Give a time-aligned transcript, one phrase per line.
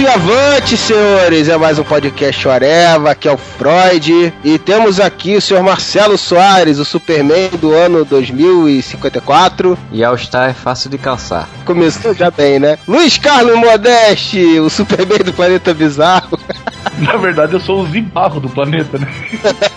[0.00, 1.48] Alto e avante, senhores!
[1.48, 4.32] É mais um podcast Areva, aqui é o Freud.
[4.42, 9.76] E temos aqui o senhor Marcelo Soares, o Superman do ano 2054.
[9.92, 11.46] E All Star é fácil de calçar.
[11.66, 12.78] Começou já bem, né?
[12.88, 16.38] Luiz Carlos Modeste, o Superman do Planeta Bizarro.
[16.98, 19.06] Na verdade, eu sou o Zibarro do planeta, né?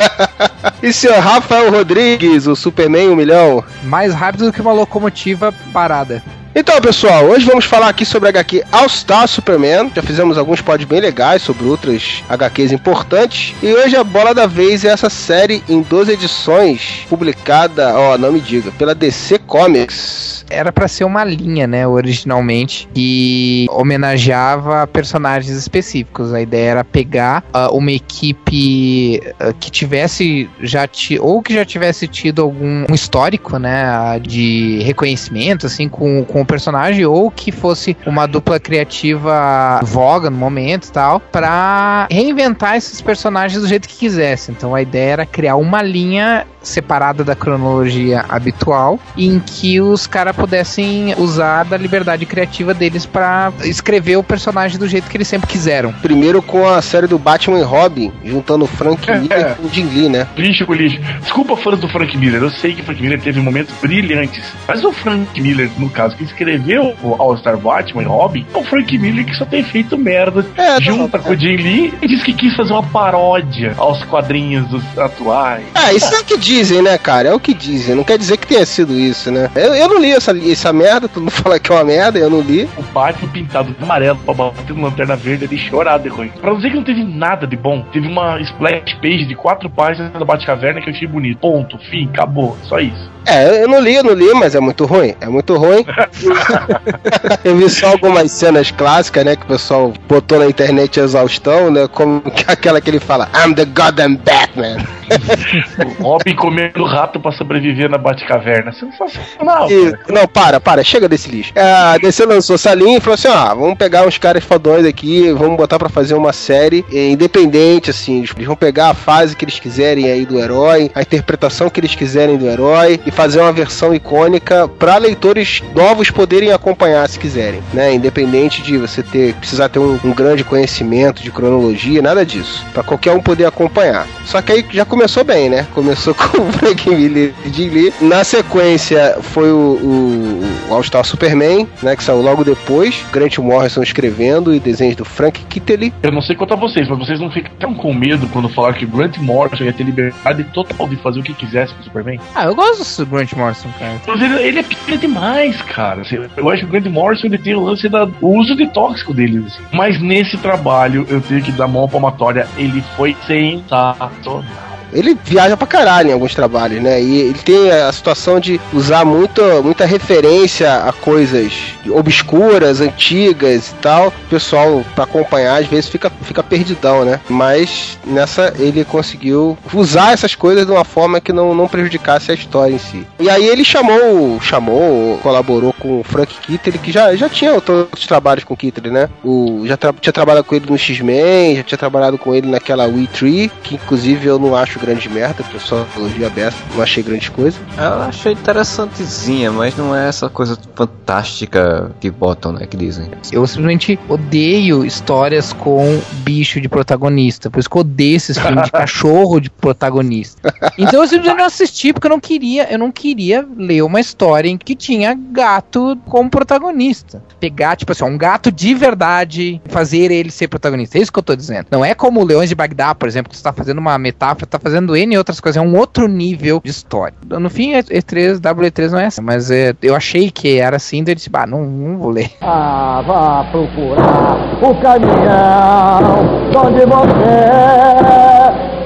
[0.82, 3.64] e senhor Rafael Rodrigues, o Superman 1 milhão.
[3.84, 6.24] Mais rápido do que uma locomotiva parada.
[6.56, 9.92] Então, pessoal, hoje vamos falar aqui sobre a HQ All Star Superman.
[9.96, 13.56] Já fizemos alguns pods bem legais sobre outras HQs importantes.
[13.64, 18.32] E hoje a bola da vez é essa série em 12 edições, publicada, ó, não
[18.32, 25.56] me diga, pela DC Comics era para ser uma linha, né, originalmente, que homenageava personagens
[25.56, 26.34] específicos.
[26.34, 31.66] A ideia era pegar uh, uma equipe uh, que tivesse já ti, ou que já
[31.66, 37.98] tivesse tido algum histórico, né, de reconhecimento assim com, com o personagem ou que fosse
[38.06, 44.52] uma dupla criativa voga no momento, tal, para reinventar esses personagens do jeito que quisesse.
[44.52, 50.36] Então a ideia era criar uma linha separada da cronologia habitual, em que os caras
[50.36, 55.48] pudessem usar da liberdade criativa deles para escrever o personagem do jeito que eles sempre
[55.48, 55.92] quiseram.
[55.94, 59.54] Primeiro com a série do Batman e Robin, juntando o Frank é, Miller é.
[59.56, 60.28] com o Jim Lee, né?
[60.38, 61.00] Lixo com lixo.
[61.22, 64.84] Desculpa fãs do Frank Miller, eu sei que o Frank Miller teve momentos brilhantes, mas
[64.84, 68.98] o Frank Miller, no caso, que escreveu o All-Star Batman e Robin, é o Frank
[68.98, 72.34] Miller que só tem feito merda é, junta com o Jim Lee e diz que
[72.34, 75.64] quis fazer uma paródia aos quadrinhos dos atuais.
[75.74, 77.30] Ah, isso é que dizem, né, cara?
[77.30, 77.96] É o que dizem.
[77.96, 79.50] Não quer dizer que tenha sido isso, né?
[79.56, 82.30] Eu, eu não li essa, essa merda, todo mundo fala que é uma merda, eu
[82.30, 82.68] não li.
[82.78, 86.30] O Batman pintado de amarelo pra bater no lanterna verde ali chorado de ruim.
[86.30, 89.70] Pra não dizer que não teve nada de bom, teve uma splash page de quatro
[89.70, 91.40] páginas da Batcaverna que eu achei bonito.
[91.40, 92.58] Ponto, fim, acabou.
[92.64, 93.12] Só isso.
[93.26, 95.16] É, eu não li, eu não li, mas é muito ruim.
[95.20, 95.86] É muito ruim.
[97.44, 99.36] eu vi só algumas cenas clássicas, né?
[99.36, 101.88] Que o pessoal botou na internet exaustão, né?
[101.88, 104.84] Como aquela que ele fala, I'm the goddamn Batman.
[106.00, 108.72] o Robin comendo rato pra sobreviver na Batcaverna.
[108.72, 109.70] Sensacional.
[109.70, 111.52] E, não, para, para, chega desse lixo.
[111.56, 114.86] É, a DC lançou essa linha e falou assim: ah, vamos pegar uns caras fodões
[114.86, 118.20] aqui, vamos botar pra fazer uma série independente, assim.
[118.20, 121.96] Eles vão pegar a fase que eles quiserem aí do herói, a interpretação que eles
[121.96, 127.62] quiserem do herói e fazer uma versão icônica para leitores novos poderem acompanhar se quiserem,
[127.74, 127.94] né?
[127.94, 132.84] Independente de você ter precisar ter um, um grande conhecimento de cronologia, nada disso, para
[132.84, 134.08] qualquer um poder acompanhar.
[134.26, 135.68] Só que aí já começou bem, né?
[135.74, 137.94] Começou com o Frank Miller de Lee.
[138.02, 141.96] Na sequência foi o, o, o All Star Superman, né?
[141.96, 143.04] Que saiu logo depois.
[143.12, 145.94] Grant Morrison escrevendo e desenhos do Frank Kittley.
[146.04, 148.86] Eu não sei quanto a vocês, mas vocês não ficam com medo quando falaram que
[148.86, 152.20] Grant Morrison ia ter liberdade total de fazer o que quisesse com o Superman?
[152.36, 154.02] Ah, eu gosto do Grant Morrison, cara.
[154.08, 156.03] Mas ele, ele é pequeno demais, cara.
[156.04, 159.14] Assim, eu acho que o Grant Morrison ele tem o lance do uso de tóxico
[159.14, 159.44] dele.
[159.48, 159.64] Assim.
[159.72, 162.48] Mas nesse trabalho, eu tenho que dar mão palmatória.
[162.58, 164.73] Ele foi sensacional.
[164.94, 167.02] Ele viaja pra caralho em alguns trabalhos, né?
[167.02, 171.52] E ele tem a situação de usar muita, muita referência a coisas
[171.90, 174.08] obscuras, antigas e tal.
[174.08, 177.20] O pessoal, pra acompanhar, às vezes fica, fica perdidão, né?
[177.30, 182.36] Mas nessa ele conseguiu usar essas coisas de uma forma que não, não prejudicasse a
[182.36, 183.06] história em si.
[183.20, 188.06] E aí ele chamou, chamou, colaborou com o Frank Kittley, que já, já tinha outros
[188.08, 189.10] trabalhos com o Kittley, né?
[189.24, 192.86] O, já tra tinha trabalhado com ele no X-Men, já tinha trabalhado com ele naquela
[192.86, 196.84] We Tree, que inclusive eu não acho grande merda, porque eu só elogia aberto, não
[196.84, 197.58] achei grande coisa.
[197.78, 203.10] Eu achei interessantezinha, mas não é essa coisa fantástica que botam, né, que dizem.
[203.32, 208.66] Eu simplesmente odeio histórias com bicho de protagonista, por isso que eu odeio esses filmes
[208.66, 210.54] de cachorro de protagonista.
[210.78, 214.50] Então eu simplesmente não assisti porque eu não queria, eu não queria ler uma história
[214.50, 217.24] em que tinha gato como protagonista.
[217.40, 220.98] Pegar, tipo assim, um gato de verdade, fazer ele ser protagonista.
[220.98, 221.68] É isso que eu tô dizendo.
[221.72, 224.46] Não é como o Leões de Bagdá, por exemplo, que você tá fazendo uma metáfora,
[224.46, 227.14] tá fazendo fazendo N outras coisas, é um outro nível de história.
[227.30, 231.12] No fim, E3, W3 não é assim, mas é, eu achei que era assim, daí
[231.12, 232.32] eu disse, bah, não, não vou ler.
[232.42, 237.24] Ah, vá procurar o caminhão onde você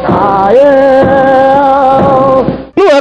[0.05, 1.56] caiu não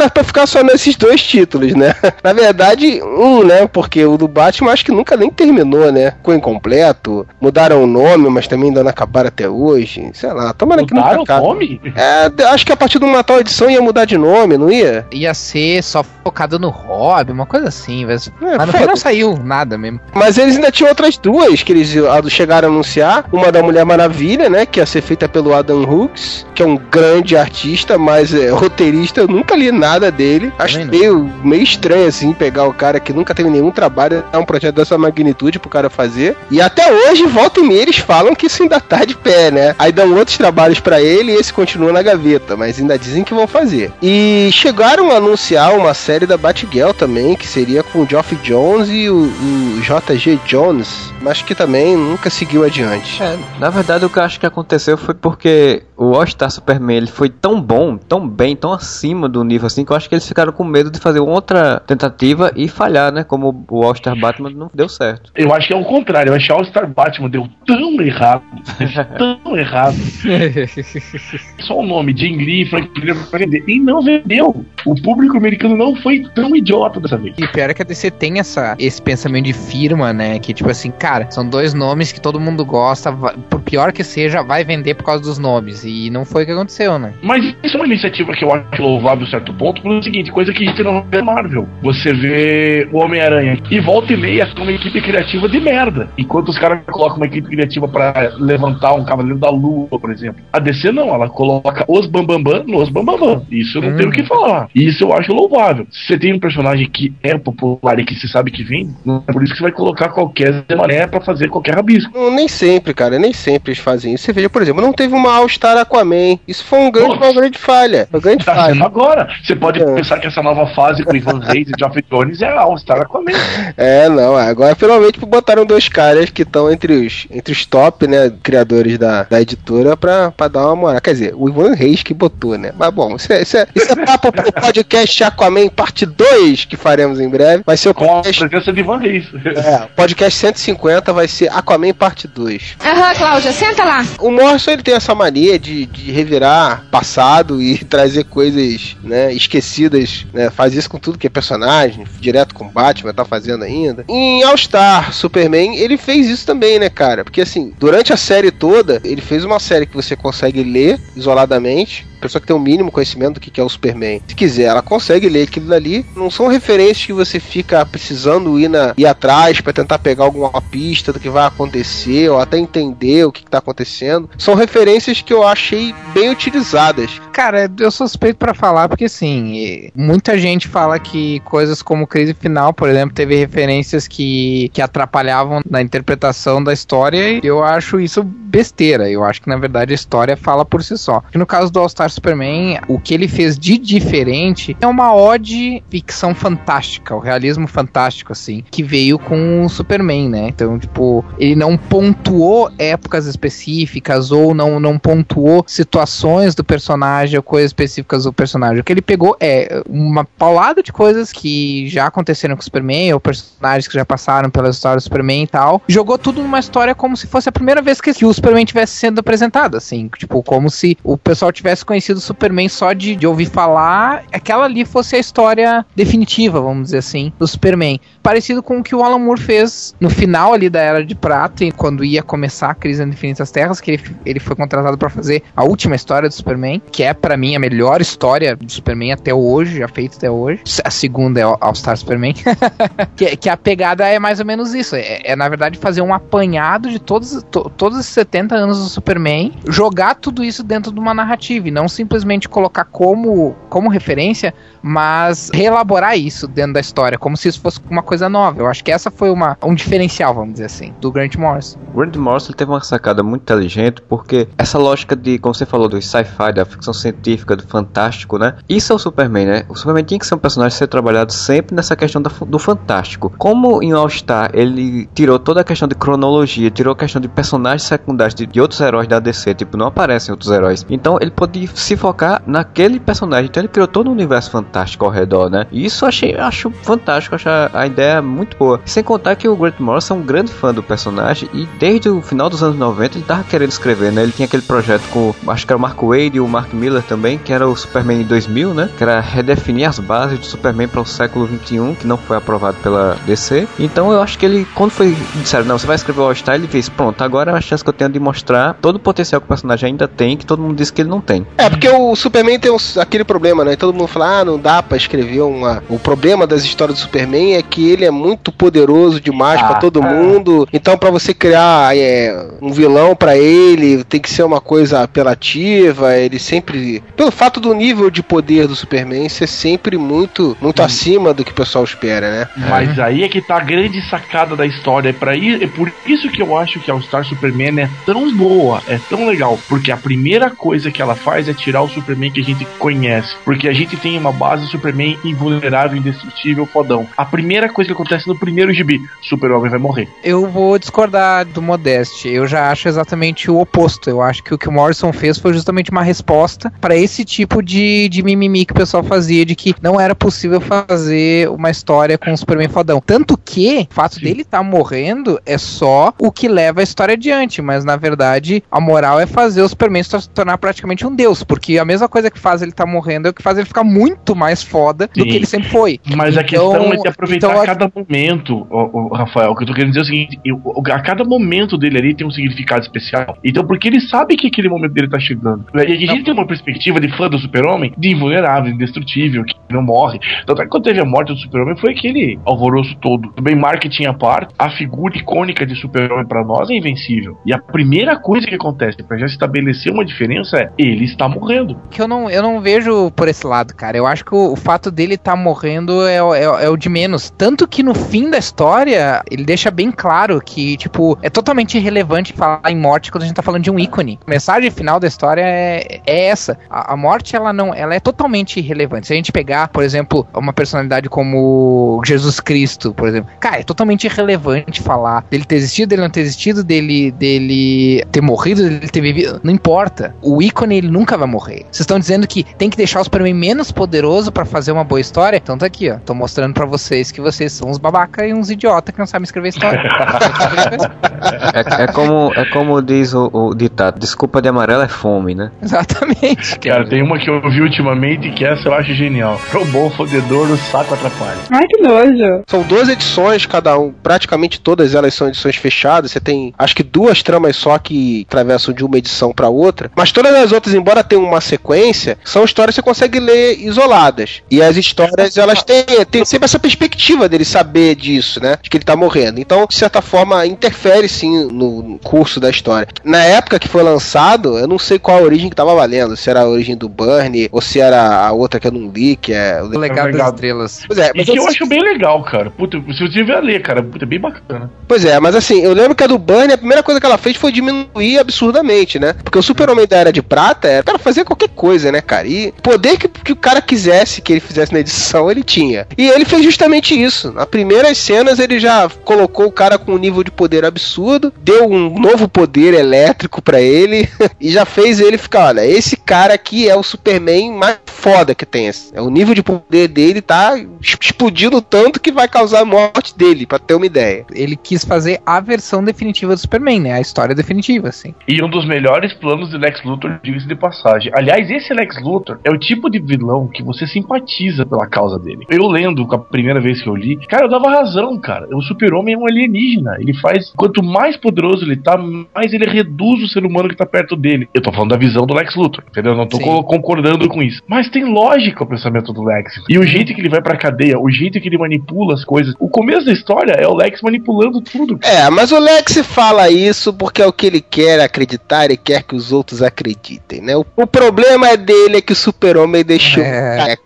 [0.07, 1.95] era pra ficar só nesses dois títulos, né?
[2.23, 3.67] Na verdade, um, né?
[3.67, 6.13] Porque o do Batman acho que nunca nem terminou, né?
[6.13, 7.27] Ficou incompleto.
[7.41, 10.11] Mudaram o nome, mas também ainda não acabaram até hoje.
[10.15, 11.45] Sei lá, tomara que nunca acabe.
[11.45, 11.81] o nome?
[11.95, 15.07] É, acho que a partir de uma tal edição ia mudar de nome, não ia?
[15.13, 18.05] Ia ser só focado no hobby, uma coisa assim.
[18.05, 20.01] Mas, é, mas fim não saiu nada mesmo.
[20.15, 21.95] Mas eles ainda tinham outras duas que eles
[22.29, 23.25] chegaram a anunciar.
[23.33, 24.67] Uma da Mulher Maravilha, né?
[24.67, 29.21] Que ia ser feita pelo Adam Hooks, que é um grande artista, mas é, roteirista.
[29.21, 30.53] Eu nunca li nada nada dele.
[30.59, 34.45] Acho meio, meio estranho, assim, pegar o cara que nunca teve nenhum trabalho, dar um
[34.45, 36.37] projeto dessa magnitude pro cara fazer.
[36.51, 39.75] E até hoje, volta e meia, eles falam que isso ainda tá de pé, né?
[39.79, 43.35] Aí dão outros trabalhos para ele e esse continua na gaveta, mas ainda dizem que
[43.35, 43.93] vão fazer.
[44.03, 48.89] E chegaram a anunciar uma série da Batgirl também, que seria com o Geoff Jones
[48.91, 53.23] e o, o JG Jones, mas que também nunca seguiu adiante.
[53.23, 57.07] É, na verdade, o que eu acho que aconteceu foi porque o All-Star Superman ele
[57.07, 60.27] foi tão bom, tão bem, tão acima do nível assim, que eu acho que eles
[60.27, 63.25] ficaram com medo de fazer outra tentativa e falhar, né?
[63.25, 65.33] Como o All-Star Batman não deu certo.
[65.35, 66.31] Eu acho que é o contrário.
[66.31, 68.43] Eu acho que o All-Star Batman deu tão errado,
[69.19, 69.97] tão errado.
[71.61, 73.65] Só o nome, Jim Lee, Frank Miller pra vender.
[73.67, 74.65] E não vendeu.
[74.87, 77.35] O público americano não foi tão idiota dessa vez.
[77.37, 80.39] E pior é que a DC tem essa, esse pensamento de firma, né?
[80.39, 84.43] Que tipo assim, cara, são dois nomes que todo mundo gosta, por pior que seja,
[84.43, 85.85] vai vender por causa dos nomes.
[85.85, 87.13] E não foi o que aconteceu, né?
[87.21, 90.53] Mas isso é uma iniciativa que eu acho louvável a certo ponto, pelo seguinte, coisa
[90.53, 91.69] que a gente não vê Marvel.
[91.83, 96.09] Você vê o Homem-Aranha e volta e meia com uma equipe criativa de merda.
[96.17, 100.43] Enquanto os caras colocam uma equipe criativa para levantar um Cavaleiro da Lua, por exemplo.
[100.53, 103.45] A DC não, ela coloca os Bambambam nos Bambambam.
[103.51, 103.97] Isso eu não hum.
[103.97, 104.69] tenho o que falar.
[104.77, 105.87] Isso eu acho louvável.
[105.91, 109.25] Se você tem um personagem que é popular e que se sabe que vem, não
[109.27, 112.13] é por isso que você vai colocar qualquer mané para fazer qualquer rabisco.
[112.15, 114.25] Não, nem sempre, cara, nem sempre eles fazem isso.
[114.25, 116.39] Você veja, por exemplo, não teve uma All-Star Aquaman.
[116.47, 118.07] Isso foi um grande, uma grande falha.
[118.13, 118.85] Uma grande tá falha.
[118.85, 119.29] agora.
[119.43, 119.95] Você pode é.
[119.95, 123.33] pensar que essa nova fase com Ivan Reis e Geoff Jones é a All-Star Aquaman.
[123.79, 124.37] É, não.
[124.37, 129.23] Agora finalmente botaram dois caras que estão entre os, entre os top, né, criadores da,
[129.23, 131.01] da editora pra, pra dar uma moral.
[131.01, 132.73] Quer dizer, o Ivan Reis que botou, né?
[132.77, 134.31] Mas bom, isso é, isso é, isso é papo
[134.67, 137.63] podcast Aquaman parte 2 que faremos em breve.
[137.65, 138.39] Vai ser o podcast...
[138.39, 139.27] Com a presença de Ivan Reis.
[139.45, 142.77] É, podcast 150 vai ser Aquaman parte 2.
[142.85, 144.05] Aham, Cláudia, senta lá.
[144.19, 150.27] O Morrison ele tem essa mania de, de revirar passado e trazer coisas, né, esquecidas,
[150.33, 150.51] né?
[150.51, 154.05] Faz isso com tudo que é personagem, direto com Batman, tá fazendo ainda.
[154.09, 157.25] Em All Star Superman, ele fez isso também, né, cara?
[157.25, 162.07] Porque assim, durante a série toda, ele fez uma série que você consegue ler isoladamente,
[162.21, 164.83] pessoa que tem o um mínimo conhecimento do que é o Superman, se quiser, ela
[164.83, 166.05] consegue ler aquilo dali.
[166.15, 170.61] Não são referências que você fica precisando ir, na, ir atrás para tentar pegar alguma
[170.63, 174.29] pista do que vai acontecer ou até entender o que, está acontecendo.
[174.37, 177.21] São referências que eu achei bem utilizadas.
[177.33, 182.73] Cara, eu suspeito para falar porque assim, muita gente fala que coisas como Crise Final,
[182.73, 188.23] por exemplo, teve referências que, que atrapalhavam na interpretação da história e eu acho isso
[188.25, 189.09] besteira.
[189.09, 191.23] Eu acho que na verdade a história fala por si só.
[191.35, 195.15] E no caso do All Star Superman, o que ele fez de diferente é uma
[195.15, 200.49] ode ficção fantástica, o realismo fantástico, assim, que veio com o Superman, né?
[200.49, 207.43] Então, tipo, ele não pontuou épocas específicas ou não, não pontuou situações do personagem ou
[207.43, 208.81] coisas específicas do personagem.
[208.81, 213.13] O que ele pegou é uma paulada de coisas que já aconteceram com o Superman,
[213.13, 216.95] ou personagens que já passaram pela história do Superman e tal, jogou tudo numa história
[216.95, 220.43] como se fosse a primeira vez que, que o Superman tivesse sendo apresentado, assim, tipo,
[220.43, 224.85] como se o pessoal tivesse conhecido o Superman só de, de ouvir falar, aquela ali
[224.85, 228.01] fosse a história definitiva, vamos dizer assim, do Superman.
[228.23, 231.65] Parecido com o que o Alan Moore fez no final ali da Era de Prata,
[231.77, 235.43] quando ia começar a Crise nas Infinitas Terras, que ele, ele foi contratado para fazer
[235.55, 239.33] a última história do Superman, que é para mim a melhor história do Superman até
[239.33, 240.63] hoje, já feita até hoje.
[240.85, 242.35] A segunda é All Star Superman.
[243.17, 244.97] que, que, a pegada é mais ou menos isso.
[244.97, 248.89] É, é na verdade fazer um apanhado de todos, to, todos os 70 anos do
[248.89, 254.55] Superman, jogar tudo isso dentro de uma narrativa e não simplesmente colocar como, como referência,
[254.83, 258.61] mas reelaborar isso dentro da história, como se isso fosse uma coisa nova.
[258.61, 261.79] Eu acho que essa foi uma, um diferencial, vamos dizer assim, do Grant Morrison.
[261.95, 266.01] Grant Morrison teve uma sacada muito inteligente, porque essa lógica de, como você falou, do
[266.01, 268.55] sci-fi, da ficção científica, do fantástico, né?
[268.69, 269.65] Isso é o Superman, né?
[269.69, 273.33] O Superman tinha que ser um personagem ser trabalhado sempre nessa questão do, do fantástico.
[273.39, 277.29] Como em All Star ele tirou toda a questão de cronologia, tirou a questão de
[277.29, 280.87] personagens secundários de, de outros heróis da DC, tipo, não aparecem outros heróis.
[280.89, 283.47] Então ele pode se focar naquele personagem.
[283.47, 285.67] Então ele criou todo um universo fantástico ao redor, né?
[285.71, 288.81] E isso eu achei, acho fantástico, acho a ideia muito boa.
[288.85, 292.23] Sem contar que o Grant Morrison é um grande fã do personagem e desde o
[292.23, 294.23] final dos anos 90 ele tava querendo escrever, né?
[294.23, 297.03] Ele tinha aquele projeto com, acho que era o Mark Wade e o Mark Miller
[297.03, 298.89] também, que era o Superman 2000, né?
[298.97, 302.79] Que era redefinir as bases de Superman para o século 21, que não foi aprovado
[302.83, 303.69] pela DC.
[303.79, 306.69] Então eu acho que ele, quando foi disseram, não, você vai escrever o All-Star, ele
[306.69, 309.45] fez, pronto, agora é a chance que eu tenho de mostrar todo o potencial que
[309.45, 311.47] o personagem ainda tem, que todo mundo diz que ele não tem.
[311.59, 313.77] É, É, porque o Superman tem uns- aquele problema, né?
[313.77, 315.83] Todo mundo fala, ah, não dá pra escrever uma.
[315.89, 319.75] O problema das histórias do Superman é que ele é muito poderoso demais Ah, pra
[319.81, 320.03] todo é.
[320.03, 320.69] mundo.
[320.73, 326.17] Então, pra você criar é, um vilão pra ele, tem que ser uma coisa apelativa.
[326.17, 327.03] Ele sempre.
[327.17, 331.51] Pelo fato do nível de poder do Superman ser sempre muito, muito acima do que
[331.53, 332.49] o pessoal espera, né?
[332.69, 335.11] Mas aí é que tá a grande sacada da história.
[335.11, 337.91] É, pra ir, é por isso que eu acho que a All Star Superman é
[338.05, 339.59] tão boa, é tão legal.
[339.69, 343.35] Porque a primeira coisa que ela faz é tirar o Superman que a gente conhece.
[343.45, 347.07] Porque a gente tem uma base do Superman invulnerável, indestrutível, fodão.
[347.17, 350.09] A primeira coisa que acontece no primeiro gibi: Super-Homem vai morrer.
[350.23, 352.29] Eu vou discordar do Modeste.
[352.29, 354.09] Eu já acho exatamente o oposto.
[354.11, 357.63] Eu acho que o que o Morrison fez foi justamente uma resposta para esse tipo
[357.63, 362.19] de, de mimimi que o pessoal fazia de que não era possível fazer uma história
[362.19, 363.01] com o Superman fodão.
[363.05, 367.61] Tanto que o fato dele estar morrendo é só o que leva a história adiante,
[367.63, 371.43] mas na verdade a moral é fazer o Superman se tor- tornar praticamente um deus,
[371.47, 373.85] porque a mesma coisa que faz ele estar morrendo é o que faz ele ficar
[373.85, 375.29] muito mais foda do Sim.
[375.29, 376.01] que ele sempre foi.
[376.17, 379.51] Mas a Então- questão é de aproveitar então, cada momento, ô, Rafael.
[379.53, 381.99] O que eu tô querendo dizer é o seguinte: eu- o- a cada momento dele
[381.99, 383.37] ali tem um significado especial.
[383.45, 385.65] Então, porque ele sabe que aquele momento dele tá chegando.
[385.75, 389.83] E a gente tem uma perspectiva de fã do Super-Homem de invulnerável, indestrutível, que não
[389.83, 390.19] morre.
[390.47, 393.31] Tanto é que quando teve a morte do Super-Homem foi aquele alvoroço todo.
[393.33, 397.39] Também marketing à parte, a figura icônica de Super-Homem pra nós é invencível.
[397.45, 401.77] E a primeira coisa que acontece pra já estabelecer uma diferença é ele está morrendo.
[401.91, 403.97] que eu não, eu não vejo por esse lado, cara.
[403.97, 407.31] Eu acho que o, o fato dele estar morrendo é, é, é o de menos.
[407.37, 412.33] Tanto que no fim da história, ele deixa bem claro que, tipo, é totalmente irrelevante
[412.33, 414.19] falar em morte quando a gente tá falando de um ícone.
[414.27, 416.59] A mensagem final da história é, é essa.
[416.69, 419.07] A, a morte, ela não, ela é totalmente irrelevante.
[419.07, 423.63] Se a gente pegar, por exemplo, uma personalidade como Jesus Cristo, por exemplo, cara, é
[423.63, 428.89] totalmente irrelevante falar dele ter existido, dele não ter existido, dele, dele ter morrido, dele
[428.89, 429.41] ter vivido.
[429.43, 430.15] Não importa.
[430.23, 431.65] O ícone, ele nunca vai morrer.
[431.65, 435.01] Vocês estão dizendo que tem que deixar o Superman menos poderoso pra fazer uma boa
[435.01, 435.37] história?
[435.37, 435.97] Então tá aqui, ó.
[436.05, 439.25] Tô mostrando pra vocês que vocês são uns babaca e uns idiota que não sabem
[439.25, 439.83] escrever história.
[441.55, 445.51] É, é como, é como diz o, o ditado: desculpa de amarelo é fome, né?
[445.63, 446.59] Exatamente.
[446.61, 449.41] Cara, tem uma que eu vi ultimamente que essa eu acho genial.
[449.51, 451.39] Pro bom fodedor, o saco atrapalha.
[451.51, 452.45] Ai, que nojo.
[452.47, 453.93] São duas edições, cada um.
[453.93, 456.13] Praticamente todas elas são edições fechadas.
[456.13, 459.91] Você tem, acho que duas tramas só que atravessam de uma edição pra outra.
[459.97, 464.43] Mas todas as outras, embora tenham uma sequência, são histórias que você consegue ler isoladas.
[464.51, 468.59] E as histórias, elas têm, têm sempre essa perspectiva dele saber disso, né?
[468.63, 469.41] De que ele tá morrendo.
[469.41, 472.89] Então, de certa forma, interfere sim no curso da história.
[473.05, 476.17] Na época que foi lançado, eu não sei qual a origem que tava valendo.
[476.17, 479.17] Se era a origem do Burnie ou se era a outra que eu não li,
[479.17, 480.83] que é o legado das estrelas.
[480.87, 482.51] Pois é, E mas que eu eu- acho bem legal, cara.
[482.51, 484.71] Puta, se eu tiver a ler, cara, puta, é bem bacana.
[484.89, 487.19] Pois é, mas assim, eu lembro que a do Bunny, a primeira coisa que ela
[487.19, 489.15] fez foi diminuir absurdamente, né?
[489.25, 492.27] Porque o Super-Homem da Era de Prata era para fazer qualquer coisa, né, cara?
[492.27, 495.87] E o poder que, que o cara quisesse que ele fizesse na edição, ele tinha.
[495.97, 497.33] E ele fez justamente isso.
[497.33, 501.67] Nas primeiras cenas, ele já colocou o cara com um nível de poder absurdo, deu
[501.69, 504.09] um novo poder elétrico pra ele
[504.41, 508.45] e já fez ele ficar, olha, esse cara aqui é o Superman mais foda que
[508.45, 508.67] tem.
[508.93, 513.47] É o nível de poder dele tá explodindo tanto que vai causar a morte dele,
[513.47, 514.25] pra ter uma ideia.
[514.33, 516.93] Ele quis fazer a versão definitiva do Superman, né?
[516.93, 518.15] A história definitiva, assim.
[518.27, 520.86] E um dos melhores planos de Lex Luthor, diga-se de passagem.
[521.13, 525.45] Aliás, esse Lex Luthor é o tipo de vilão que você simpatiza pela causa dele.
[525.49, 528.47] Eu lendo a primeira vez que eu li, cara, eu dava razão, cara.
[528.55, 529.97] O super-homem é um alienígena.
[529.99, 530.53] Ele faz.
[530.57, 534.49] Quanto mais poderoso ele tá, mais ele reduz o ser humano que tá perto dele.
[534.55, 536.13] Eu tô falando da visão do Lex Luthor, entendeu?
[536.13, 537.63] Eu não tô co- concordando com isso.
[537.67, 539.63] Mas tem lógica o pensamento do Lex.
[539.69, 542.55] E o jeito que ele vai pra cadeia, o jeito que ele manipula as coisas.
[542.59, 544.99] O começo da história é o Lex manipulando tudo.
[545.03, 549.03] É, mas o Lex fala isso porque é o que ele quer acreditar e quer
[549.03, 550.57] que os outros acreditem, né?
[550.57, 553.77] O, o problema é dele é que o super-homem deixou É.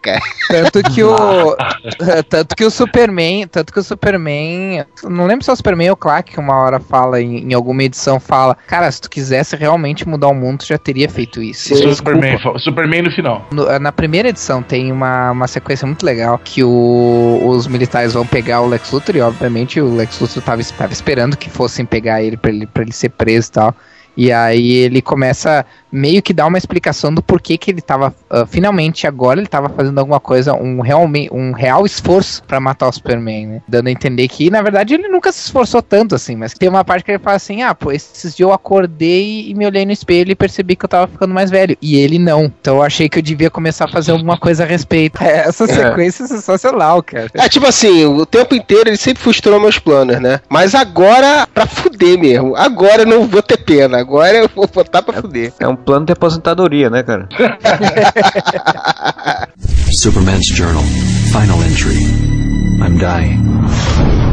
[0.49, 1.57] Tanto que o.
[2.29, 3.47] tanto que o Superman.
[3.47, 4.85] Tanto que o Superman.
[5.05, 7.55] Não lembro se é o Superman ou o Clark que uma hora fala em, em
[7.55, 8.57] alguma edição, fala.
[8.67, 11.75] Cara, se tu quisesse realmente mudar o mundo, tu já teria feito isso.
[11.77, 11.95] Sim.
[11.95, 13.47] Superman, Superman no final.
[13.53, 18.27] No- na primeira edição tem uma, uma sequência muito legal que o- os militares vão
[18.27, 22.23] pegar o Lex Luthor e obviamente o Lex Luthor tava, tava esperando que fossem pegar
[22.23, 23.75] ele pra ele, pra ele ser preso e tal.
[24.17, 28.47] E aí ele começa meio que dar uma explicação do porquê que ele tava ah,
[28.47, 32.93] finalmente agora ele tava fazendo alguma coisa, um real, um real esforço pra matar o
[32.93, 33.63] Superman, né?
[33.67, 36.85] Dando a entender que na verdade ele nunca se esforçou tanto assim, mas tem uma
[36.85, 39.93] parte que ele fala assim: "Ah, pô, esses dias eu acordei e me olhei no
[39.93, 41.77] espelho e percebi que eu tava ficando mais velho".
[41.83, 42.45] E ele não.
[42.61, 45.21] Então eu achei que eu devia começar a fazer alguma coisa a respeito.
[45.31, 47.31] É, essa sequência é sensacional, cara.
[47.35, 50.41] É tipo assim, o tempo inteiro ele sempre frustrou meus planos, né?
[50.49, 54.00] Mas agora, pra fuder mesmo, agora eu não vou ter pena.
[54.01, 55.53] Agora eu vou botar pra fuder.
[55.61, 57.29] É um plano de aposentadoria, né, cara?
[59.93, 60.83] Superman's Journal.
[61.33, 62.03] Final entry.
[62.83, 64.30] I'm dying.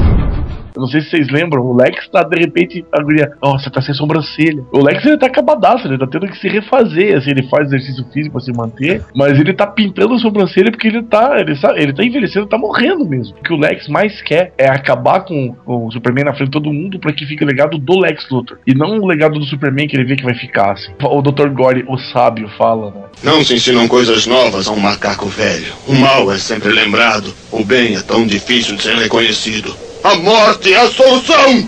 [0.77, 3.81] Eu não sei se vocês lembram, o Lex tá de repente, a guria, nossa, tá
[3.81, 4.63] sem sobrancelha.
[4.71, 8.05] O Lex ele tá acabadaço, ele tá tendo que se refazer, assim, ele faz exercício
[8.13, 11.73] físico pra se manter, mas ele tá pintando a sobrancelha porque ele tá, ele tá,
[11.75, 13.35] ele tá envelhecendo, tá morrendo mesmo.
[13.39, 16.51] O que o Lex mais quer é acabar com, com o Superman na frente de
[16.51, 18.59] todo mundo pra que fique o legado do Lex Luthor.
[18.67, 20.91] E não o legado do Superman que ele vê que vai ficar, assim.
[21.01, 21.49] O Dr.
[21.49, 23.01] Gore, o sábio, fala, né?
[23.23, 25.73] Não se ensinam coisas novas a um macaco velho.
[25.87, 29.86] O mal é sempre lembrado, o bem é tão difícil de ser reconhecido.
[30.07, 31.67] A morte é a solução!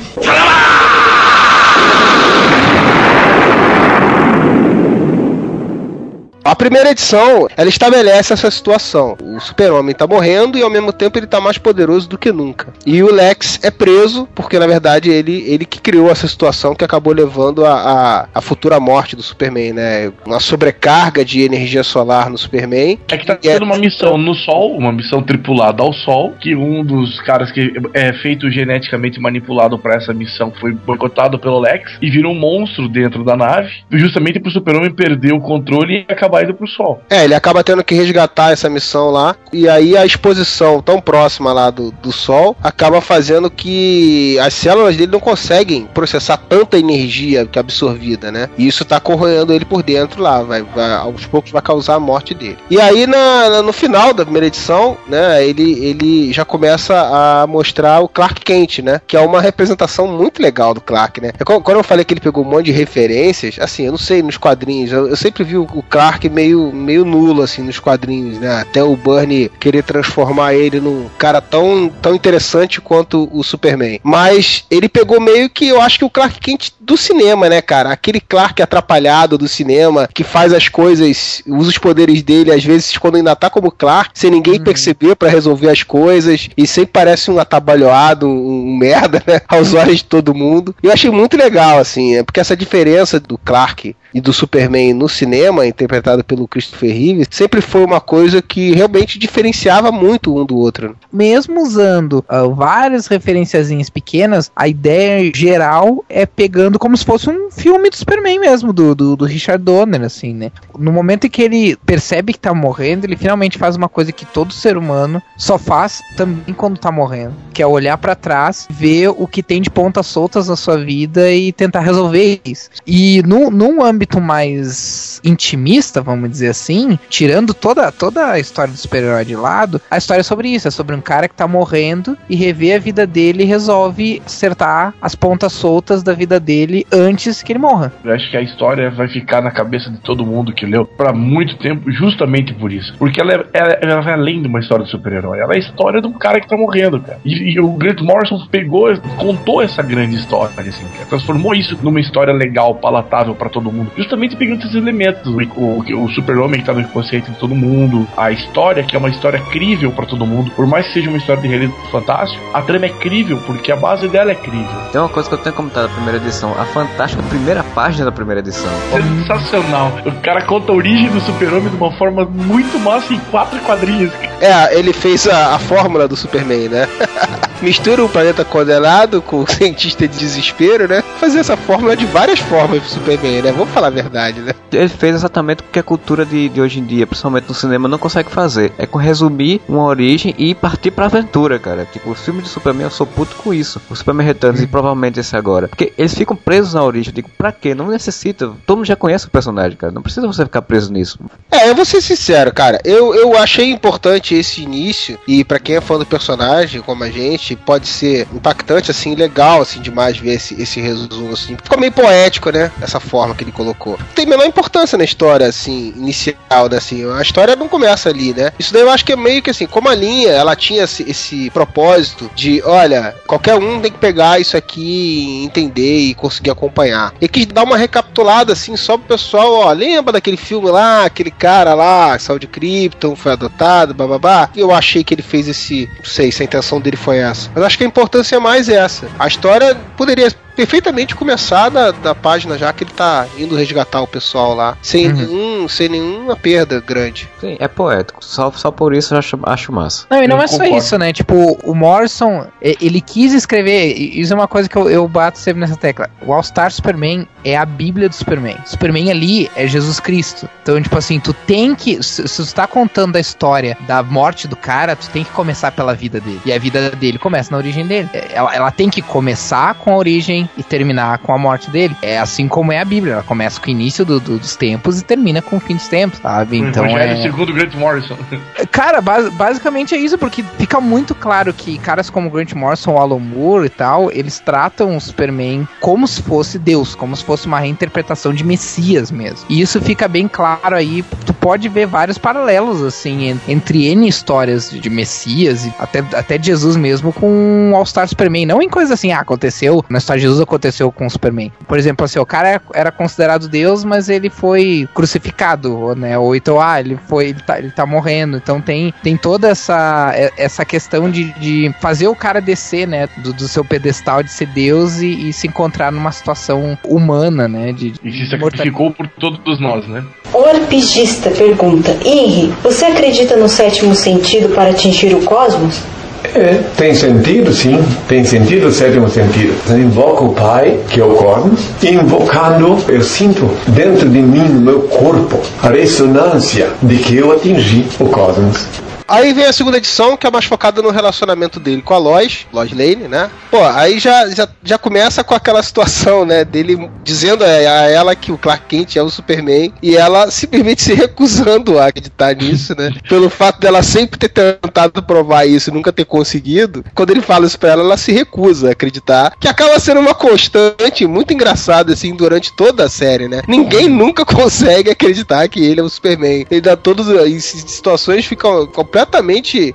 [6.43, 9.17] A primeira edição, ela estabelece essa situação.
[9.21, 12.73] O super-homem tá morrendo e ao mesmo tempo ele tá mais poderoso do que nunca.
[12.85, 16.83] E o Lex é preso porque na verdade ele, ele que criou essa situação que
[16.83, 20.11] acabou levando a, a, a futura morte do Superman, né?
[20.25, 22.99] Uma sobrecarga de energia solar no Superman.
[23.11, 26.83] É que tá tendo uma missão no Sol, uma missão tripulada ao Sol, que um
[26.83, 32.09] dos caras que é feito geneticamente manipulado para essa missão foi boicotado pelo Lex e
[32.09, 36.53] virou um monstro dentro da nave, justamente pro Super-Homem perder o controle e acabar indo
[36.53, 37.01] pro Sol.
[37.09, 39.35] É, ele acaba tendo que resgatar essa missão lá.
[39.51, 44.95] E aí a exposição tão próxima lá do, do Sol acaba fazendo que as células
[44.95, 48.49] dele não conseguem processar tanta energia que é absorvida, né?
[48.57, 50.43] E isso tá corroendo ele por dentro lá.
[50.43, 52.57] Vai, vai, aos poucos vai causar a morte dele.
[52.69, 55.43] E aí na, no final da primeira edição, né?
[55.43, 59.01] Ele, ele já começa a mostrar o Clark Kent, né?
[59.07, 61.31] Que é uma representação muito legal do Clark, né?
[61.39, 64.21] É quando eu falei que ele pegou um monte de referências, assim, eu não sei
[64.21, 65.83] nos quadrinhos, eu, eu sempre vi o, o
[66.19, 68.61] Clark meio, meio nulo, assim, nos quadrinhos, né?
[68.61, 73.99] Até o Bernie querer transformar ele num cara tão, tão interessante quanto o Superman.
[74.03, 77.91] Mas ele pegou meio que, eu acho que o Clark Kent do cinema, né, cara?
[77.91, 82.97] Aquele Clark atrapalhado do cinema, que faz as coisas, usa os poderes dele, às vezes,
[82.97, 84.63] quando ainda tá como Clark, sem ninguém uhum.
[84.63, 89.41] perceber para resolver as coisas, e sempre parece um atabalhoado, um, um merda, né?
[89.47, 90.75] Aos olhos de todo mundo.
[90.83, 94.93] E eu achei muito legal, assim, é porque essa diferença do Clark e do Superman
[94.93, 100.45] no cinema, interpretado pelo Christopher Reeve, sempre foi uma coisa que realmente diferenciava muito um
[100.45, 100.95] do outro.
[101.11, 107.51] Mesmo usando uh, várias referenciazinhas pequenas, a ideia geral é pegando como se fosse um
[107.51, 110.51] filme do Superman mesmo, do, do, do Richard Donner, assim, né?
[110.77, 114.25] No momento em que ele percebe que tá morrendo, ele finalmente faz uma coisa que
[114.25, 119.09] todo ser humano só faz também quando tá morrendo, que é olhar para trás, ver
[119.09, 122.69] o que tem de pontas soltas na sua vida e tentar resolver isso.
[122.85, 128.77] E no, num âmbito mais intimista, vamos dizer assim, tirando toda, toda a história do
[128.77, 132.17] super-herói de lado, a história é sobre isso, é sobre um cara que tá morrendo
[132.29, 137.41] e rever a vida dele e resolve acertar as pontas soltas da vida dele antes
[137.41, 137.91] que ele morra.
[138.03, 141.13] Eu acho que a história vai ficar na cabeça de todo mundo que leu para
[141.13, 142.93] muito tempo, justamente por isso.
[142.97, 145.59] Porque ela, é, ela, ela vai além de uma história de super-herói, ela é a
[145.59, 147.19] história de um cara que tá morrendo, cara.
[147.25, 151.05] E, e o Grant Morrison pegou, contou essa grande história, assim, cara.
[151.09, 156.03] transformou isso numa história legal, palatável para todo mundo, justamente pegando esses elementos, o, o,
[156.03, 159.39] o super-homem que tá no inconsciente de todo mundo, a história que é uma história
[159.39, 162.85] crível para todo mundo, por mais que seja uma história de realismo fantástico, a trama
[162.85, 164.69] é crível porque a base dela é crível.
[164.91, 168.11] Tem uma coisa que eu tenho comentado na primeira edição, a fantástica primeira página da
[168.11, 168.71] primeira edição.
[168.91, 169.91] Sensacional.
[170.05, 174.11] O cara conta a origem do super-homem de uma forma muito massa em quatro quadrinhos.
[174.41, 176.87] É, ele fez a, a fórmula do Superman, né?
[177.61, 181.03] Mistura o planeta condenado com o cientista de desespero, né?
[181.19, 183.51] Fazer essa fórmula de várias formas pro Superman, né?
[183.51, 184.53] Vamos falar a verdade, né?
[184.71, 187.87] Ele fez exatamente o que a cultura de, de hoje em dia, principalmente no cinema,
[187.87, 188.71] não consegue fazer.
[188.77, 191.85] É com resumir uma origem e partir pra aventura, cara.
[191.91, 193.81] Tipo, o filme de Superman, eu sou puto com isso.
[193.89, 195.67] O Superman Returns e provavelmente esse agora.
[195.67, 197.11] Porque eles ficam presos na origem.
[197.11, 197.75] Eu digo, pra quê?
[197.75, 198.51] Não necessita.
[198.65, 199.91] Todo mundo já conhece o personagem, cara.
[199.91, 201.19] Não precisa você ficar preso nisso.
[201.51, 202.79] É, eu vou ser sincero, cara.
[202.85, 205.19] Eu, eu achei importante esse início.
[205.27, 209.61] E para quem é fã do personagem, como a gente, pode ser impactante, assim, legal,
[209.61, 211.55] assim, demais ver esse, esse resumo, assim.
[211.61, 212.71] Ficou meio poético, né?
[212.81, 213.97] Essa forma que ele colocou.
[213.97, 216.77] Não tem menor importância na história, assim, inicial, né?
[216.77, 218.51] Assim, a história não começa ali, né?
[218.57, 221.09] Isso daí eu acho que é meio que assim, como a linha, ela tinha esse,
[221.09, 227.13] esse propósito de, olha, qualquer um tem que pegar isso aqui, entender e conseguir acompanhar.
[227.19, 231.31] E quis dar uma recapitulada, assim, só pro pessoal, ó, lembra daquele filme lá, aquele
[231.31, 234.49] cara lá, que saiu de Krypton, foi adotado, bababá.
[234.55, 237.38] Eu achei que ele fez esse, não sei se a intenção dele foi essa.
[237.53, 239.07] Mas acho que a importância é mais essa.
[239.17, 244.07] A história poderia perfeitamente começar da, da página já que ele tá indo resgatar o
[244.07, 245.13] pessoal lá, sem, Uhum.
[245.15, 247.29] nenhum, sem nenhuma perda grande.
[247.39, 248.23] Sim, é poético.
[248.23, 250.05] Só, só por isso eu acho, acho massa.
[250.09, 250.77] Não, e não Eu é só concordo.
[250.77, 251.13] isso, né?
[251.13, 255.39] Tipo, o Morrison, ele quis escrever, e isso é uma coisa que eu, eu bato
[255.39, 256.09] sempre nessa tecla.
[256.25, 258.57] O All-Star Superman é a bíblia do Superman.
[258.65, 260.49] Superman ali é Jesus Cristo.
[260.61, 264.45] Então, tipo assim, tu tem que, se, se tu tá contando a história da morte
[264.45, 266.41] do cara, tu tem que começar pela vida dele.
[266.45, 268.09] E a vida dele começa na origem dele.
[268.13, 271.95] É, Ela, ela tem que começar com a origem e terminar com a morte dele.
[272.01, 273.13] É assim como é a Bíblia.
[273.13, 275.87] Ela começa com o início do- do- dos tempos e termina com o fim dos
[275.87, 276.57] tempos, sabe?
[276.57, 277.21] Então é...
[277.21, 278.17] segundo Grant Morrison.
[278.71, 283.19] Cara, bas- basicamente é isso, porque fica muito claro que caras como Grant Morrison, Alan
[283.19, 287.59] Moore e tal, eles tratam o Superman como se fosse Deus, como se fosse uma
[287.59, 289.45] reinterpretação de Messias mesmo.
[289.49, 294.07] E isso fica bem claro aí, tu pode ver vários paralelos, assim, en- entre N
[294.07, 298.45] histórias de de Messias e até, até Jesus mesmo com o All-Star Superman.
[298.45, 301.51] Não em coisas assim, ah, aconteceu, na história de Jesus aconteceu com o Superman.
[301.67, 306.17] Por exemplo, assim, o cara era- era considerado Deus, mas ele foi crucificado, né?
[306.17, 308.37] Ou então, ah, ele foi, ele tá, ele tá morrendo.
[308.37, 313.07] Então tem, tem toda essa, essa questão de, de fazer o cara descer, né?
[313.17, 317.71] Do, do seu pedestal de ser Deus e, e se encontrar numa situação humana, né?
[317.73, 320.03] De, E se de sacrificou por todos nós, né?
[320.33, 325.81] O arpigista pergunta: Henry, você acredita no sétimo sentido para atingir o cosmos?
[326.23, 327.83] É, tem sentido, sim.
[328.07, 329.53] Tem sentido o sétimo sentido.
[329.69, 334.61] Eu invoco o Pai, que é o cosmos, invocando, eu sinto dentro de mim, no
[334.61, 338.67] meu corpo, a ressonância de que eu atingi o cosmos.
[339.09, 342.45] Aí vem a segunda edição, que é mais focada no relacionamento dele com a Lois,
[342.53, 343.27] Lois Lane, né?
[343.49, 346.45] Pô, aí já, já, já começa com aquela situação, né?
[346.45, 350.83] Dele dizendo a a ela que o Clark Kent é o Superman e ela simplesmente
[350.83, 352.91] se recusando a acreditar nisso, né?
[353.09, 356.85] Pelo fato dela sempre ter tentado provar isso e nunca ter conseguido.
[356.93, 359.33] Quando ele fala isso pra ela, ela se recusa a acreditar.
[359.39, 363.41] Que acaba sendo uma constante muito engraçada, assim, durante toda a série, né?
[363.47, 366.45] Ninguém nunca consegue acreditar que ele é o Superman.
[366.51, 367.09] Ele dá todos.
[367.09, 368.98] Em situações ficam completamente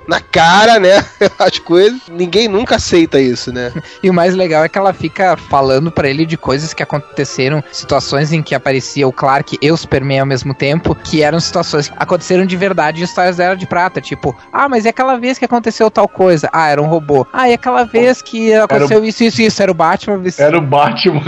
[0.09, 1.05] na cara, né?
[1.39, 2.01] As coisas.
[2.11, 3.73] Ninguém nunca aceita isso, né?
[4.03, 7.65] E o mais legal é que ela fica falando pra ele de coisas que aconteceram,
[7.73, 11.89] situações em que aparecia o Clark e o Superman ao mesmo tempo, que eram situações
[11.89, 14.01] que aconteceram de verdade em histórias da Era de Prata.
[14.01, 16.51] Tipo, ah, mas é aquela vez que aconteceu tal coisa?
[16.53, 17.27] Ah, era um robô.
[17.33, 19.63] Ah, e aquela vez que aconteceu isso, isso, isso.
[19.63, 21.23] Era o Batman vestido Era o Batman.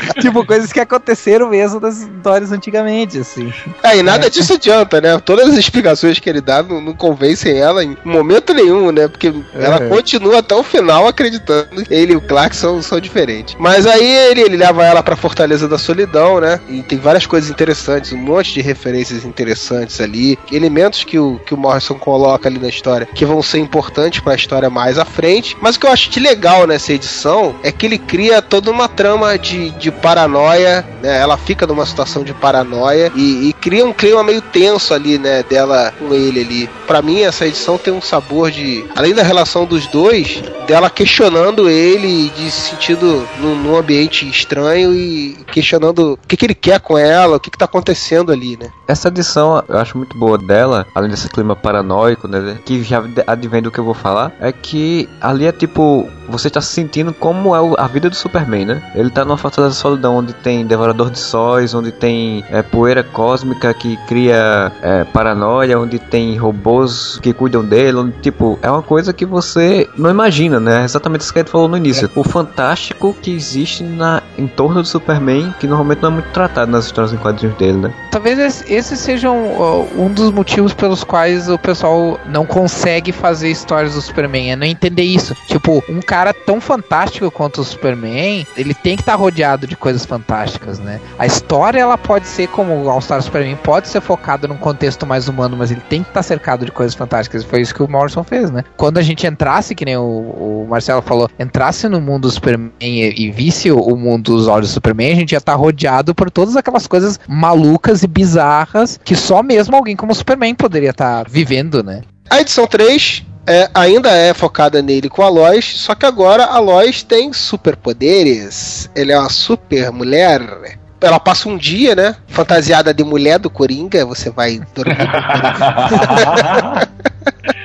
[0.20, 3.52] tipo, coisas que aconteceram mesmo das histórias antigamente, assim.
[3.82, 5.18] É, e nada disso adianta, né?
[5.18, 9.08] Todas as explicações que ele dá não, não convencem ela em momento nenhum, né?
[9.08, 13.56] Porque ela continua até o final acreditando que ele e o Clark são, são diferentes.
[13.58, 16.60] Mas aí ele, ele leva ela pra Fortaleza da Solidão, né?
[16.68, 21.54] E tem várias coisas interessantes, um monte de referências interessantes ali, elementos que o, que
[21.54, 25.56] o Morrison coloca ali na história que vão ser importantes pra história mais à frente.
[25.60, 28.88] Mas o que eu acho de legal nessa edição é que ele cria toda uma
[28.88, 31.18] trama de, de paranoia, né?
[31.18, 35.42] Ela fica numa situação de paranoia e, e cria um clima meio tenso ali, né?
[35.42, 36.51] Dela com ele ali.
[36.86, 38.84] Pra mim, essa edição tem um sabor de.
[38.94, 45.36] Além da relação dos dois, dela questionando ele de sentido num, num ambiente estranho e
[45.46, 48.70] questionando o que, que ele quer com ela, o que, que tá acontecendo ali, né?
[48.86, 52.58] Essa edição eu acho muito boa dela, além desse clima paranoico, né?
[52.64, 56.60] Que já advém do que eu vou falar, é que ali é tipo, você tá
[56.60, 58.92] se sentindo como é a vida do Superman, né?
[58.94, 63.02] Ele tá numa fortaleza da solidão onde tem devorador de sóis, onde tem é, poeira
[63.02, 69.12] cósmica que cria é, paranoia, onde tem robôs que cuidam dele, tipo, é uma coisa
[69.12, 70.82] que você não imagina, né?
[70.82, 72.10] É Exatamente isso que a gente falou no início.
[72.14, 76.70] O fantástico que existe na, em torno do Superman, que normalmente não é muito tratado
[76.70, 77.94] nas histórias em quadrinhos dele, né?
[78.10, 83.94] Talvez esse, seja um, um dos motivos pelos quais o pessoal não consegue fazer histórias
[83.94, 84.52] do Superman.
[84.52, 85.34] É não entender isso.
[85.46, 90.04] Tipo, um cara tão fantástico quanto o Superman, ele tem que estar rodeado de coisas
[90.04, 91.00] fantásticas, né?
[91.18, 95.28] A história, ela pode ser como o All-Star Superman, pode ser focada num contexto mais
[95.28, 97.44] humano, mas ele tem que estar cercado de coisas fantásticas.
[97.44, 98.64] Foi isso que o Morrison fez, né?
[98.76, 102.72] Quando a gente entrasse, que nem o, o Marcelo falou, entrasse no mundo do Superman
[102.80, 106.14] e, e visse o, o mundo dos olhos do Superman, a gente ia estar rodeado
[106.14, 110.90] por todas aquelas coisas malucas e bizarras que só mesmo alguém como o Superman poderia
[110.90, 112.02] estar vivendo, né?
[112.30, 116.58] A edição 3 é, ainda é focada nele com a Lois, só que agora a
[116.58, 118.88] Lois tem superpoderes.
[118.94, 120.78] Ele é uma super mulher.
[121.02, 122.14] Ela passa um dia, né?
[122.28, 124.06] Fantasiada de mulher do Coringa.
[124.06, 124.96] Você vai dormir.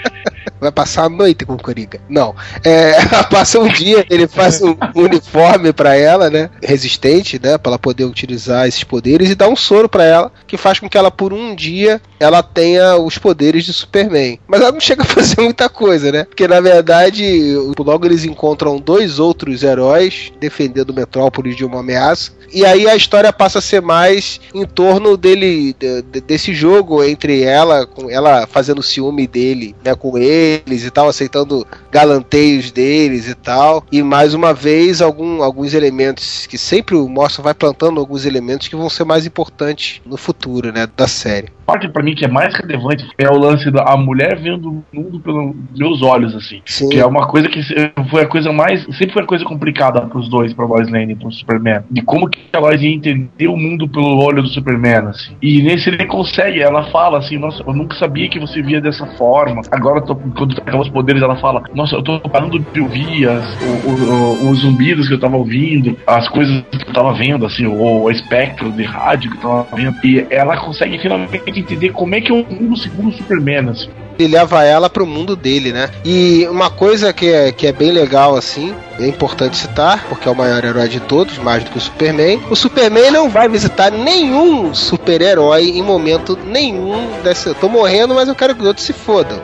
[0.60, 2.00] vai passar a noite com o Coringa.
[2.10, 2.36] Não.
[2.64, 2.94] É,
[3.30, 6.50] passa um dia, ele faz um uniforme para ela, né?
[6.62, 7.58] Resistente, né?
[7.58, 10.90] Pra ela poder utilizar esses poderes e dá um soro para ela, que faz com
[10.90, 14.40] que ela, por um dia, ela tenha os poderes de Superman.
[14.48, 16.24] Mas ela não chega a fazer muita coisa, né?
[16.24, 22.38] Porque na verdade, logo eles encontram dois outros heróis defendendo Metrópolis de uma ameaça.
[22.52, 27.42] E aí a história passa a ser mais em torno dele, de, desse jogo entre
[27.42, 30.12] ela, com ela fazendo ciúme dele, né, com
[30.48, 31.66] eles e tal, aceitando
[31.98, 33.84] galanteios deles e tal.
[33.92, 38.68] E mais uma vez, algum, alguns elementos que sempre o Morrison vai plantando alguns elementos
[38.68, 41.48] que vão ser mais importantes no futuro, né, da série.
[41.68, 44.84] A parte para mim que é mais relevante é o lance da mulher vendo o
[44.94, 46.62] mundo pelos meus olhos, assim.
[46.66, 46.88] Sim.
[46.90, 47.62] Que é uma coisa que
[48.10, 48.84] foi a coisa mais.
[48.96, 51.82] Sempre foi a coisa complicada pros dois, pra Lois Lane e pro Superman.
[51.92, 55.36] De como que a Lois ia entender o mundo pelo olho do Superman, assim.
[55.42, 59.06] E nesse ele consegue, ela fala assim, nossa, eu nunca sabia que você via dessa
[59.18, 59.62] forma.
[59.70, 63.58] Agora, tô, quando acaba os poderes, ela fala, nossa, eu tô parando de ouvir as,
[63.62, 67.66] o, o, os zumbidos que eu tava ouvindo, as coisas que eu tava vendo, assim,
[67.66, 69.96] o, o espectro de rádio que eu tava vendo.
[70.04, 73.90] E ela consegue finalmente entender como é que é o mundo segundo o Superman, assim
[74.18, 75.90] ele leva ela pro mundo dele, né?
[76.04, 80.32] E uma coisa que é, que é bem legal, assim, é importante citar, porque é
[80.32, 82.42] o maior herói de todos, mais do que o Superman.
[82.50, 87.50] O Superman não vai visitar nenhum super-herói em momento nenhum dessa.
[87.50, 89.40] Eu tô morrendo, mas eu quero que os outros se fodam.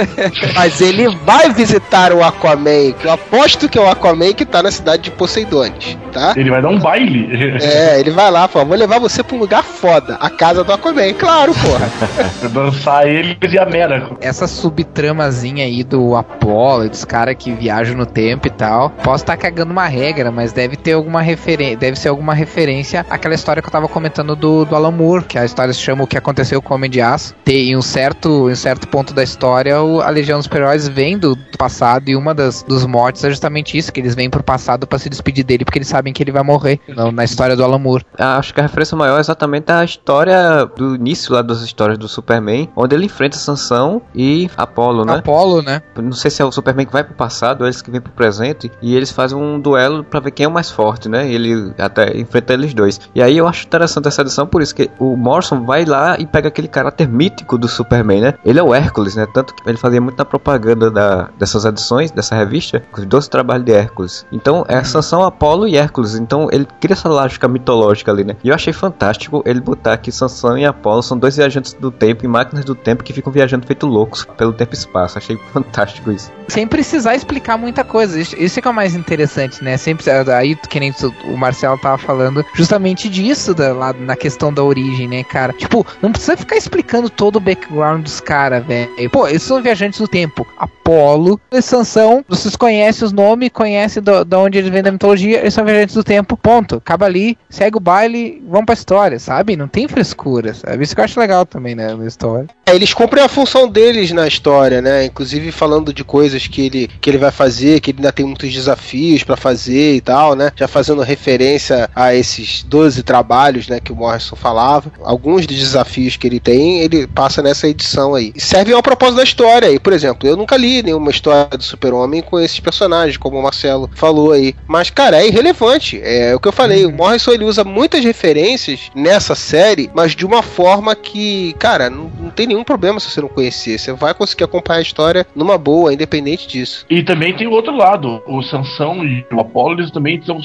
[0.54, 4.62] mas ele vai visitar o Aquaman, que eu aposto que é o Aquaman que tá
[4.62, 6.32] na cidade de Poseidones, tá?
[6.36, 7.28] Ele vai dar um baile.
[7.62, 10.72] É, ele vai lá, pô, vou levar você pra um lugar foda, a casa do
[10.72, 11.90] Aquaman, claro, porra.
[12.48, 18.06] Dançar ele e a Mera essa subtramazinha aí do Apollo, dos caras que viajam no
[18.06, 18.90] tempo e tal.
[18.90, 23.04] Posso estar tá cagando uma regra, mas deve ter alguma referência, deve ser alguma referência
[23.08, 26.04] àquela história que eu tava comentando do, do Alan Moore, que a história se chama
[26.04, 27.34] O que aconteceu com o Homem de Aço.
[27.44, 30.88] Tem em um certo, em um certo ponto da história, o, a Legião dos Super-Heróis
[30.88, 34.28] vem do, do, passado e uma das dos mortes é justamente isso, que eles vêm
[34.28, 37.24] pro passado para se despedir dele porque eles sabem que ele vai morrer não, na
[37.24, 38.04] história do Alan Moore.
[38.18, 41.98] Ah, acho que a referência maior é exatamente a história do início lá das histórias
[41.98, 45.16] do Superman, onde ele enfrenta Sansão e Apolo, né?
[45.16, 45.82] Apolo, né?
[45.96, 48.12] Não sei se é o Superman que vai pro passado ou eles que vêm pro
[48.12, 51.28] presente e eles fazem um duelo para ver quem é o mais forte, né?
[51.28, 53.00] E ele até enfrenta eles dois.
[53.14, 56.26] E aí eu acho interessante essa edição por isso que o Morrison vai lá e
[56.26, 58.34] pega aquele caráter mítico do Superman, né?
[58.44, 59.26] Ele é o Hércules, né?
[59.32, 63.64] Tanto que ele fazia muito na propaganda da, dessas edições, dessa revista, os dois trabalhos
[63.64, 64.26] de Hércules.
[64.30, 66.14] Então é Sansão, Apolo e Hércules.
[66.14, 68.36] Então ele cria essa lógica mitológica ali, né?
[68.42, 72.24] E eu achei fantástico ele botar que Sansão e Apolo são dois viajantes do tempo
[72.24, 75.18] e máquinas do tempo que ficam viajando feito loucos pelo tempo e espaço.
[75.18, 76.32] Achei fantástico isso.
[76.48, 78.20] Sem precisar explicar muita coisa.
[78.20, 79.76] Isso é que é o mais interessante, né?
[79.76, 80.04] Sempre
[80.34, 80.92] aí, que nem
[81.24, 85.52] o Marcelo tava falando, justamente disso da, lá na questão da origem, né, cara?
[85.52, 89.10] Tipo, não precisa ficar explicando todo o background dos caras, velho.
[89.10, 90.46] Pô, eles são viajantes do tempo.
[90.58, 95.54] Apolo, eles Sansão, vocês conhecem os nomes, conhecem de onde eles vêm da mitologia, eles
[95.54, 96.36] são viajantes do tempo.
[96.36, 96.76] Ponto.
[96.76, 99.56] Acaba ali, segue o baile, vão pra história, sabe?
[99.56, 100.82] Não tem frescura, sabe?
[100.82, 102.48] Isso que eu acho legal também, né, na história.
[102.66, 103.83] É, eles cumprem a função deles
[104.14, 105.04] na história, né?
[105.04, 108.52] Inclusive falando de coisas que ele, que ele vai fazer, que ele ainda tem muitos
[108.52, 110.50] desafios para fazer e tal, né?
[110.56, 114.92] Já fazendo referência a esses 12 trabalhos, né, que o Morrison falava.
[115.02, 118.32] Alguns dos desafios que ele tem, ele passa nessa edição aí.
[118.36, 119.78] Serve ao propósito da história aí.
[119.78, 123.90] Por exemplo, eu nunca li nenhuma história do Super-Homem com esses personagens, como o Marcelo
[123.94, 124.54] falou aí.
[124.66, 126.00] Mas, cara, é irrelevante.
[126.02, 126.84] É o que eu falei.
[126.86, 126.92] Uhum.
[126.92, 132.10] O Morrison ele usa muitas referências nessa série, mas de uma forma que, cara, não,
[132.18, 133.63] não tem nenhum problema se você não conhecer.
[133.72, 136.84] Você vai conseguir acompanhar a história numa boa, independente disso.
[136.88, 138.22] E também tem o outro lado.
[138.26, 140.40] O Sansão e o Apollo eles também são,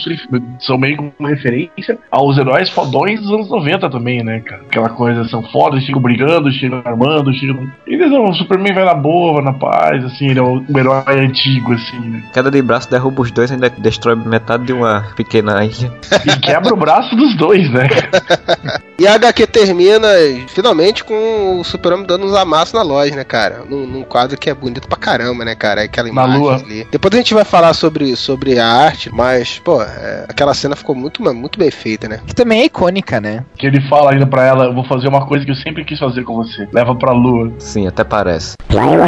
[0.60, 4.62] são meio uma referência aos heróis fodões dos anos 90 também, né, cara?
[4.64, 7.70] Aquela coisa, são fodas, chegam brigando, chegam armando, chegam.
[7.86, 11.74] Eles não, o Superman vai na boa, na paz, assim, ele é um herói antigo,
[11.74, 12.24] assim, né?
[12.34, 15.92] Cada de braço derruba os dois, ainda destrói metade de uma pequena ilha.
[16.26, 17.88] E quebra o braço dos dois, né?
[18.98, 20.08] e a HQ termina
[20.48, 23.64] finalmente com o Super-Homem dando uns amassos na loja, né, cara?
[23.68, 25.84] Num, num, quadro que é bonito pra caramba, né, cara?
[25.84, 26.88] Aquela imagem ali.
[26.92, 30.96] Depois a gente vai falar sobre, sobre a arte, mas, pô, é, aquela cena ficou
[30.96, 32.20] muito, muito bem feita, né?
[32.26, 33.44] Que também é icônica, né?
[33.58, 36.00] Que ele fala ainda pra ela: eu vou fazer uma coisa que eu sempre quis
[36.00, 36.68] fazer com você.
[36.72, 37.52] Leva pra lua.
[37.60, 38.56] Sim, até parece.
[38.72, 39.08] Oh,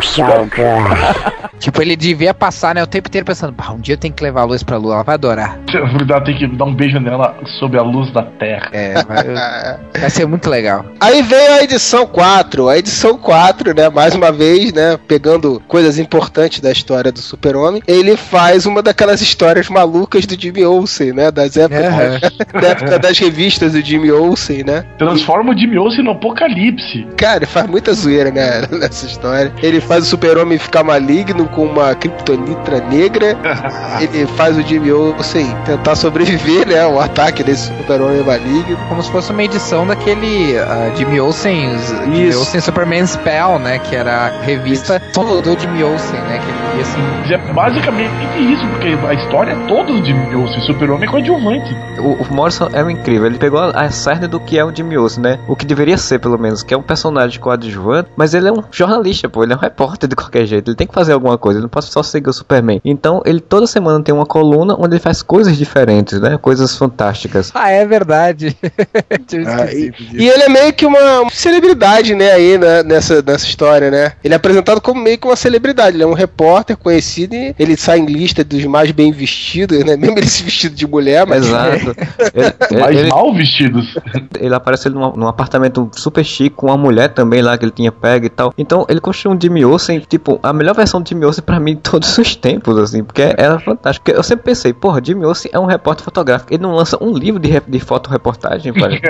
[0.00, 1.46] so good.
[1.58, 4.22] Tipo, ele devia passar, né, o tempo inteiro pensando, "Bah, um dia eu tenho que
[4.22, 5.58] levar a luz pra lua, ela vai adorar.
[6.24, 8.68] Tem que dar um beijo nela sob a luz da terra.
[8.72, 10.84] É, vai, vai ser muito legal.
[10.98, 12.68] Aí veio a edição 4.
[12.68, 13.88] A edição 4, né?
[13.88, 14.98] Mais uma vez, né?
[15.06, 17.82] Pegando coisas importantes da história do Super-Homem.
[17.86, 21.30] Ele faz uma daquelas histórias malucas do Jimmy Olsen, né?
[21.30, 22.20] Das épocas,
[22.60, 24.84] da época das revistas do Jimmy Olsen, né?
[24.98, 27.06] Transforma o Jimmy Olsen no apocalipse.
[27.16, 28.62] Cara, ele faz muita zoeira, né?
[28.72, 29.52] Nessa história.
[29.62, 33.36] Ele faz o Super-Homem ficar maligno com uma kryptonitra negra.
[34.00, 36.80] ele faz o Jimmy Olsen tentar sobreviver, né?
[36.80, 38.76] Ao ataque desse Super-Homem maligno.
[38.88, 41.78] Como se fosse uma edição daquele uh, Jimmy Olsen,
[42.12, 42.34] Jimmy.
[42.34, 43.78] Olsen Superman Spell, né?
[43.78, 46.38] Que era a revista do, do Jimmy Olsen, né?
[46.38, 47.00] Que ele ia assim.
[47.20, 50.60] Mas É basicamente isso, porque a história é toda do Jimmy Olsen.
[50.62, 51.76] Super-Homem é coadjuvante.
[51.98, 54.74] O, o Morrison é um incrível, ele pegou a, a cerne do que é o
[54.74, 55.38] Jimmy Olsen, né?
[55.48, 58.62] O que deveria ser, pelo menos, que é um personagem coadjuvante, mas ele é um
[58.70, 61.58] jornalista, pô, ele é um repórter de qualquer jeito, ele tem que fazer alguma coisa,
[61.58, 62.80] ele não pode só seguir o Superman.
[62.84, 66.38] Então, ele toda semana tem uma coluna onde ele faz coisas diferentes, né?
[66.38, 67.50] Coisas fantásticas.
[67.54, 68.56] Ah, é verdade.
[69.26, 73.46] Tinha Ah, e, e ele é meio que uma celebridade, né, aí né, nessa, nessa
[73.46, 74.12] história, né?
[74.24, 75.96] Ele é apresentado como meio que uma celebridade.
[75.96, 79.96] Ele é um repórter conhecido e ele sai em lista dos mais bem vestidos, né?
[80.06, 81.46] Mesmo ele se vestido de mulher, mas.
[81.46, 81.94] Exato.
[82.34, 83.94] Ele, ele- Mais ele- mal vestidos.
[84.38, 87.90] ele aparece num, num apartamento super chique com uma mulher também lá que ele tinha
[87.92, 88.52] pego e tal.
[88.58, 91.74] Então ele construiu um Jimmy Olsen, tipo, a melhor versão de Jimmy Olsen pra mim
[91.74, 94.04] de todos os tempos, assim, porque era fantástico.
[94.04, 96.52] Porque eu sempre pensei, porra, Jimmy Olsen é um repórter fotográfico.
[96.52, 99.00] Ele não lança um livro de, de fotoreportagem, pai.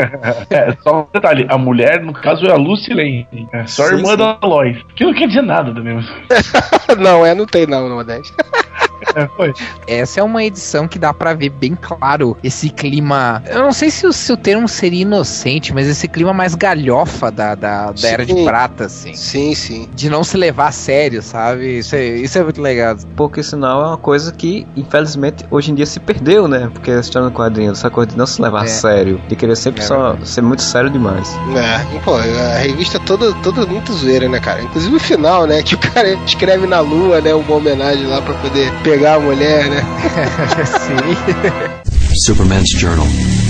[0.51, 1.46] É, só um detalhe.
[1.49, 3.27] A mulher, no caso, é a Lucy Lane.
[3.53, 4.17] É só a Sim, irmã sim.
[4.17, 4.79] da Lois.
[4.95, 6.09] Que não quer dizer nada mesmo.
[6.99, 8.33] não, é, não tem não, no Modeste.
[9.15, 9.53] É, foi.
[9.87, 13.43] Essa é uma edição que dá pra ver bem claro esse clima.
[13.47, 17.31] Eu não sei se o, se o termo seria inocente, mas esse clima mais galhofa
[17.31, 18.35] da, da, da Era de.
[18.45, 19.15] Prata, assim.
[19.15, 19.89] Sim, sim.
[19.95, 21.79] De não se levar a sério, sabe?
[21.79, 22.97] Isso é, isso é muito legal.
[23.17, 26.71] Porque senão é uma coisa que, infelizmente, hoje em dia se perdeu, né?
[26.73, 28.65] Porque a história no quadrinho, essa coisa de não se levar É.
[28.65, 31.35] a sério, de querer sempre É só ser muito sério demais.
[31.57, 34.63] É, e, pô, a revista é toda, toda muito zoeira, né, cara?
[34.63, 35.63] Inclusive o final, né?
[35.67, 37.35] Que o cara escreve na lua, né?
[37.35, 39.83] Uma homenagem lá pra poder pegar a mulher, né?
[40.65, 42.15] Sim.
[42.15, 43.07] Superman's Journal.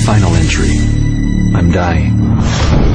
[0.06, 0.70] Final entry.
[1.54, 2.85] I'm dying.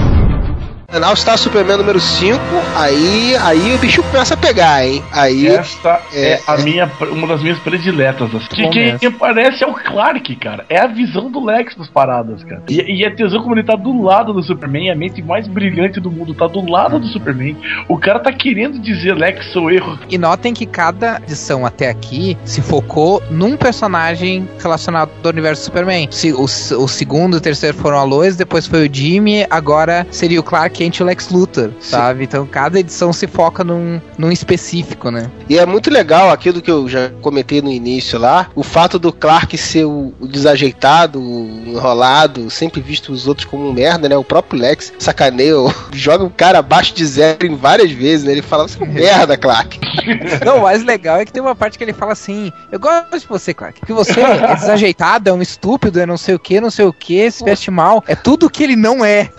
[0.93, 2.37] All Star Superman número 5,
[2.75, 5.01] aí, aí o bicho começa a pegar, hein?
[5.11, 5.47] Aí.
[5.47, 6.63] Essa é, é, a é.
[6.63, 8.33] minha, uma das minhas prediletas.
[8.33, 8.47] Assim.
[8.49, 9.07] Que bom quem mesmo.
[9.09, 10.65] aparece é o Clark, cara.
[10.69, 12.63] É a visão do Lex nas paradas, cara.
[12.69, 15.99] E, e a tesão como ele tá do lado do Superman, a mente mais brilhante
[15.99, 17.55] do mundo tá do lado do Superman.
[17.87, 19.97] O cara tá querendo dizer Lex, sou erro.
[20.09, 26.07] E notem que cada edição até aqui se focou num personagem relacionado ao universo Superman.
[26.11, 30.05] Se- O, o segundo e o terceiro foram a Lois, depois foi o Jimmy, agora
[30.11, 32.23] seria o Clark Kent e o Lex Luthor, sabe?
[32.23, 35.29] Então cada edição se foca num, num específico, né?
[35.47, 39.13] E é muito legal aquilo que eu já comentei no início lá, o fato do
[39.13, 44.17] Clark ser o, o desajeitado, o enrolado, sempre visto os outros como um merda, né?
[44.17, 45.53] O próprio Lex sacaneia,
[45.93, 48.31] joga o cara abaixo de zero em várias vezes, né?
[48.31, 49.79] Ele fala, você é um merda, Clark.
[50.43, 53.19] Não, o mais legal é que tem uma parte que ele fala assim: Eu gosto
[53.19, 53.79] de você, Clark.
[53.79, 56.93] Porque você é desajeitado, é um estúpido, é não sei o que, não sei o
[56.93, 58.03] que, se veste mal.
[58.07, 59.29] É tudo que ele não é.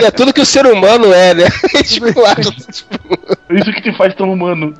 [0.00, 1.44] E é tudo que o ser humano é, né?
[1.84, 3.18] tipo, lá, tipo,
[3.50, 4.74] Isso que te faz tão humano.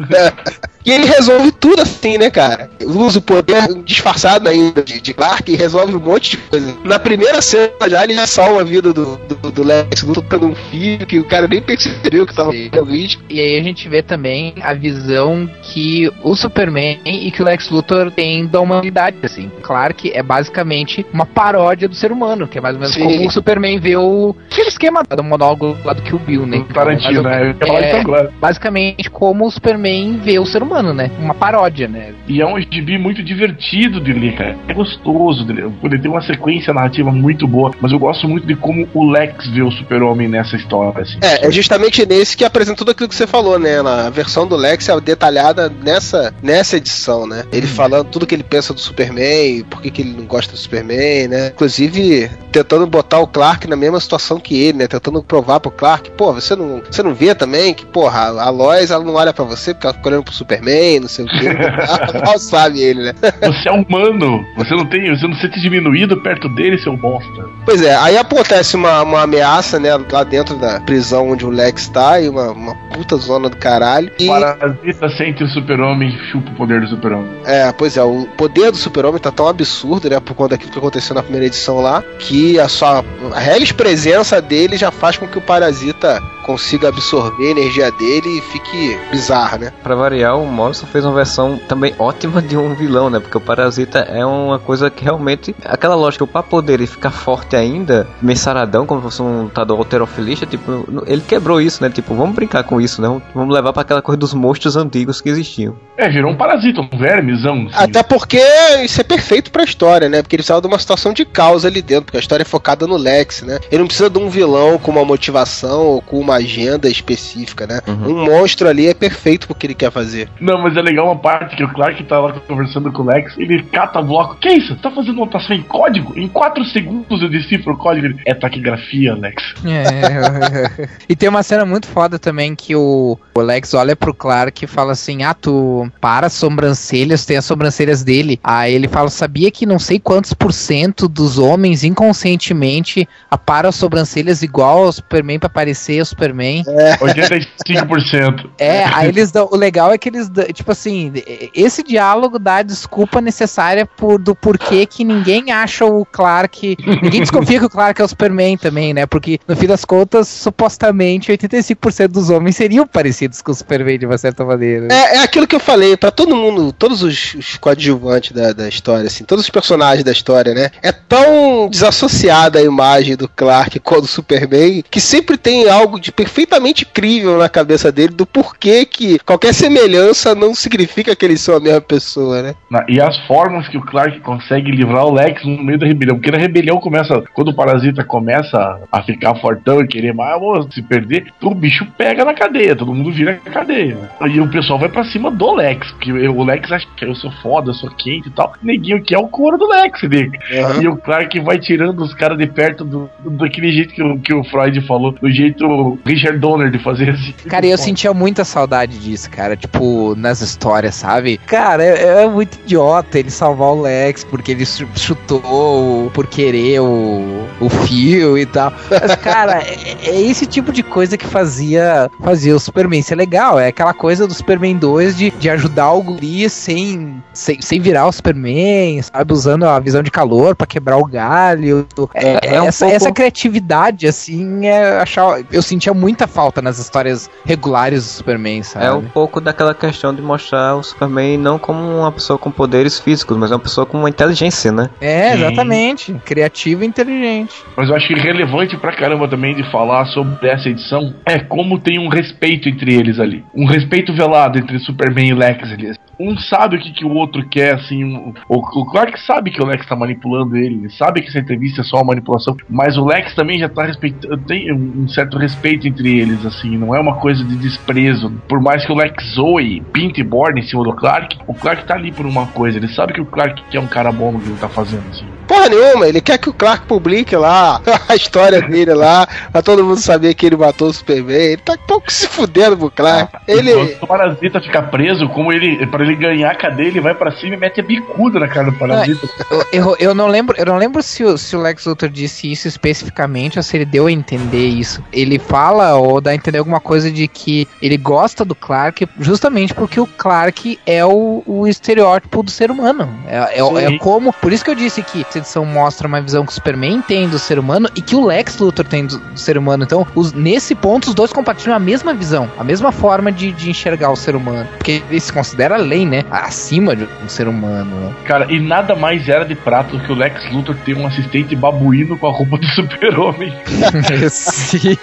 [0.86, 2.70] E ele resolve tudo assim, né, cara?
[2.84, 6.76] Usa o poder disfarçado ainda de, de Clark e resolve um monte de coisa.
[6.84, 10.46] Na primeira cena já ele já salva a vida do, do, do Lex Luthor tendo
[10.46, 13.20] um filho que o cara nem percebeu que tava no risco.
[13.28, 17.68] E aí a gente vê também a visão que o Superman e que o Lex
[17.68, 19.50] Luthor têm da humanidade, assim.
[19.62, 23.02] Clark é basicamente uma paródia do ser humano, que é mais ou menos Sim.
[23.02, 26.64] como o Superman vê o aquele esquema do monólogo lá do Kill Bill, né?
[26.72, 27.46] Tarantino, Mas, né?
[27.60, 28.32] Ia falar é, agora.
[28.40, 31.10] basicamente como o Superman vê o ser humano, né?
[31.18, 32.14] Uma paródia, né?
[32.26, 34.56] E é um gibi muito divertido de ler, cara.
[34.66, 35.70] É gostoso de ler.
[35.82, 39.46] Ele tem uma sequência narrativa muito boa, mas eu gosto muito de como o Lex
[39.48, 41.18] vê o super-homem nessa história, assim.
[41.22, 43.82] É, é justamente nesse que apresenta tudo aquilo que você falou, né?
[43.82, 47.44] Na versão do Lex é detalhada nessa, nessa edição, né?
[47.52, 50.58] Ele falando tudo que ele pensa do Superman, por que, que ele não gosta do
[50.58, 51.48] Superman, né?
[51.48, 54.86] Inclusive, tentando botar o Clark na mesma situação que ele, né?
[54.88, 58.50] Tentando provar pro Clark, pô, você não, você não vê também que, porra, a a
[58.50, 60.65] Lois, ela não olha pra você porque ela fica olhando pro Superman,
[61.00, 61.48] não sei o quê.
[62.24, 63.14] Mal sabe ele, né?
[63.42, 64.44] Você é humano.
[64.56, 65.08] Você não tem.
[65.14, 67.44] Você não se sente diminuído perto dele, seu bosta.
[67.64, 71.88] Pois é, aí acontece uma, uma ameaça, né, lá dentro da prisão onde o Lex
[71.88, 74.10] tá, e uma, uma puta zona do caralho.
[74.18, 77.30] E, Parasita sente o super-homem e chupa o poder do super-homem.
[77.44, 80.78] é, pois é, o poder do super-homem tá tão absurdo, né, por conta daquilo que
[80.78, 85.26] aconteceu na primeira edição lá, que a sua a reles presença dele já faz com
[85.26, 89.72] que o parasita consiga absorver a energia dele e fique bizarra, né?
[89.82, 93.18] Pra variar, o Morrison fez uma versão também ótima de um vilão, né?
[93.18, 95.54] Porque o Parasita é uma coisa que realmente.
[95.64, 100.46] Aquela lógica, pra poder ele ficar forte ainda, mensaradão, como se fosse um lutador alterofilista,
[100.46, 101.90] tipo, ele quebrou isso, né?
[101.90, 103.20] Tipo, vamos brincar com isso, né?
[103.34, 105.74] Vamos levar para aquela coisa dos monstros antigos que existiam.
[105.96, 107.66] É, virou um parasita, um vermezão.
[107.72, 107.84] Assim.
[107.84, 108.40] Até porque
[108.84, 110.22] isso é perfeito pra história, né?
[110.22, 112.86] Porque ele precisava de uma situação de causa ali dentro, porque a história é focada
[112.86, 113.58] no Lex, né?
[113.70, 117.80] Ele não precisa de um vilão com uma motivação ou com uma agenda específica, né?
[117.86, 118.08] Uhum.
[118.08, 120.28] Um monstro ali é perfeito pro que ele quer fazer.
[120.40, 123.36] Não, mas é legal uma parte que o Clark tá lá conversando com o Lex,
[123.38, 124.36] ele cata bloco.
[124.36, 124.76] Que isso?
[124.76, 126.18] Tá fazendo anotação em código?
[126.18, 128.18] Em 4 segundos eu decifro o código.
[128.24, 129.54] É taquigrafia, Lex.
[129.64, 130.88] É.
[131.08, 134.68] e tem uma cena muito foda também que o, o Lex olha pro Clark e
[134.68, 138.40] fala assim: Ah, tu para as sobrancelhas, tem as sobrancelhas dele.
[138.42, 143.76] Aí ele fala: Sabia que não sei quantos por cento dos homens inconscientemente aparam as
[143.76, 146.64] sobrancelhas igual ao Superman pra parecer o Superman?
[146.66, 146.96] É.
[147.06, 148.50] 85%.
[148.58, 149.48] É, aí eles dão.
[149.50, 150.44] O legal é que eles dão.
[150.46, 151.12] Tipo assim,
[151.54, 156.76] esse diálogo dá a desculpa necessária por, do porquê que ninguém acha o Clark.
[157.02, 159.06] Ninguém desconfia que o Clark é o Superman também, né?
[159.06, 164.06] Porque no fim das contas, supostamente 85% dos homens seriam parecidos com o Superman de
[164.06, 164.88] uma certa maneira.
[164.90, 168.68] É, é aquilo que eu falei, para todo mundo, todos os, os coadjuvantes da, da
[168.68, 170.70] história, assim, todos os personagens da história, né?
[170.82, 176.12] É tão desassociada a imagem do Clark com do Superman que sempre tem algo de
[176.12, 181.56] perfeitamente crível na cabeça dele do porquê que qualquer semelhança não significa que eles são
[181.56, 182.54] a mesma pessoa, né?
[182.88, 186.30] E as formas que o Clark consegue livrar o Lex no meio da rebelião, porque
[186.30, 190.36] na rebelião começa, quando o parasita começa a ficar fortão e querer mais,
[190.72, 193.98] se perder, o bicho pega na cadeia, todo mundo vira cadeia.
[194.28, 197.30] E o pessoal vai para cima do Lex, porque o Lex acha que eu sou
[197.42, 198.52] foda, eu sou quente e tal.
[198.62, 200.30] Neguinho que é o couro do Lex, né?
[200.50, 200.82] Uhum.
[200.82, 204.34] E o Clark vai tirando os caras de perto do, daquele jeito que o, que
[204.34, 207.32] o Freud falou, do jeito Richard Donner de fazer assim.
[207.48, 211.38] Cara, eu sentia muita saudade disso, cara, tipo, nas histórias, sabe?
[211.38, 217.46] Cara, é, é muito idiota ele salvar o Lex porque ele chutou por querer o,
[217.60, 218.72] o fio e tal.
[218.90, 223.58] Mas, cara, é, é esse tipo de coisa que fazia, fazia o Superman ser legal.
[223.58, 228.06] É aquela coisa do Superman 2 de, de ajudar o guri sem, sem, sem virar
[228.06, 229.32] o Superman, sabe?
[229.32, 231.86] Usando a visão de calor para quebrar o galho.
[232.14, 232.96] É, é, é um essa, pouco...
[232.96, 238.86] essa criatividade, assim, é achar, eu sentia muita falta nas histórias regulares do Superman, sabe?
[238.86, 242.98] É um pouco daquela questão de mostrar o Superman não como uma pessoa com poderes
[242.98, 244.90] físicos, mas uma pessoa com uma inteligência, né?
[245.00, 246.14] É, exatamente.
[246.24, 247.54] Criativo e inteligente.
[247.76, 251.78] Mas eu acho que relevante pra caramba também de falar sobre essa edição é como
[251.78, 253.44] tem um respeito entre eles ali.
[253.54, 257.46] Um respeito velado entre Superman e Lex ali um sabe o que, que o outro
[257.48, 258.04] quer, assim.
[258.48, 261.82] O, o Clark sabe que o Lex tá manipulando ele, ele sabe que essa entrevista
[261.82, 264.38] é só uma manipulação, mas o Lex também já tá respeitando.
[264.38, 268.32] Tem um certo respeito entre eles, assim, não é uma coisa de desprezo.
[268.48, 271.84] Por mais que o Lex zoe, pinte e borne em cima do Clark, o Clark
[271.84, 274.40] tá ali por uma coisa, ele sabe que o Clark é um cara bom no
[274.40, 275.26] que ele tá fazendo, assim.
[275.46, 279.84] Porra nenhuma, ele quer que o Clark publique lá a história dele lá, pra todo
[279.84, 281.36] mundo saber que ele matou o Superman.
[281.36, 283.36] Ele tá pouco se fudendo pro Clark.
[283.36, 283.74] Ah, ele...
[283.74, 285.86] o Parasita fica preso, como ele.
[285.86, 288.70] para ele ganhar a cadeia, ele vai para cima e mete a bicuda na cara
[288.70, 289.28] do Parasita.
[289.50, 292.50] Eu, eu, eu, não lembro, eu não lembro se o, se o Lex Luthor disse
[292.50, 295.02] isso especificamente ou se ele deu a entender isso.
[295.12, 299.74] Ele fala ou dá a entender alguma coisa de que ele gosta do Clark justamente
[299.74, 303.08] porque o Clark é o, o estereótipo do ser humano.
[303.26, 304.32] É, é, é como.
[304.32, 307.28] Por isso que eu disse que essa edição mostra uma visão que o Superman tem
[307.28, 309.84] do ser humano e que o Lex Luthor tem do, do ser humano.
[309.84, 313.70] Então, os, nesse ponto, os dois compartilham a mesma visão, a mesma forma de, de
[313.70, 314.68] enxergar o ser humano.
[314.76, 316.24] Porque ele se considera além, né?
[316.30, 317.94] Acima de um ser humano.
[317.94, 318.14] Né?
[318.24, 321.54] Cara, e nada mais era de prato do que o Lex Luthor ter um assistente
[321.54, 323.54] babuíno com a roupa do super-homem.
[324.30, 324.98] Sim.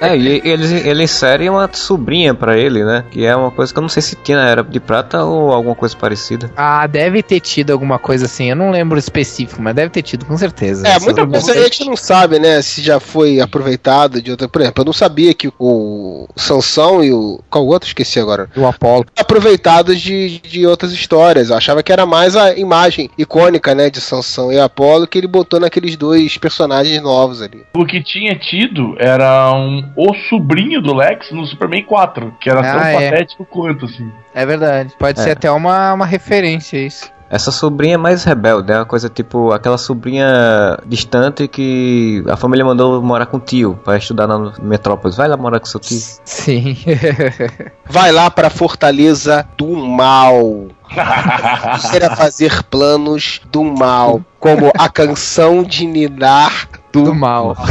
[0.00, 3.04] é, e eles, ele insere uma sobrinha para ele, né?
[3.10, 5.74] Que é uma coisa que eu não sei se tinha era de prata ou alguma
[5.74, 6.50] coisa parecida.
[6.56, 8.50] Ah, deve ter tido alguma coisa assim.
[8.50, 10.86] Eu não lembro específico, mas deve ter tido, com certeza.
[10.88, 12.60] É, muita coisa a gente não sabe, né?
[12.62, 14.48] Se já foi aproveitado de outra.
[14.48, 17.40] Por exemplo, eu não sabia que o Sansão e o.
[17.50, 17.86] Qual outro?
[17.86, 18.48] Esqueci agora.
[18.56, 19.06] O Apolo.
[19.16, 21.50] Aproveitados de, de outras histórias.
[21.50, 23.90] Eu achava que era mais a imagem icônica, né?
[23.90, 27.64] De Sansão e Apolo que ele botou naqueles dois personagens novos ali.
[27.74, 32.60] O que tinha tido era um, o sobrinho do Lex no Superman 4, que era
[32.60, 33.10] ah, tão é.
[33.10, 34.10] patético quanto, assim.
[34.34, 34.94] É verdade.
[34.98, 35.22] Pode é.
[35.22, 37.10] ser até uma, uma referência isso.
[37.30, 42.64] Essa sobrinha é mais rebelde, é uma coisa tipo aquela sobrinha distante que a família
[42.64, 45.14] mandou morar com o tio para estudar na metrópole.
[45.14, 46.00] Vai lá morar com seu tio.
[46.24, 46.76] Sim.
[47.88, 50.70] Vai lá para Fortaleza do Mal.
[51.90, 57.56] Queira fazer planos do mal, como a canção de Ninar do mal.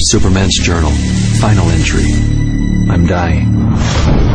[0.00, 0.90] Superman's Journal.
[1.40, 2.10] Final entry.
[2.90, 4.27] I'm dying.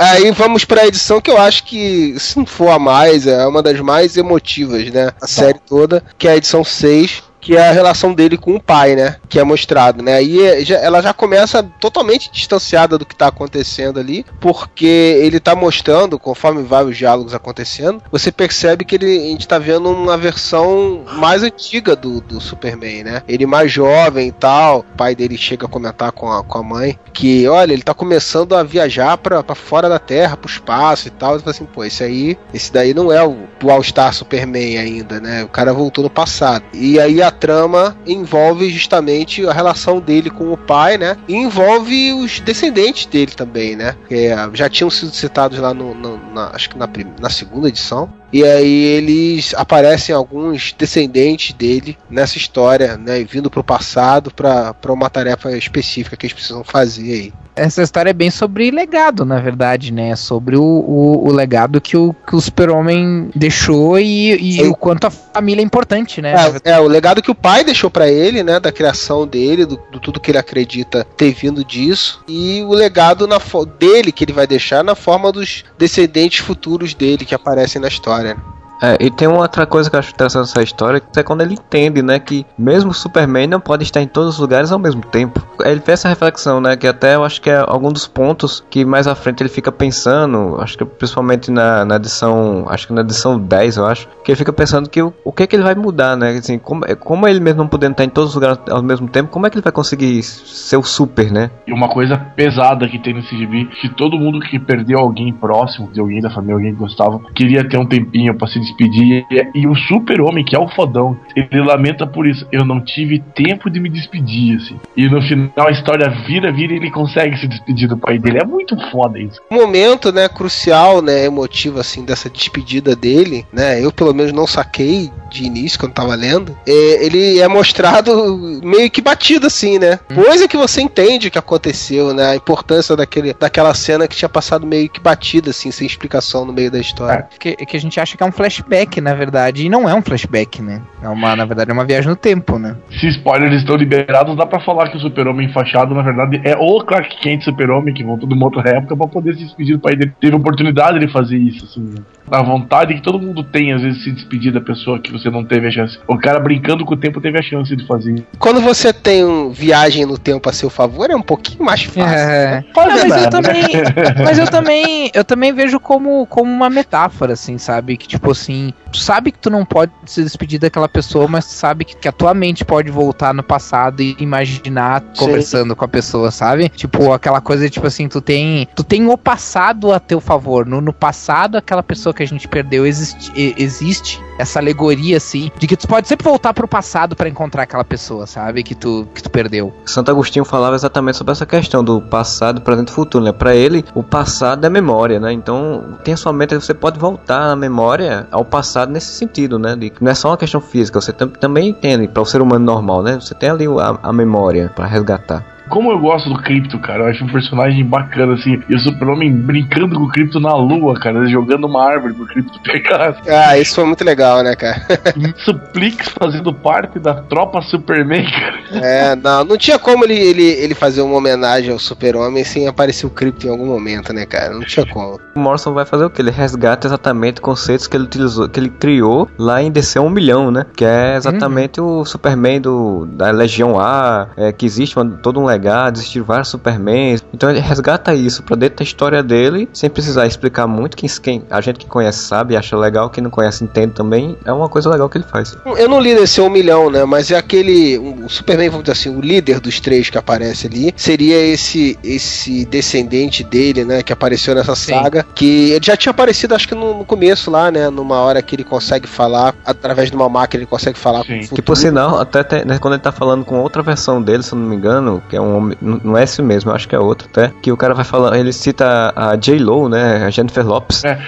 [0.00, 3.60] Aí vamos pra edição que eu acho que, se não for a mais, é uma
[3.60, 5.10] das mais emotivas, né?
[5.20, 8.60] A série toda, que é a edição 6, que é a relação dele com o
[8.60, 9.16] pai, né?
[9.28, 10.22] Que é mostrado, né?
[10.22, 10.40] E
[10.72, 14.86] ela já começa totalmente distanciada do que tá acontecendo ali, porque
[15.20, 19.58] ele tá mostrando, conforme vai os diálogos acontecendo, você percebe que ele, a gente tá
[19.58, 23.22] vendo uma versão mais antiga do, do Superman, né?
[23.28, 26.62] Ele mais jovem e tal, o pai dele chega a comentar com a, com a
[26.62, 31.10] mãe que, olha, ele tá começando a viajar pra, fora da Terra, pro espaço e
[31.10, 31.36] tal.
[31.36, 35.42] E assim, pô, esse aí, esse daí não é o, o All-Star Superman ainda, né?
[35.42, 36.64] O cara voltou no passado.
[36.72, 41.16] E aí a trama envolve justamente a relação dele com o pai, né?
[41.26, 43.96] E envolve os descendentes dele também, né?
[44.08, 46.88] Que já tinham sido citados lá no, no na, acho que na,
[47.20, 48.12] na segunda edição.
[48.32, 53.24] E aí eles aparecem alguns descendentes dele nessa história, né?
[53.24, 57.32] Vindo pro passado para uma tarefa específica que eles precisam fazer aí.
[57.58, 60.14] Essa história é bem sobre legado, na verdade, né?
[60.16, 65.06] Sobre o, o, o legado que o, que o super-homem deixou e, e o quanto
[65.06, 66.34] a família é importante, né?
[66.64, 68.60] É, é, o legado que o pai deixou para ele, né?
[68.60, 72.22] Da criação dele, do, do, tudo que ele acredita ter vindo disso.
[72.28, 73.38] E o legado na,
[73.78, 78.36] dele que ele vai deixar na forma dos descendentes futuros dele que aparecem na história.
[78.82, 81.40] É, e tem uma outra coisa que eu acho interessante nessa história, que é quando
[81.40, 84.78] ele entende, né, que mesmo o Superman não pode estar em todos os lugares ao
[84.78, 85.44] mesmo tempo.
[85.64, 88.84] Ele fez essa reflexão, né, que até eu acho que é algum dos pontos que
[88.84, 93.00] mais à frente ele fica pensando, acho que principalmente na, na edição, acho que na
[93.00, 95.64] edição 10, eu acho, que ele fica pensando que o, o que é que ele
[95.64, 98.34] vai mudar, né, assim, como, é, como ele mesmo não podendo estar em todos os
[98.36, 101.50] lugares ao mesmo tempo, como é que ele vai conseguir ser o super, né?
[101.66, 105.90] E uma coisa pesada que tem nesse gibi, que todo mundo que perdeu alguém próximo,
[105.92, 109.26] de alguém da família, alguém que gostava, queria ter um tempinho para se despedir.
[109.54, 112.46] E, o super-homem, que é o fodão, ele lamenta por isso.
[112.52, 114.78] Eu não tive tempo de me despedir, assim.
[114.96, 118.38] E no final a história vira, vira e ele consegue se despedir do pai dele.
[118.38, 119.40] É muito foda isso.
[119.50, 124.46] Um momento, né, crucial, né, emotivo, assim, dessa despedida dele, né, eu pelo menos não
[124.46, 126.56] saquei de início quando tava lendo.
[126.66, 129.98] É, ele é mostrado meio que batido, assim, né.
[130.10, 130.22] Hum.
[130.22, 134.66] Coisa que você entende que aconteceu, né, a importância daquele, daquela cena que tinha passado
[134.66, 137.26] meio que batida, assim, sem explicação no meio da história.
[137.32, 139.66] É, que, que a gente acha que é um flash flashback, na verdade.
[139.66, 140.82] E não é um flashback, né?
[141.02, 142.76] É uma, na verdade, é uma viagem no tempo, né?
[142.98, 146.84] Se spoilers estão liberados, dá pra falar que o super-homem fachado, na verdade, é o
[146.84, 149.94] Clark Kent super-homem que voltou de uma outra época pra poder se despedir do pai
[149.96, 150.12] dele.
[150.20, 151.80] Teve oportunidade de fazer isso, assim.
[151.80, 152.02] Né?
[152.30, 155.30] A vontade que todo mundo tem, às vezes, de se despedir da pessoa que você
[155.30, 155.98] não teve a chance.
[156.06, 158.24] O cara brincando com o tempo teve a chance de fazer.
[158.38, 162.02] Quando você tem um viagem no tempo a seu favor, é um pouquinho mais fácil.
[162.02, 162.50] É.
[162.50, 162.64] Né?
[162.76, 163.62] Não, mas, eu também,
[164.24, 167.96] mas eu também, eu também vejo como, como uma metáfora, assim, sabe?
[167.96, 171.52] Que tipo assim, tu sabe que tu não pode se despedir daquela pessoa, mas tu
[171.52, 175.24] sabe que, que a tua mente pode voltar no passado e imaginar Sim.
[175.24, 176.68] conversando com a pessoa, sabe?
[176.68, 180.66] Tipo, aquela coisa, tipo assim, tu tem, tu tem o passado a teu favor.
[180.66, 185.66] No, no passado, aquela pessoa que a gente perdeu existe, existe essa alegoria, assim, de
[185.66, 188.62] que tu pode sempre voltar pro passado para encontrar aquela pessoa, sabe?
[188.62, 189.72] Que tu, que tu perdeu.
[189.86, 193.32] Santo Agostinho falava exatamente sobre essa questão do passado, presente e futuro, né?
[193.32, 195.32] Pra ele, o passado é memória, né?
[195.32, 199.76] Então, tem a sua mente, você pode voltar na memória ao passado nesse sentido, né?
[199.76, 203.02] De, não é só uma questão física, você também entende, para o ser humano normal,
[203.02, 203.14] né?
[203.14, 205.57] Você tem ali a, a memória para resgatar.
[205.68, 207.04] Como eu gosto do Crypto, cara.
[207.04, 208.62] Eu acho um personagem bacana, assim.
[208.68, 211.26] E o Super-Homem brincando com o Crypto na lua, cara.
[211.26, 213.16] Jogando uma árvore pro Crypto pegar.
[213.28, 214.80] Ah, isso foi muito legal, né, cara?
[215.38, 218.84] Suplix fazendo parte da tropa Superman, cara.
[218.84, 223.06] É, não, não tinha como ele, ele, ele fazer uma homenagem ao Super-Homem sem aparecer
[223.06, 224.54] o Crypto em algum momento, né, cara?
[224.54, 225.20] Não tinha como.
[225.36, 226.22] O Morrison vai fazer o que?
[226.22, 230.50] Ele resgata exatamente conceitos que ele utilizou, que ele criou lá em DC 1 milhão,
[230.50, 230.64] né?
[230.74, 232.00] Que é exatamente uhum.
[232.00, 236.20] o Superman do, da Legião A, é, que existe uma, todo um legado legado, existir
[236.20, 237.24] vários Supermans.
[237.34, 240.96] Então ele resgata isso pra dentro da história dele, sem precisar explicar muito.
[240.96, 244.36] Quem, quem a gente que conhece sabe, acha legal, quem não conhece entende também.
[244.44, 245.56] É uma coisa legal que ele faz.
[245.64, 247.04] Eu não li desse um milhão, né?
[247.04, 247.98] Mas é aquele.
[247.98, 252.64] O Superman, vamos dizer assim, o líder dos três que aparece ali, seria esse esse
[252.64, 254.02] descendente dele, né?
[254.02, 254.92] Que apareceu nessa Sim.
[254.92, 255.26] saga.
[255.34, 257.90] Que ele já tinha aparecido, acho que no, no, começo lá, né?
[257.90, 261.46] Numa hora que ele consegue falar, através de uma máquina, ele consegue falar Sim.
[261.46, 264.42] com o Que por sinal, até né, quando ele tá falando com outra versão dele,
[264.42, 266.94] se eu não me engano, que é um um, não é esse mesmo, acho que
[266.94, 270.66] é outro até, que o cara vai falando, ele cita a J-Lo, né, a Jennifer
[270.66, 271.04] Lopes.
[271.04, 271.18] É.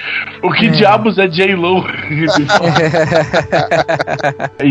[0.43, 0.71] O que é.
[0.71, 1.85] diabos é J-Lo?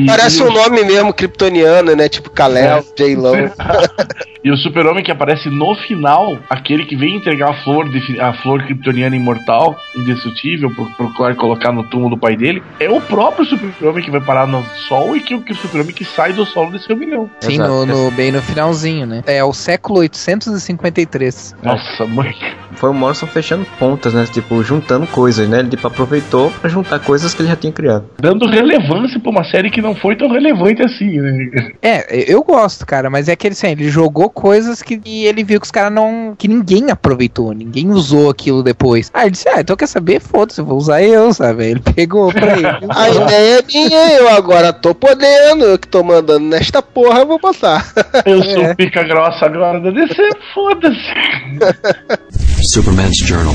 [0.08, 2.84] Parece um nome mesmo kryptoniano, né, tipo Kal-El, é.
[2.96, 3.34] J-Lo.
[4.44, 7.86] E o super-homem que aparece no final, aquele que vem entregar a flor,
[8.22, 12.90] a flor kryptoniana imortal, indestrutível, pro, pro Clark colocar no túmulo do pai dele, é
[12.90, 16.32] o próprio super-homem que vai parar no sol e que, que o super-homem que sai
[16.32, 17.30] do solo desse milhão.
[17.42, 19.24] Sim, no, no, bem no finalzinho, né?
[19.26, 21.56] É o século 853.
[21.62, 22.34] Nossa, mãe.
[22.74, 24.26] Foi o Morrison fechando pontas, né?
[24.32, 25.60] Tipo, juntando coisas, né?
[25.60, 28.06] Ele tipo, aproveitou pra juntar coisas que ele já tinha criado.
[28.18, 31.72] Dando relevância pra uma série que não foi tão relevante assim, né?
[31.82, 35.66] É, eu gosto, cara, mas é aquele assim, ele jogou coisas que ele viu que
[35.66, 36.36] os caras não.
[36.38, 39.10] que ninguém aproveitou, ninguém usou aquilo depois.
[39.14, 40.20] Ah, ele disse, ah, então quer saber?
[40.20, 41.72] Foda-se, vou usar eu, sabe?
[41.72, 42.68] Ele pegou pra ele.
[42.90, 47.28] A ideia é minha, eu agora tô podendo, eu que tô mandando nesta porra, eu
[47.28, 47.92] vou botar.
[48.26, 48.76] Eu sou é.
[48.76, 50.16] pica grossa agora da DC,
[50.54, 50.98] foda-se.
[52.72, 53.54] Superman's Journal.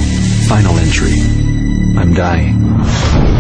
[0.49, 1.21] Final entry.
[1.97, 3.34] I'm dying.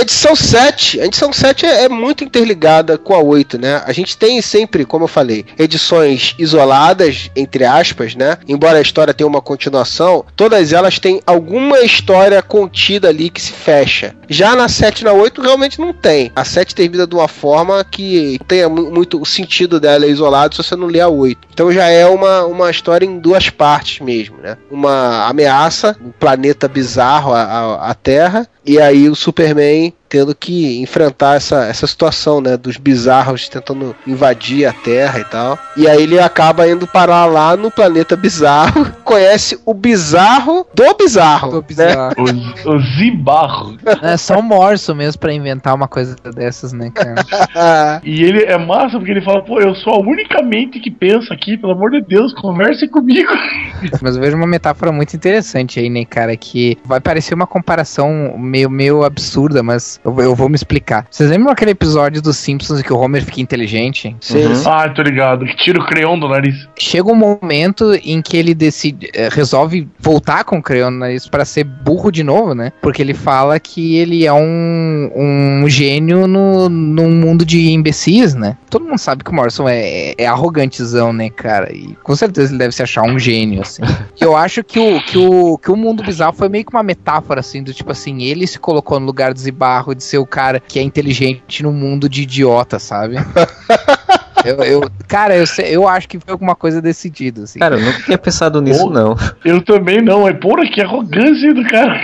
[0.00, 1.00] Edição 7.
[1.00, 3.82] A edição 7 é, é, muito interligada com a 8, né?
[3.84, 8.38] A gente tem sempre, como eu falei, edições isoladas, entre aspas, né?
[8.46, 13.50] Embora a história tenha uma continuação, todas elas têm alguma história contida ali que se
[13.50, 14.14] fecha.
[14.28, 16.30] Já na 7 e na 8 realmente não tem.
[16.36, 20.62] A 7 termina de uma forma que tenha muito o sentido dela é isolado se
[20.62, 21.48] você não ler a 8.
[21.52, 24.56] Então já é uma, uma história em duas partes mesmo, né?
[24.70, 31.36] Uma ameaça, um planeta bizarro, a, a Terra, e aí o Superman tendo que enfrentar
[31.36, 32.56] essa, essa situação, né?
[32.56, 35.58] Dos bizarros tentando invadir a Terra e tal.
[35.76, 41.50] E aí ele acaba indo parar lá no planeta bizarro, conhece o bizarro do bizarro.
[41.50, 41.64] Do né?
[41.66, 42.32] bizarro.
[42.32, 42.54] Né?
[42.64, 43.76] O, o Zibarro.
[44.02, 48.00] É só um morso mesmo para inventar uma coisa dessas, né, cara?
[48.04, 51.34] e ele é massa porque ele fala, pô, eu sou a única mente que pensa
[51.34, 53.30] aqui, pelo amor de Deus, converse comigo.
[54.00, 56.36] Mas eu vejo uma metáfora muito interessante aí, né, cara?
[56.36, 61.06] Que vai parecer uma comparação meio, meio absurda, mas eu, eu, vou me explicar.
[61.10, 64.16] Vocês lembram aquele episódio dos Simpsons em que o Homer fica inteligente?
[64.20, 64.46] Sim.
[64.46, 64.62] Uhum.
[64.66, 65.44] Ah, tô ligado.
[65.44, 66.68] Que tira o creão do nariz.
[66.78, 71.28] Chega um momento em que ele decide, eh, resolve voltar com o creão no nariz
[71.28, 72.72] para ser burro de novo, né?
[72.80, 78.56] Porque ele fala que ele é um, um gênio no, num mundo de imbecis, né?
[78.70, 81.72] Todo mundo sabe que o Morrison é, é arrogantezão, né, cara?
[81.72, 83.82] E com certeza ele deve se achar um gênio, assim.
[84.20, 87.40] eu acho que o, que, o, que o mundo bizarro foi meio que uma metáfora,
[87.40, 90.60] assim, do tipo assim, ele se colocou no lugar do Zibarro de ser o cara
[90.60, 93.16] que é inteligente no mundo de idiota, sabe?
[94.44, 97.58] Eu, eu, cara, eu, eu acho que foi alguma coisa decidida, assim.
[97.58, 99.16] Cara, eu nunca tinha pensado nisso, Pô, não.
[99.44, 100.28] Eu também não.
[100.28, 102.00] É porra, que arrogância do cara.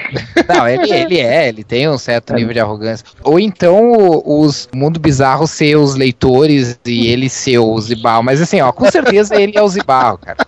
[0.48, 2.36] Não, ele, ele é, ele tem um certo é.
[2.36, 3.06] nível de arrogância.
[3.22, 3.92] Ou então
[4.24, 8.22] os Mundo Bizarro ser os leitores e ele ser o Zibarro.
[8.22, 10.38] Mas assim, ó, com certeza ele é o Zibarro, cara.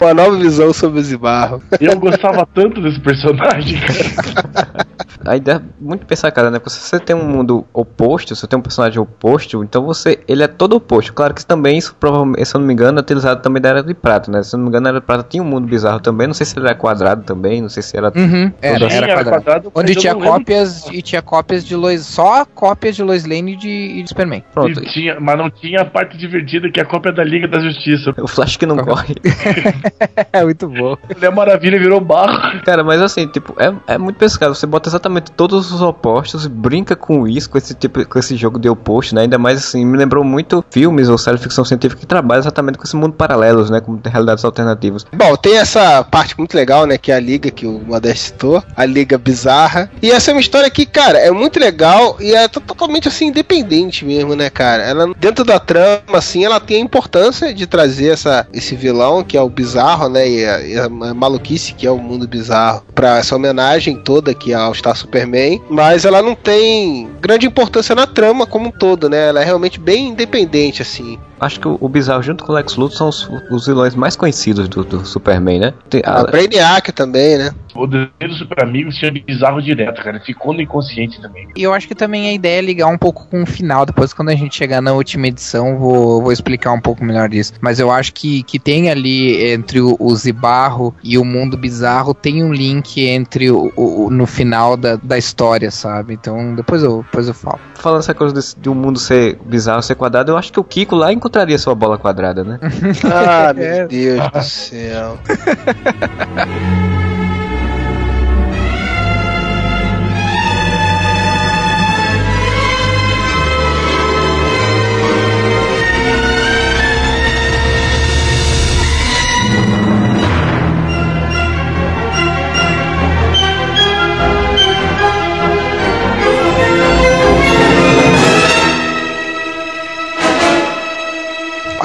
[0.00, 1.62] Uma nova visão sobre o Zibarro.
[1.80, 4.86] Eu gostava tanto desse personagem, cara.
[5.26, 6.58] A ideia é muito pensar, cara, né?
[6.58, 10.20] Porque se você tem um mundo oposto, se você tem um personagem oposto, então você.
[10.28, 11.12] Ele é todo oposto.
[11.12, 13.82] Claro que também, isso provavelmente, se eu não me engano, é utilizado também da Era
[13.82, 14.42] de Prata, né?
[14.42, 16.26] Se eu não me engano, a Era de Prata tinha um mundo bizarro também.
[16.26, 18.12] Não sei se ele era quadrado também, não sei se era.
[18.14, 19.30] Uhum, era, era, era, quadrado.
[19.30, 22.06] quadrado Onde tinha cópias e tinha cópias de Lois.
[22.06, 24.44] Só cópias de Lois Lane e de, e de Superman.
[24.52, 24.82] Pronto.
[24.82, 27.58] E tinha, mas não tinha a parte divertida que é a cópia da Liga da
[27.58, 28.14] Justiça.
[28.18, 29.16] O Flash que não corre.
[30.32, 30.96] é muito bom.
[31.08, 32.60] Ele é maravilha, virou barro.
[32.64, 34.54] Cara, mas assim, tipo, é, é muito pescado.
[34.54, 38.58] Você bota exatamente todos os opostos, brinca com isso, com esse tipo, com esse jogo
[38.58, 39.22] de oposto, né?
[39.22, 42.78] Ainda mais assim, me lembrou muito filmes ou séries de ficção científica que trabalham exatamente
[42.78, 43.80] com esse mundo paralelos, né?
[43.80, 45.06] Com realidades alternativas.
[45.12, 46.98] Bom, tem essa parte muito legal, né?
[46.98, 49.90] Que é a liga que o Modeste citou, a liga bizarra.
[50.02, 54.04] E essa é uma história que, cara, é muito legal e é totalmente assim, independente
[54.04, 54.82] mesmo, né, cara?
[54.82, 59.36] Ela, dentro da trama, assim, ela tem a importância de trazer essa, esse vilão, que
[59.36, 60.28] é o bizarro, né?
[60.28, 64.52] E a, e a maluquice, que é o mundo bizarro, pra essa homenagem toda aqui
[64.52, 69.28] ao Star Superman mas ela não tem grande importância na trama como um todo, né?
[69.28, 72.96] Ela é realmente bem independente, assim acho que o, Bizarro junto com o Lex Luthor
[72.96, 75.74] são os, os vilões mais conhecidos do, do Superman, né?
[75.88, 76.20] Tem, a...
[76.20, 77.50] a Brainiac também, né?
[77.74, 80.18] O desenho do Super Amigos tinha Bizarro direto, cara.
[80.20, 81.48] Ficou no inconsciente também.
[81.54, 83.84] E eu acho que também a ideia é ligar um pouco com o final.
[83.84, 87.52] Depois, quando a gente chegar na última edição, vou, vou explicar um pouco melhor disso.
[87.60, 92.14] Mas eu acho que, que tem ali entre o, o Zibarro e o Mundo Bizarro,
[92.14, 96.14] tem um link entre o, o no final da, da história, sabe?
[96.14, 97.60] Então, depois eu, depois eu falo.
[97.74, 100.64] Falando essa coisa desse, de um mundo ser bizarro, ser quadrado, eu acho que o
[100.64, 102.58] Kiko lá em encontraria sua bola quadrada, né?
[103.04, 105.18] ah, meu Deus do céu.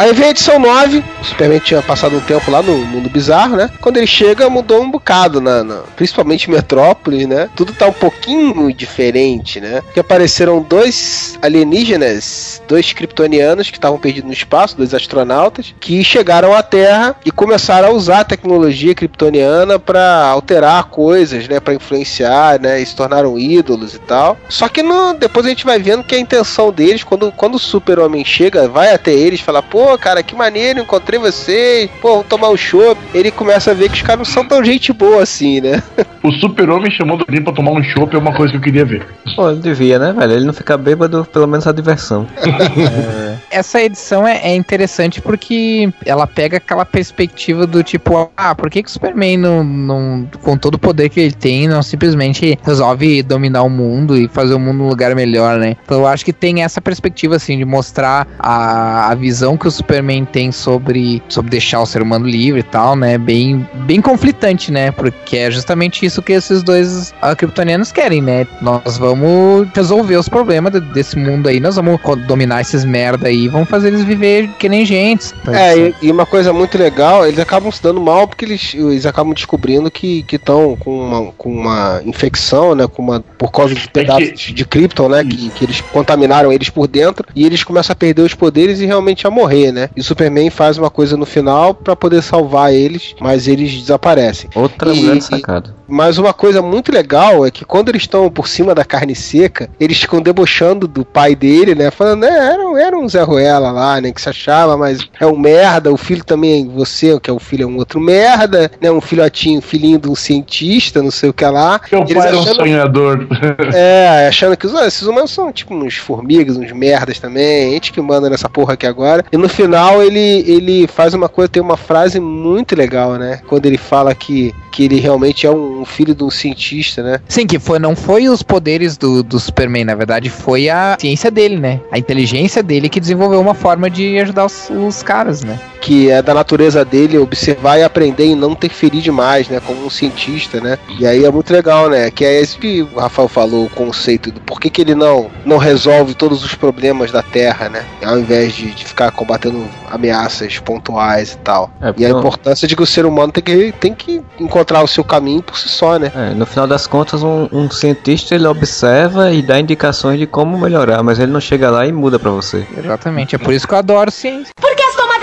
[0.02, 3.56] Aí vem a edição 9, o Superman tinha passado um tempo lá no mundo bizarro,
[3.56, 3.70] né?
[3.80, 7.48] Quando ele chega, mudou um bocado, na, na- principalmente Metrópolis, né?
[7.56, 9.84] Tudo tá um pouquinho diferente, né?
[9.94, 16.52] Que apareceram dois alienígenas, dois kryptonianos que estavam perdidos no espaço, dois astronautas, que chegaram
[16.56, 21.60] à Terra e começaram a usar a tecnologia kryptoniana para alterar coisas, né?
[21.60, 22.82] Para influenciar, né?
[22.82, 24.36] E se tornaram ídolos e tal.
[24.50, 27.60] Só que no- depois a gente vai vendo que a intenção deles, quando, quando o
[27.60, 29.62] super-homem chega, vai até eles fala,
[29.92, 32.98] pô, cara, que maneiro, encontrei vocês, pô, vamos tomar um chopp.
[33.14, 35.84] Ele começa a ver que os caras não são tão gente boa assim, né?
[36.24, 38.86] O super-homem chamou do Olimpo pra tomar um chopp é uma coisa que eu queria
[38.86, 39.06] ver.
[39.36, 40.34] Pô, ele devia, né, velho?
[40.34, 42.26] Ele não fica bêbado, pelo menos a diversão.
[43.52, 48.82] Essa edição é, é interessante porque ela pega aquela perspectiva do tipo, ah, por que,
[48.82, 53.22] que o Superman não, não, com todo o poder que ele tem, não simplesmente resolve
[53.24, 55.76] dominar o mundo e fazer o mundo um lugar melhor, né?
[55.84, 59.72] Então eu acho que tem essa perspectiva, assim, de mostrar a, a visão que o
[59.72, 63.18] Superman tem sobre, sobre deixar o ser humano livre e tal, né?
[63.18, 64.92] Bem, bem conflitante, né?
[64.92, 68.48] Porque é justamente isso que esses dois uh, kryptonianos querem, né?
[68.62, 73.41] Nós vamos resolver os problemas de- desse mundo aí, nós vamos dominar esses merda aí,
[73.48, 75.34] vamos fazer eles viver que nem gente.
[75.48, 79.06] É, e, e uma coisa muito legal, eles acabam se dando mal porque eles, eles
[79.06, 82.88] acabam descobrindo que estão com uma, com uma infecção, né?
[82.88, 85.24] Com uma, por causa de pedaços de Krypton, né?
[85.24, 88.86] Que, que eles contaminaram eles por dentro e eles começam a perder os poderes e
[88.86, 89.90] realmente a morrer, né?
[89.96, 94.50] E o Superman faz uma coisa no final pra poder salvar eles, mas eles desaparecem.
[94.56, 95.76] Outra E- grande e- sacada.
[95.88, 99.70] Mas uma coisa muito legal é que quando eles estão por cima da carne seca,
[99.78, 101.92] eles ficam debochando do pai dele, né?
[101.92, 104.12] Falando, né, era, um- era um Zé Ruela lá, né?
[104.12, 105.92] Que se achava, mas é um merda.
[105.92, 108.92] O filho também, você, que é o filho, é um outro merda, né?
[108.92, 111.80] Um filhotinho, filhinho de um cientista, não sei o que lá.
[111.92, 113.28] Meu pai era um achando- sonhador.
[113.74, 117.72] é, achando que os, ah, esses humanos são tipo uns formigas, uns merdas também, a
[117.72, 119.24] gente que manda nessa porra aqui agora.
[119.32, 123.42] E no final ele, ele faz uma coisa, tem uma frase muito legal, né?
[123.48, 127.20] Quando ele fala que, que ele realmente é um filho de um cientista, né?
[127.28, 131.30] Sim, que foi, não foi os poderes do, do Superman, na verdade, foi a ciência
[131.30, 131.82] dele, né?
[131.92, 135.60] A inteligência dele que desenvolveu uma forma de ajudar os, os caras, né?
[135.82, 139.60] Que é da natureza dele observar e aprender e não interferir demais, né?
[139.66, 140.78] Como um cientista, né?
[141.00, 142.10] E aí é muito legal, né?
[142.12, 145.30] Que é esse que o Rafael falou, o conceito do por que, que ele não,
[145.46, 147.84] não resolve todos os problemas da Terra, né?
[148.06, 151.70] Ao invés de, de ficar combatendo ameaças pontuais e tal.
[151.82, 154.88] É, E a importância de que o ser humano tem que, tem que encontrar o
[154.88, 156.12] seu caminho por si só, né?
[156.16, 160.58] É, no final das contas, um, um cientista ele observa e dá indicações de como
[160.60, 162.66] melhorar, mas ele não chega lá e muda pra você.
[162.78, 164.54] Exatamente, é por isso que eu adoro ciência.
[164.60, 164.81] Porque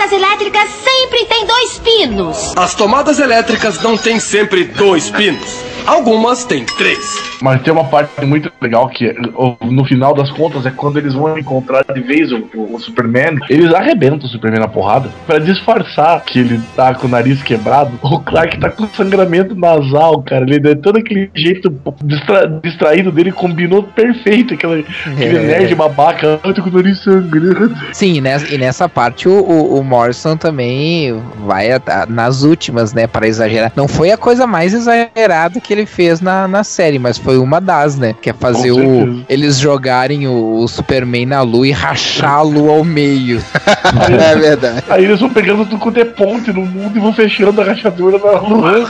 [0.09, 2.53] tomadas elétricas sempre têm dois pinos.
[2.55, 5.47] As tomadas elétricas não têm sempre dois pinos.
[5.89, 6.99] Algumas têm três.
[7.41, 9.11] Mas tem uma parte muito legal que
[9.65, 13.37] no final das contas é quando eles vão encontrar de vez o, o- o Superman,
[13.49, 17.91] eles arrebentam o Superman na porrada Pra disfarçar que ele tá com o nariz quebrado.
[18.03, 20.43] O Clark tá com sangramento nasal, cara.
[20.47, 21.73] Ele é todo aquele jeito
[22.03, 25.41] distra- distraído dele combinou perfeito aquele, aquele É.
[25.59, 26.39] nerd babaca.
[26.43, 27.75] Eu tô com o nariz sangrando.
[27.93, 32.43] Sim, e nessa, e nessa parte o, o, o Morrison também vai a- a- nas
[32.43, 33.71] últimas, né, para exagerar.
[33.75, 37.59] Não foi a coisa mais exagerada que ele fez na, na série, mas foi uma
[37.59, 41.71] das, né, que é fazer Com o, eles jogarem o, o Superman na lua e
[41.71, 43.41] rachá-lo ao meio.
[44.19, 44.83] é verdade.
[44.89, 48.17] Aí eles vão pegando tudo quanto é ponte no mundo e vão fechando a rachadura
[48.17, 48.89] na lua.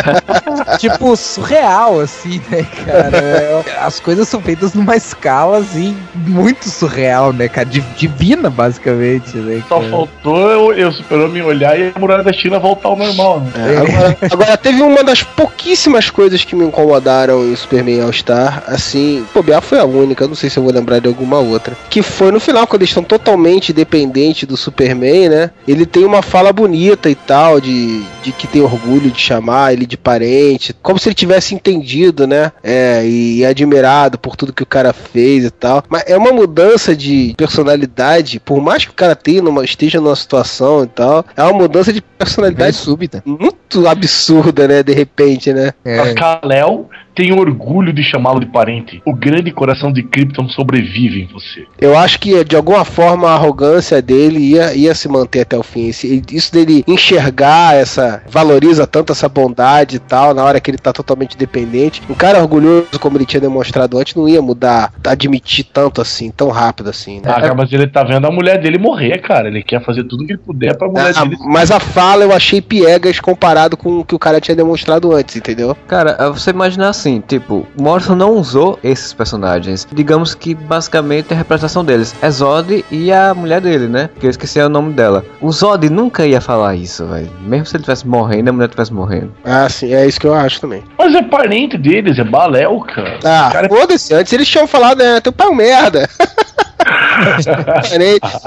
[0.78, 3.18] tipo, surreal, assim, né, cara?
[3.18, 7.66] É, As coisas são feitas numa escala, assim, muito surreal, né, cara?
[7.66, 9.62] Di- Divina, basicamente, né?
[9.68, 9.90] Só cara?
[9.90, 13.50] faltou eu, eu super-homem olhar e a muralha da China voltar ao normal, né?
[13.56, 18.62] É, agora, agora, teve uma das pouquíssimas coisas que me incomodaram em Superman All Star,
[18.66, 21.76] assim, bobear foi a única, não sei se eu vou lembrar de alguma outra.
[21.90, 25.50] Que foi no final, quando eles estão totalmente dependentes do Superman, né?
[25.66, 29.84] Ele tem uma fala bonita e tal, de, de que tem orgulho de chamar ele
[29.84, 32.52] de parente, como se ele tivesse entendido, né?
[32.62, 35.82] É, e admirado por tudo que o cara fez e tal.
[35.88, 40.16] Mas é uma mudança de personalidade, por mais que o cara tenha numa, esteja numa
[40.16, 43.22] situação e tal, é uma mudança de personalidade súbita.
[43.24, 44.82] muito absurda, né?
[44.82, 45.72] De repente, né?
[45.84, 49.02] A Kal-El tem orgulho de chamá-lo de parente.
[49.04, 51.66] O grande coração de Krypton sobrevive em você.
[51.80, 55.62] Eu acho que de alguma forma a arrogância dele ia, ia se manter até o
[55.62, 55.88] fim.
[55.88, 58.22] Esse- Isso dele enxergar essa.
[58.28, 62.02] valoriza tanto essa bondade e tal, na hora que ele tá totalmente dependente.
[62.08, 66.48] Um cara orgulhoso, como ele tinha demonstrado antes, não ia mudar, admitir tanto assim, tão
[66.48, 67.22] rápido assim, né?
[67.26, 69.48] Ah, cara, mas ele tá vendo a mulher dele morrer, cara.
[69.48, 71.36] Ele quer fazer tudo que ele puder pra mulher Ah, dele.
[71.46, 75.36] mas a fala eu achei piegas comparado com o que o cara tinha demonstrado antes,
[75.36, 75.76] entendeu?
[75.88, 79.86] Cara, você imaginar assim, tipo, Morrison não usou esses personagens.
[79.92, 84.10] Digamos que basicamente a representação deles é Zod e a mulher dele, né?
[84.20, 85.24] Que eu esqueci o nome dela.
[85.40, 87.30] O Zod nunca ia falar isso, velho.
[87.42, 89.32] Mesmo se ele tivesse morrendo, a mulher tivesse morrendo.
[89.44, 90.82] Ah, sim, é isso que eu acho também.
[90.98, 93.18] Mas é parente deles, é Baléu, cara.
[93.24, 95.20] Ah, Cara, foda-se, antes eles tinham falado, né?
[95.20, 96.08] Teu pai é um merda.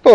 [0.04, 0.12] Pô,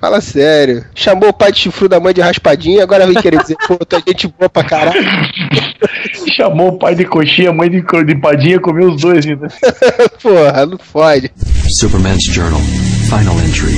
[0.00, 0.84] fala sério.
[0.94, 3.96] Chamou o pai de chifru da mãe de raspadinha, agora vem querer dizer, pô, tu
[3.96, 5.02] é gente boa pra caralho.
[6.36, 9.48] Chamou o pai de coxinha, a mãe de, de padinha, comeu os dois ainda.
[10.22, 11.30] Porra, não fode.
[11.78, 12.60] Superman's Journal.
[13.08, 13.74] Final entry.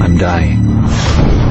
[0.00, 1.43] I'm dying.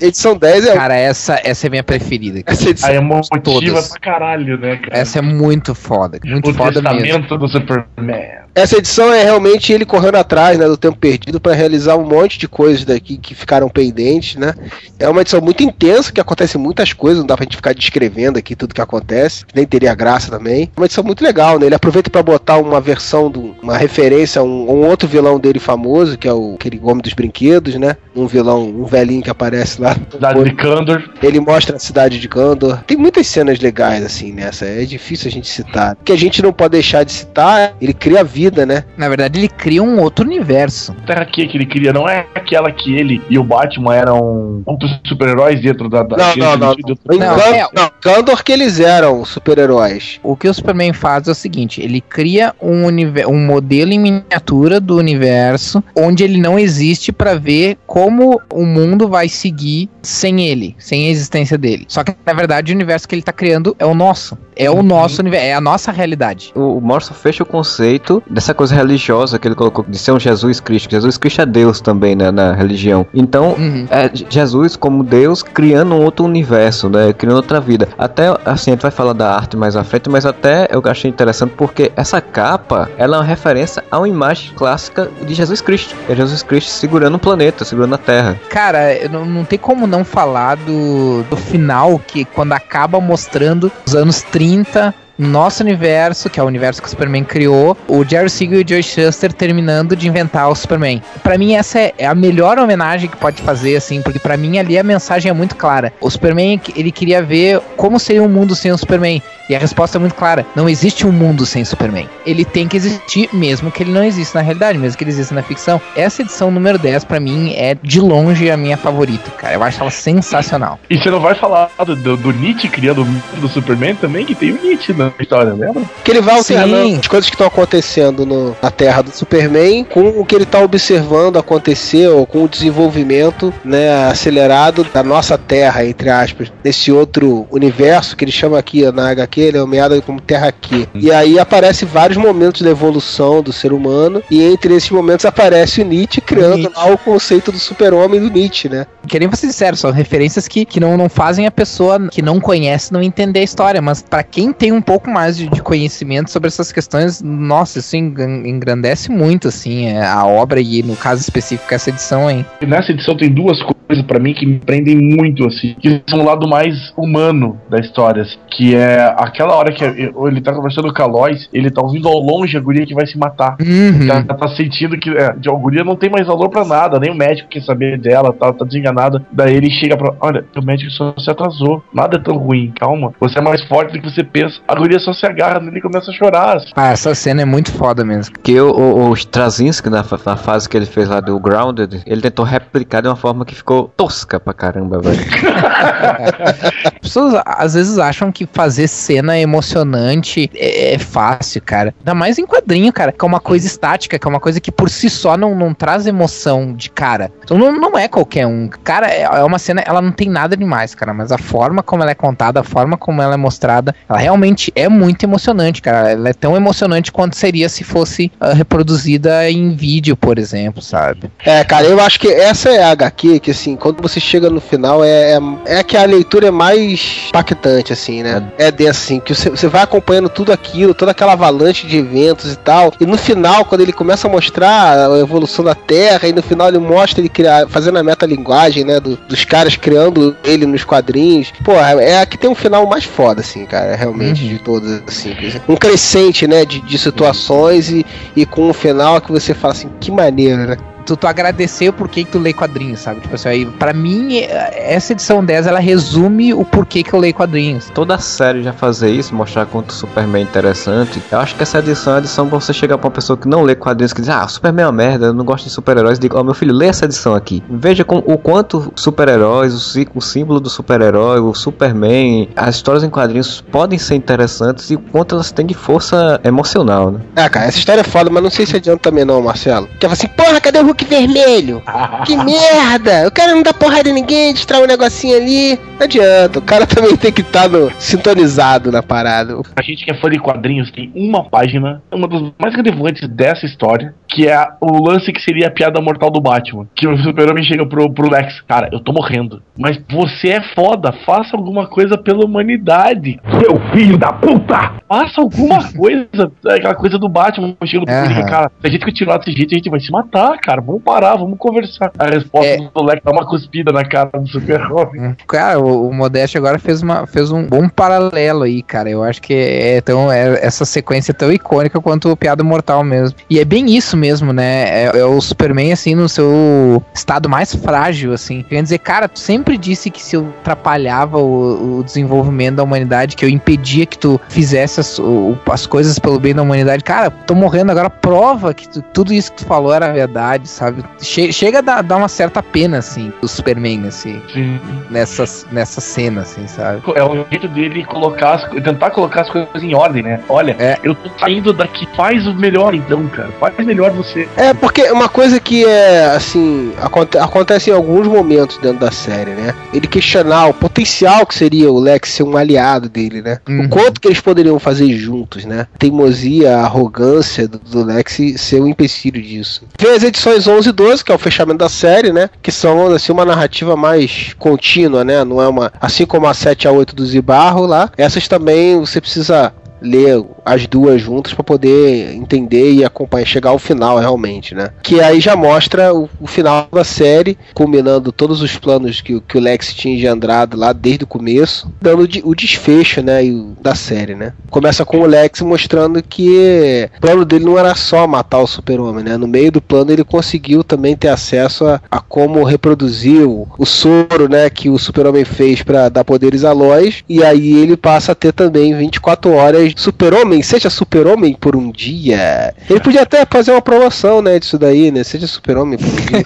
[0.00, 0.74] Edição 10 é.
[0.74, 2.42] Cara, essa, essa é minha preferida.
[2.42, 2.56] cara.
[2.56, 3.88] Essa edição Aí é motiva Todas.
[3.88, 4.98] pra caralho, né, cara?
[4.98, 6.18] Essa é muito foda.
[6.24, 6.98] Muito o foda mesmo.
[6.98, 8.44] testamento do Superman.
[8.54, 12.38] Essa edição é realmente ele correndo atrás né, do tempo perdido para realizar um monte
[12.38, 14.54] de coisas daqui que ficaram pendentes, né?
[14.96, 18.38] É uma edição muito intensa, que acontece muitas coisas, não dá pra gente ficar descrevendo
[18.38, 20.70] aqui tudo que acontece, nem teria graça também.
[20.76, 21.66] É uma edição muito legal, né?
[21.66, 25.40] Ele aproveita para botar uma versão, do, uma referência a um, a um outro vilão
[25.40, 27.96] dele famoso, que é o aquele Homem dos Brinquedos, né?
[28.14, 29.83] Um vilão, um velhinho que aparece lá.
[30.10, 31.02] Cidade de Kandor.
[31.22, 32.82] Ele mostra a cidade de Kandor.
[32.86, 34.64] Tem muitas cenas legais assim nessa.
[34.64, 35.96] É difícil a gente citar.
[36.00, 38.84] O que a gente não pode deixar de citar, ele cria vida, né?
[38.96, 40.92] Na verdade, ele cria um outro universo.
[41.02, 44.62] A Terra que que ele queria não é aquela que ele e o Batman eram
[44.64, 46.02] outros super-heróis dentro da.
[46.02, 46.76] da Não, não, não.
[47.18, 50.18] Não, Kan- é- não, Kandor que eles eram super-heróis.
[50.22, 52.86] O que o Superman faz é o seguinte: ele cria um,
[53.28, 59.08] um modelo em miniatura do universo onde ele não existe pra ver como o mundo
[59.08, 61.84] vai seguir sem ele, sem a existência dele.
[61.88, 64.36] Só que na verdade o universo que ele tá criando é o nosso.
[64.56, 66.52] É o nosso universo, é a nossa realidade.
[66.54, 70.20] O, o Morrison fecha o conceito dessa coisa religiosa que ele colocou de ser um
[70.20, 70.90] Jesus Cristo.
[70.90, 73.04] Jesus Cristo é Deus também né, na religião.
[73.12, 73.86] Então, Uhum.
[73.90, 77.12] é Jesus como Deus criando um outro universo, né?
[77.12, 77.88] Criando outra vida.
[77.98, 81.10] Até assim, a gente vai falar da arte mais à frente, mas até eu achei
[81.10, 85.94] interessante porque essa capa ela é uma referência a uma imagem clássica de Jesus Cristo.
[86.08, 88.38] É Jesus Cristo segurando o planeta, segurando a Terra.
[88.50, 93.94] Cara, não, não tem como não falar do, do final, que quando acaba mostrando os
[93.94, 98.28] anos 30, no nosso universo, que é o universo que o Superman criou, o Jerry
[98.28, 101.02] Siegel e o Joe Shuster terminando de inventar o Superman.
[101.22, 104.58] Pra mim, essa é, é a melhor homenagem que pode fazer, assim, porque pra mim
[104.58, 105.94] ali a mensagem é muito clara.
[105.98, 109.22] O Superman, ele queria ver como seria um mundo sem o Superman.
[109.48, 112.08] E a resposta é muito clara: não existe um mundo sem Superman.
[112.24, 115.34] Ele tem que existir, mesmo que ele não exista na realidade, mesmo que ele exista
[115.34, 115.80] na ficção.
[115.96, 119.54] Essa edição número 10, pra mim, é de longe a minha favorita, cara.
[119.54, 120.78] Eu acho ela sensacional.
[120.88, 124.24] E você não vai falar do, do, do Nietzsche criando o mundo do Superman também,
[124.24, 125.82] que tem o Nietzsche na história, lembra?
[126.02, 126.54] Que ele vai Sim.
[126.56, 130.44] alternando as coisas que estão acontecendo no- na Terra do Superman com o que ele
[130.44, 136.90] está observando acontecer, ou com o desenvolvimento né, acelerado da nossa Terra, entre aspas, nesse
[136.92, 140.88] outro universo que ele chama aqui na HQ, ele é nomeado como Terra Q.
[140.94, 145.82] E aí aparece vários momentos da evolução do ser humano, e entre esses momentos aparece
[145.82, 146.76] o Nietzsche criando Nietzsche.
[146.76, 148.86] lá o conceito do super-homem do Nietzsche, né?
[149.06, 152.40] Que nem vocês disseram, são referências que, que não, não fazem a pessoa que não
[152.40, 156.30] conhece não entender a história, mas pra quem tem um pouco mais de, de conhecimento
[156.30, 161.72] sobre essas questões, nossa, isso engrandece muito, assim, é, a obra e, no caso específico,
[161.72, 162.44] essa edição, hein?
[162.66, 166.24] Nessa edição tem duas coisas pra mim que me prendem muito, assim, que são o
[166.24, 171.02] lado mais humano da história, assim, que é aquela hora que ele tá conversando com
[171.02, 173.56] a Lois, ele tá ouvindo ao longe a guria que vai se matar.
[173.60, 174.06] Uhum.
[174.06, 177.14] Já tá sentindo que é, a guria não tem mais valor pra nada, nem o
[177.14, 179.24] médico quer saber dela, tá, tá desenganada.
[179.32, 180.14] Daí ele chega pra.
[180.20, 183.12] Olha, o médico só se atrasou, nada é tão ruim, calma.
[183.20, 184.60] Você é mais forte do que você pensa.
[184.68, 186.56] A guria só se agarra nele e começa a chorar.
[186.56, 186.70] assim.
[186.76, 188.34] Ah, essa cena é muito foda mesmo.
[188.42, 192.20] Que o, o, o Straczynski, na, na fase que ele fez lá do Grounded, ele
[192.20, 195.20] tentou replicar de uma forma que ficou tosca pra caramba, velho.
[196.84, 201.94] As pessoas às vezes acham que fazer cena emocionante é, é fácil, cara.
[201.98, 204.72] Ainda mais em quadrinho, cara, que é uma coisa estática, que é uma coisa que
[204.72, 207.30] por si só não, não traz emoção de cara.
[207.42, 208.68] Então não, não é qualquer um.
[208.82, 212.02] Cara, é, é uma cena, ela não tem nada demais, cara, mas a forma como
[212.02, 216.12] ela é contada, a forma como ela é mostrada, ela realmente é muito emocionante, cara.
[216.12, 221.30] Ela é tão emocionante quanto seria se fosse ah, reproduzida em vídeo, por exemplo, sabe?
[221.44, 224.60] É, cara, eu acho que essa é a HQ que, assim, quando você chega no
[224.60, 228.42] final, é, é, é que a leitura é mais impactante, assim, né?
[228.58, 232.52] É dessa, assim, que você, você vai acompanhando tudo aquilo, toda aquela avalanche de eventos
[232.52, 236.32] e tal, e no final, quando ele começa a mostrar a evolução da Terra, e
[236.32, 240.66] no final ele mostra ele criar, fazendo a metalinguagem, né, do- dos caras criando ele
[240.66, 244.58] nos quadrinhos, pô, é a que tem um final mais foda, assim, cara, realmente, de
[244.58, 245.34] todas, assim,
[245.68, 249.90] um crescente, né, de, de situações e, e com um final que você fala assim,
[250.00, 250.76] que maneiro, né?
[251.04, 253.20] Tu, tu agradecer o porquê que tu lê quadrinhos, sabe?
[253.20, 257.34] Tipo assim, aí, pra mim, essa edição 10, ela resume o porquê que eu leio
[257.34, 257.90] quadrinhos.
[257.90, 261.22] Toda a série já fazer isso, mostrar quanto o Superman é interessante.
[261.30, 263.48] Eu acho que essa edição é a edição pra você chegar pra uma pessoa que
[263.48, 266.18] não lê quadrinhos, que diz, ah, Superman é uma merda, eu não gosto de super-heróis.
[266.18, 267.62] Diga, ó, oh, meu filho, lê essa edição aqui.
[267.68, 273.10] Veja com, o quanto super-heróis, o, o símbolo do super-herói, o Superman, as histórias em
[273.10, 277.20] quadrinhos podem ser interessantes e o quanto elas têm de força emocional, né?
[277.36, 279.88] É, cara, essa história é foda, mas não sei se adianta também não, Marcelo.
[279.98, 281.82] Que assim, porra, cadê o Hulk vermelho?
[282.24, 283.26] que merda!
[283.26, 285.78] O cara não dá porrada em ninguém, distrai um negocinho ali.
[285.98, 289.56] Não adianta, o cara também tem que estar tá sintonizado na parada.
[289.76, 293.66] A gente que é fã de quadrinhos tem uma página, uma das mais relevantes dessa
[293.66, 296.86] história, que é o lance que seria a piada mortal do Batman.
[296.94, 301.12] Que o super-homem chega pro, pro Lex, cara, eu tô morrendo, mas você é foda,
[301.24, 303.40] faça alguma coisa pela humanidade.
[303.60, 304.92] Seu filho da puta!
[305.08, 308.46] Faça alguma coisa, aquela coisa do Batman, chega pro uhum.
[308.46, 311.36] cara, se a gente continuar desse jeito, a gente vai se matar, cara, vamos parar,
[311.36, 312.12] vamos conversar.
[312.18, 312.76] A resposta é...
[312.76, 315.36] do Lex dá uma cuspida na cara do super-homem.
[315.46, 319.40] Cara, o, o Modeste agora fez, uma, fez um bom paralelo aí, cara, eu acho
[319.40, 323.36] que é, tão, é essa sequência é tão icônica quanto o Piada Mortal mesmo.
[323.48, 327.74] E é bem isso mesmo, né, é, é o Superman, assim, no seu estado mais
[327.74, 328.62] frágil, assim.
[328.62, 333.36] Quer dizer, cara, tu sempre disse que se eu atrapalhava o, o desenvolvimento da humanidade,
[333.36, 337.04] que eu impedia que tu fizesse as, o, as coisas pelo bem da humanidade.
[337.04, 341.04] Cara, tô morrendo agora, prova que tu, tudo isso que tu falou era verdade, sabe?
[341.20, 344.40] Che chega a dar, dar, uma certa pena, assim, do Superman, assim.
[344.52, 344.80] Sim.
[345.10, 347.02] Nessa, nessa cena, assim, sabe?
[347.14, 350.40] É o jeito dele colocar as, tentar colocar as coisas em ordem, né?
[350.48, 350.98] Olha, é.
[351.02, 353.50] eu tô saindo daqui, faz o melhor então, cara.
[353.60, 354.48] Faz melhor você.
[354.56, 359.52] É, porque uma coisa que é, assim, aconte acontece em alguns momentos dentro da série,
[359.52, 359.74] né?
[359.92, 363.58] Ele questionar o potencial que seria o Lex ser um aliado dele, né?
[363.68, 363.84] Uhum.
[363.84, 365.86] O quanto que eles poderiam fazer juntos, né?
[365.98, 369.86] Teimosia, a arrogância do, do Lex ser o um empecilho disso.
[369.96, 372.50] Tem as edições 11 e 12, que é o fechamento da série, né?
[372.62, 375.44] Que são, assim, uma narrativa mais contínua, né?
[375.44, 375.92] Não é uma...
[376.00, 379.72] Assim como a 7 a 8 do Zibarro lá, essas também você precisa
[380.04, 384.90] ler as duas juntas para poder entender e acompanhar, chegar ao final realmente, né?
[385.02, 389.56] Que aí já mostra o, o final da série, culminando todos os planos que, que
[389.58, 393.40] o Lex tinha engendrado lá desde o começo, dando o desfecho, né,
[393.80, 394.52] da série, né?
[394.70, 399.24] Começa com o Lex mostrando que o plano dele não era só matar o super-homem,
[399.24, 399.36] né?
[399.36, 403.86] No meio do plano ele conseguiu também ter acesso a, a como reproduzir o, o,
[403.86, 408.32] soro, né, que o super-homem fez para dar poderes a Lois, e aí ele passa
[408.32, 412.74] a ter também 24 horas super-homem, seja super-homem por um dia.
[412.88, 415.22] Ele podia até fazer uma promoção, né, disso daí, né?
[415.24, 416.44] Seja super-homem por um dia.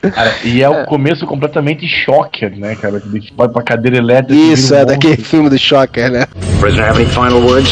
[0.14, 0.86] Cara, e é, o é.
[0.86, 3.02] começo completamente shocker, né, cara?
[3.04, 4.32] Ele vai pra cadeira elétrica.
[4.32, 6.26] Isso, é um daquele filme do shocker, né?
[6.58, 7.70] Prisoner have any final words?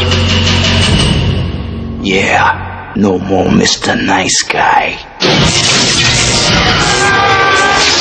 [2.04, 3.96] Yeah, no more Mr.
[3.96, 4.98] Nice Guy.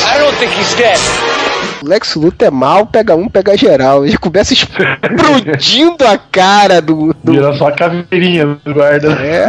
[0.04, 1.37] I don't think he's dead.
[1.82, 4.06] Lex Luthor é mal, pega um, pega geral.
[4.06, 7.14] Já começa explodindo a cara do.
[7.22, 7.32] do...
[7.32, 9.12] Vira só a caveirinha do guarda.
[9.12, 9.44] É,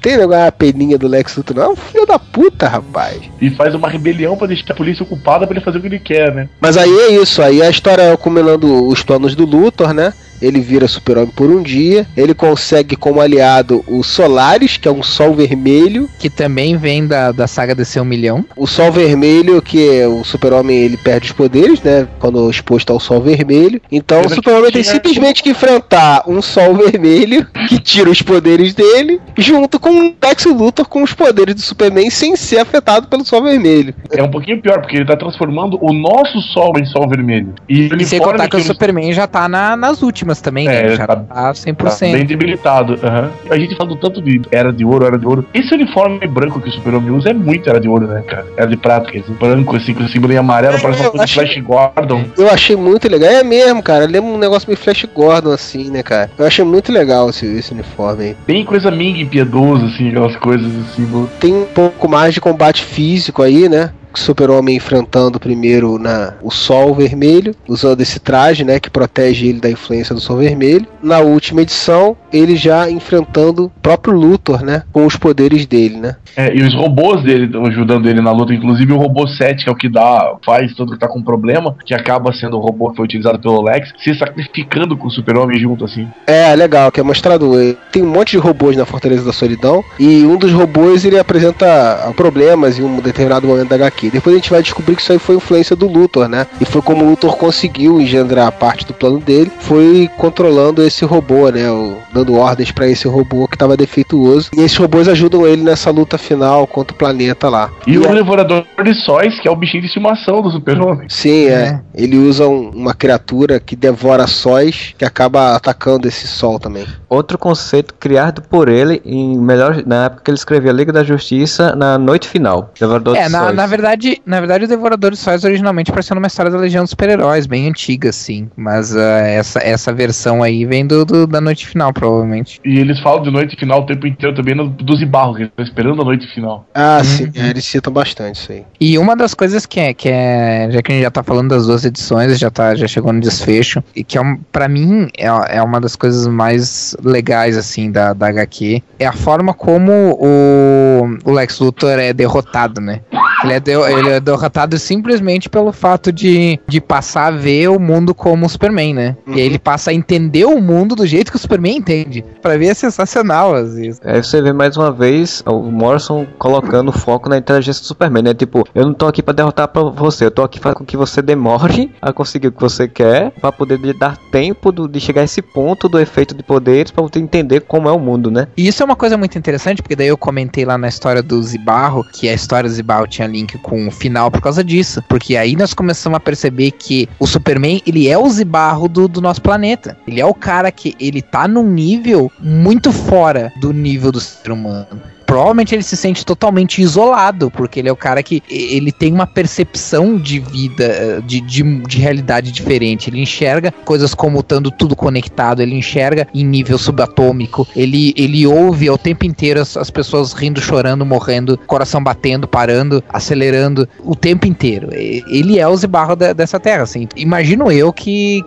[0.00, 1.72] tem negócio a peninha do Lex Luthor, não.
[1.72, 3.22] É filho da puta, rapaz.
[3.40, 5.98] E faz uma rebelião pra deixar a polícia ocupada pra ele fazer o que ele
[5.98, 6.48] quer, né?
[6.60, 10.12] Mas aí é isso, aí a história é combinando os planos do Luthor, né?
[10.40, 12.06] Ele vira super-homem por um dia.
[12.16, 16.08] Ele consegue como aliado o Solaris, que é um sol vermelho.
[16.18, 18.44] Que também vem da, da saga DC um milhão.
[18.56, 22.06] O sol vermelho, que é o super-homem ele perde os poderes, né?
[22.18, 23.80] Quando exposto ao sol vermelho.
[23.90, 29.20] Então o super-homem tem simplesmente que enfrentar um sol vermelho que tira os poderes dele,
[29.36, 33.42] junto com o Lex Luthor com os poderes do Superman sem ser afetado pelo sol
[33.42, 33.94] vermelho.
[34.12, 37.54] É um pouquinho pior, porque ele tá transformando o nosso sol em sol vermelho.
[37.68, 40.80] E, e sem contar que, que o Superman já tá na, nas últimas também, né?
[40.80, 40.96] é, né?
[40.96, 41.76] Já tá, tá 100%.
[41.76, 42.94] Tá bem debilitado.
[42.94, 43.30] Uhum.
[43.50, 45.46] A gente falando tanto de era de ouro, era de ouro.
[45.52, 48.46] Esse uniforme branco que o Super-Homem usa é muito era de ouro, né, cara?
[48.56, 51.10] Era de prata, quer dizer, branco, assim, com o símbolo em amarelo, é, parece uma
[51.10, 51.44] coisa achei...
[51.44, 52.24] de Flash Gordon.
[52.36, 53.30] Eu achei muito legal.
[53.30, 54.06] É mesmo, cara.
[54.06, 56.30] Lembra um negócio meio Flash Gordon, assim, né, cara?
[56.38, 58.36] Eu achei muito legal esse, esse uniforme aí.
[58.46, 61.28] Bem coisa Ming impiedosa, assim, aquelas coisas, assim.
[61.40, 63.90] Tem um pouco mais de combate físico aí, né?
[64.20, 69.70] Super-Homem enfrentando primeiro na, o Sol Vermelho, usando esse traje, né, que protege ele da
[69.70, 70.86] influência do Sol Vermelho.
[71.02, 76.16] Na última edição, ele já enfrentando o próprio Luthor, né, com os poderes dele, né.
[76.36, 79.72] É, e os robôs dele ajudando ele na luta, inclusive o robô 7, que é
[79.72, 82.96] o que dá, faz tudo que tá com problema, que acaba sendo o robô que
[82.96, 86.08] foi utilizado pelo Lex, se sacrificando com o Super-Homem junto, assim.
[86.26, 87.52] É, legal, que é mostrado.
[87.92, 92.12] Tem um monte de robôs na Fortaleza da Solidão, e um dos robôs ele apresenta
[92.16, 95.18] problemas em um determinado momento da HQ Depois a gente vai descobrir que isso aí
[95.18, 96.46] foi influência do Luthor, né?
[96.60, 101.48] E foi como o Luthor conseguiu engendrar parte do plano dele, foi controlando esse robô,
[101.50, 101.70] né?
[101.70, 104.50] O dando ordens para esse robô que tava defeituoso.
[104.56, 107.70] E esses robôs ajudam ele nessa luta final contra o planeta lá.
[107.86, 108.14] E, e o a...
[108.14, 111.08] Devorador de Sóis, que é o bichinho de estimação do Super-Homem.
[111.08, 111.52] Sim, é.
[111.52, 111.80] é.
[111.94, 116.86] Ele usa um, uma criatura que devora sóis, que acaba atacando esse sol também.
[117.08, 121.74] Outro conceito criado por ele em melhor na época que ele escrevia Liga da Justiça
[121.74, 122.72] na noite final.
[122.78, 123.93] Devorador é, de na, na verdade,
[124.24, 127.68] na verdade o Devorador de Sóis originalmente parecia uma história da Legião dos Super-Heróis, bem
[127.68, 128.48] antiga, sim.
[128.56, 132.60] Mas uh, essa, essa versão aí vem do, do, da noite final, provavelmente.
[132.64, 135.62] E eles falam de noite final o tempo inteiro também no, do Zibarro, que tá
[135.62, 136.66] esperando a noite final.
[136.74, 137.04] Ah, uhum.
[137.04, 138.64] sim, é, eles citam bastante isso aí.
[138.80, 141.50] E uma das coisas que é, que é, já que a gente já tá falando
[141.50, 145.08] das duas edições, já, tá, já chegou no desfecho, e que é, um, pra mim
[145.16, 145.26] é,
[145.56, 151.18] é uma das coisas mais legais, assim, da, da HQ, é a forma como o,
[151.24, 153.00] o Lex Luthor é derrotado, né?
[153.44, 157.78] Ele é, de, ele é derrotado simplesmente pelo fato de, de passar a ver o
[157.78, 159.16] mundo como o Superman, né?
[159.26, 159.34] Uhum.
[159.34, 162.24] E aí ele passa a entender o mundo do jeito que o Superman entende.
[162.42, 164.00] Pra ver é sensacional, às vezes.
[164.04, 168.34] Aí você vê mais uma vez o Morrison colocando foco na inteligência do Superman, né?
[168.34, 171.22] Tipo, eu não tô aqui para derrotar pra você, eu tô aqui para que você
[171.22, 175.22] demore a conseguir o que você quer, para poder lhe dar tempo do, de chegar
[175.22, 178.48] a esse ponto do efeito de poderes, para você entender como é o mundo, né?
[178.56, 181.42] E isso é uma coisa muito interessante, porque daí eu comentei lá na história do
[181.42, 185.02] Zibarro, que a história do Zibarro tinha link com o final por causa disso.
[185.08, 189.20] Porque aí nós começamos a perceber que o Superman, ele é o Zibarro do, do
[189.20, 189.96] nosso planeta.
[190.06, 194.52] Ele é o cara que ele tá num nível muito fora do nível do ser
[194.52, 199.12] humano provavelmente ele se sente totalmente isolado, porque ele é o cara que ele tem
[199.12, 203.10] uma percepção de vida, eh, de, de, de realidade diferente.
[203.10, 208.88] Ele enxerga coisas como estando tudo conectado, ele enxerga em nível subatômico, ele, ele ouve
[208.90, 214.46] o tempo inteiro as, as pessoas rindo, chorando, morrendo, coração batendo, parando, acelerando, o tempo
[214.46, 214.88] inteiro.
[214.92, 217.08] Ele é o Zibarro de, dessa terra, assim.
[217.16, 218.42] Imagino eu que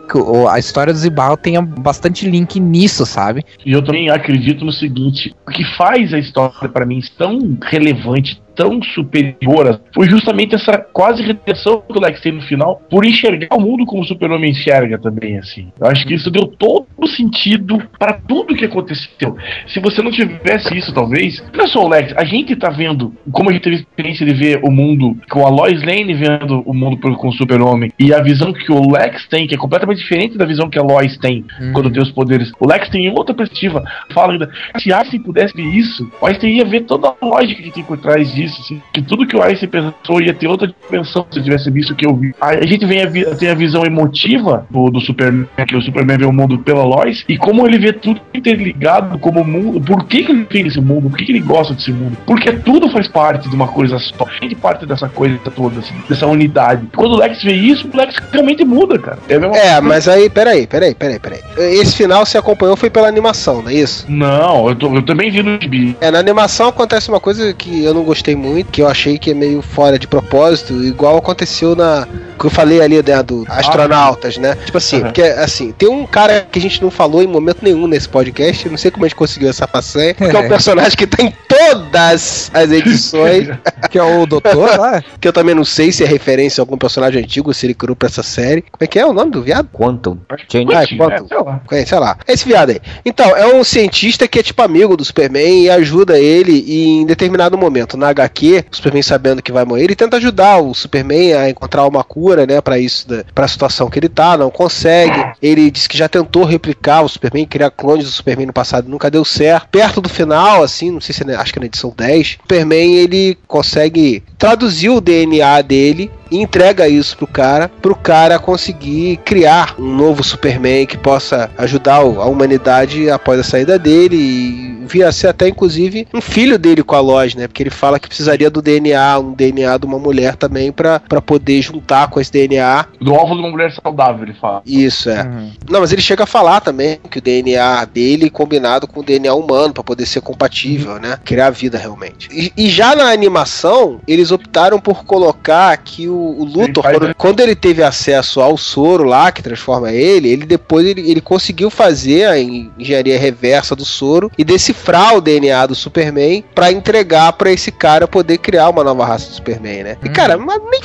[0.50, 3.44] a história do Zibarro tenha bastante link nisso, sabe?
[3.66, 8.42] E eu também acredito no seguinte: o que faz a história para mim tão relevante,
[8.58, 13.56] tão superior foi justamente essa quase redenção que o Lex tem no final por enxergar
[13.56, 15.72] o mundo como o Super-Homem enxerga também, assim.
[15.80, 19.38] Eu acho que isso deu todo o sentido para tudo que aconteceu.
[19.68, 23.14] Se você não tivesse isso, talvez, não é só o Lex, a gente tá vendo
[23.32, 26.64] como a gente teve a experiência de ver o mundo com a Lois Lane vendo
[26.66, 30.00] o mundo com o Super-Homem e a visão que o Lex tem, que é completamente
[30.00, 31.74] diferente da visão que a Lois tem uhum.
[31.74, 32.52] quando tem os poderes.
[32.60, 33.84] O Lex tem outra perspectiva.
[34.12, 34.50] Fala ainda,
[34.80, 38.34] se Einstein pudesse ver isso, Einstein ia ver toda a lógica que tem por trás
[38.34, 41.70] disso disso, assim, que tudo que o Einstein pensou ia ter outra dimensão se tivesse
[41.70, 42.34] visto o que eu vi.
[42.40, 46.26] A gente vem a, tem a visão emotiva do, do Superman, que o Superman vê
[46.26, 49.82] o mundo pela Lois, e como ele vê tudo interligado como mundo.
[49.82, 51.10] Por que, que ele tem esse mundo?
[51.10, 52.18] Por que, que ele gosta desse mundo?
[52.26, 54.26] Porque tudo faz parte de uma coisa só.
[54.42, 56.88] Gente parte dessa coisa toda, assim, dessa unidade.
[56.96, 59.20] Quando o Lex vê isso, o Lex realmente muda, cara.
[59.28, 61.40] É, é mas aí, peraí, peraí, peraí, peraí.
[61.58, 64.06] Esse final se acompanhou foi pela animação, não é isso?
[64.10, 65.96] Não, eu, tô, eu também vi no gibi.
[66.00, 69.32] É, na animação acontece uma coisa que eu não gostei muito, que eu achei que
[69.32, 72.08] é meio fora de propósito, igual aconteceu na.
[72.40, 74.56] que eu falei ali, né, do astronautas, né?
[74.66, 75.04] Tipo assim, uhum.
[75.04, 78.70] porque assim, tem um cara que a gente não falou em momento nenhum nesse podcast,
[78.70, 81.34] não sei como a gente conseguiu essa façanha, que é um personagem que tá em
[81.48, 83.48] todas as edições.
[83.90, 85.04] que é o doutor lá?
[85.20, 87.96] que eu também não sei se é referência a algum personagem antigo, se ele criou
[87.96, 88.62] pra essa série.
[88.62, 89.70] Como é que é o nome do viado?
[89.72, 90.18] Quantum.
[90.52, 90.74] Change.
[90.74, 91.60] Ah, Quantum.
[91.72, 92.18] É, sei lá.
[92.28, 92.82] Esse viado aí.
[93.06, 97.58] Então, é um cientista que é tipo amigo do Superman e ajuda ele em determinado
[97.58, 97.98] momento.
[97.98, 98.27] Na HQ,
[98.72, 102.46] o Superman sabendo que vai morrer, ele tenta ajudar o Superman a encontrar uma cura,
[102.46, 105.26] né, para isso, para a situação que ele tá, não consegue.
[105.42, 109.12] Ele diz que já tentou replicar o Superman, criar clones do Superman no passado, nunca
[109.12, 109.68] deu certo.
[109.70, 112.32] Perto do final, assim, não sei se é, acho que é na edição 10, o
[112.42, 119.18] Superman ele consegue traduzir o DNA dele e entrega isso pro cara, pro cara conseguir
[119.18, 125.04] criar um novo Superman que possa ajudar a humanidade após a saída dele e vir
[125.04, 127.48] a ser até inclusive um filho dele com a Lois, né?
[127.48, 131.62] Porque ele fala que precisaria do DNA, um DNA de uma mulher também para poder
[131.62, 132.86] juntar com esse DNA.
[133.00, 134.62] Do óvulo de uma mulher saudável, ele fala.
[134.66, 135.24] Isso é.
[135.24, 135.52] Uhum.
[135.70, 139.34] Não, mas ele chega a falar também que o DNA dele combinado com o DNA
[139.34, 141.00] humano para poder ser compatível, uhum.
[141.00, 141.20] né?
[141.24, 142.30] Criar vida realmente.
[142.32, 147.40] E, e, já na animação, eles optaram por colocar que o, o Luthor, quando, quando,
[147.40, 152.26] ele teve acesso ao soro lá que transforma ele, ele depois ele, ele conseguiu fazer
[152.26, 157.52] a engenharia reversa do soro e desse decifrar o DNA do Superman para entregar para
[157.52, 159.98] esse cara poder criar uma nova raça do Superman, né?
[160.04, 160.80] E cara, mas nem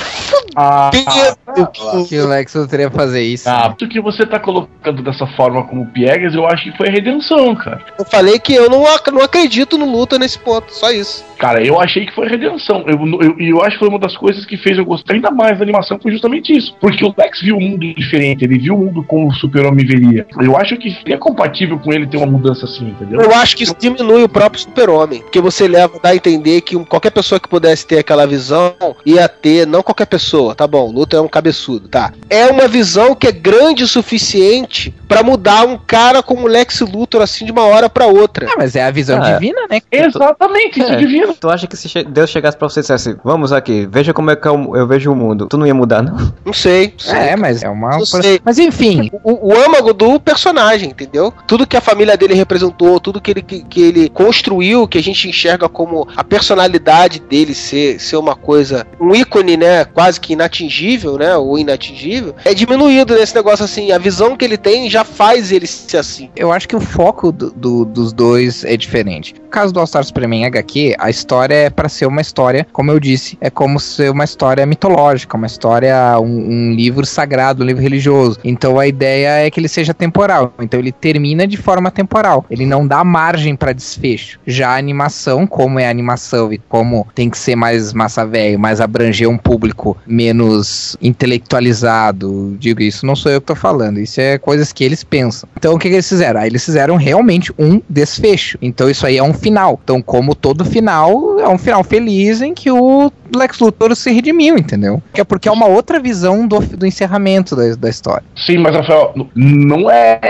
[0.57, 3.49] Ah, fudeu Que o Lex Luthor ia fazer isso.
[3.49, 6.93] Ah, o que você tá colocando dessa forma como piegas, eu acho que foi a
[6.93, 7.80] redenção, cara.
[7.99, 11.24] Eu falei que eu não, ac- não acredito no Luthor nesse ponto, só isso.
[11.38, 12.84] Cara, eu achei que foi a redenção.
[12.86, 15.59] Eu, eu, eu acho que foi uma das coisas que fez eu gostar ainda mais
[15.59, 16.74] da animação, foi justamente isso.
[16.80, 20.26] Porque o Lex viu o mundo diferente, ele viu o mundo como o super-homem veria.
[20.40, 23.20] Eu acho que é compatível com ele ter uma mudança assim, entendeu?
[23.20, 25.20] Eu acho que isso diminui o próprio super-homem.
[25.22, 28.74] Porque você leva dá a entender que um- qualquer pessoa que pudesse ter aquela visão
[29.05, 32.12] ia ter, não qualquer pessoa, tá bom, o Luthor é um cabeçudo, tá.
[32.30, 36.80] É uma visão que é grande o suficiente pra mudar um cara como o Lex
[36.80, 38.47] Luthor assim de uma hora pra outra.
[38.49, 39.80] Ah, mas é a visão Ah, divina, né?
[39.91, 40.97] Exatamente, isso é É.
[40.99, 41.35] divino.
[41.39, 44.36] Tu acha que se Deus chegasse pra você e dissesse, vamos aqui, veja como é
[44.36, 46.32] que eu, eu vejo o mundo, tu não ia mudar, não?
[46.44, 46.93] Não sei.
[46.93, 47.19] não sei.
[47.19, 47.90] É, mas é uma.
[47.98, 48.40] Não sei.
[48.44, 51.32] Mas enfim, o, o âmago do personagem, entendeu?
[51.47, 55.03] Tudo que a família dele representou, tudo que ele, que, que ele construiu, que a
[55.03, 59.85] gente enxerga como a personalidade dele ser, ser uma coisa, um ícone, né?
[59.86, 61.35] Quase que inatingível, né?
[61.36, 63.90] Ou inatingível, é diminuído nesse negócio assim.
[63.90, 66.28] A visão que ele tem já faz ele ser assim.
[66.36, 69.35] eu acho que o foco do- do- dos dois é diferente.
[69.43, 72.90] No caso do All Star Superman HQ, a história é pra ser uma história, como
[72.90, 76.24] eu disse, é como ser uma história mitológica, uma história, um,
[76.70, 78.39] um livro sagrado, um livro religioso.
[78.44, 80.53] Então a ideia é que ele seja temporal.
[80.61, 82.44] Então ele termina de forma temporal.
[82.51, 84.39] Ele não dá margem pra desfecho.
[84.47, 88.81] Já a animação, como é animação e como tem que ser mais massa velho, mais
[88.81, 94.39] abranger um público menos intelectualizado, digo isso, não sou eu que tô falando, isso é
[94.39, 95.49] coisas que eles pensam.
[95.57, 96.41] Então o que, que eles fizeram?
[96.41, 98.59] Aí eles fizeram realmente um desfecho.
[98.61, 99.81] Então isso aí é um final.
[99.83, 104.56] Então, como todo final, é um final feliz em que o Lex Luthor se redimiu,
[104.56, 105.02] entendeu?
[105.12, 108.24] Que é porque é uma outra visão do, do encerramento da, da história.
[108.36, 110.20] Sim, mas Rafael, não é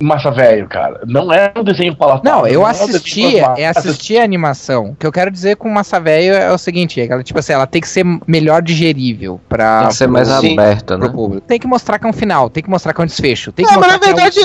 [0.00, 1.00] massa velho, cara.
[1.06, 2.30] Não é um desenho palatável.
[2.32, 3.86] Não, eu é desenho assisti, é massas.
[3.86, 4.90] assistir a animação.
[4.90, 7.38] O que eu quero dizer com Massa Velho é o seguinte, é que ela, tipo
[7.38, 11.06] assim, ela tem que ser melhor digerível pra Tem que ser mais sim, aberta, pro
[11.08, 11.12] né?
[11.12, 11.46] público.
[11.46, 13.52] Tem que mostrar que é um final, tem que mostrar que é um desfecho.
[13.52, 14.40] Tem que Não, mas na que é um verdade,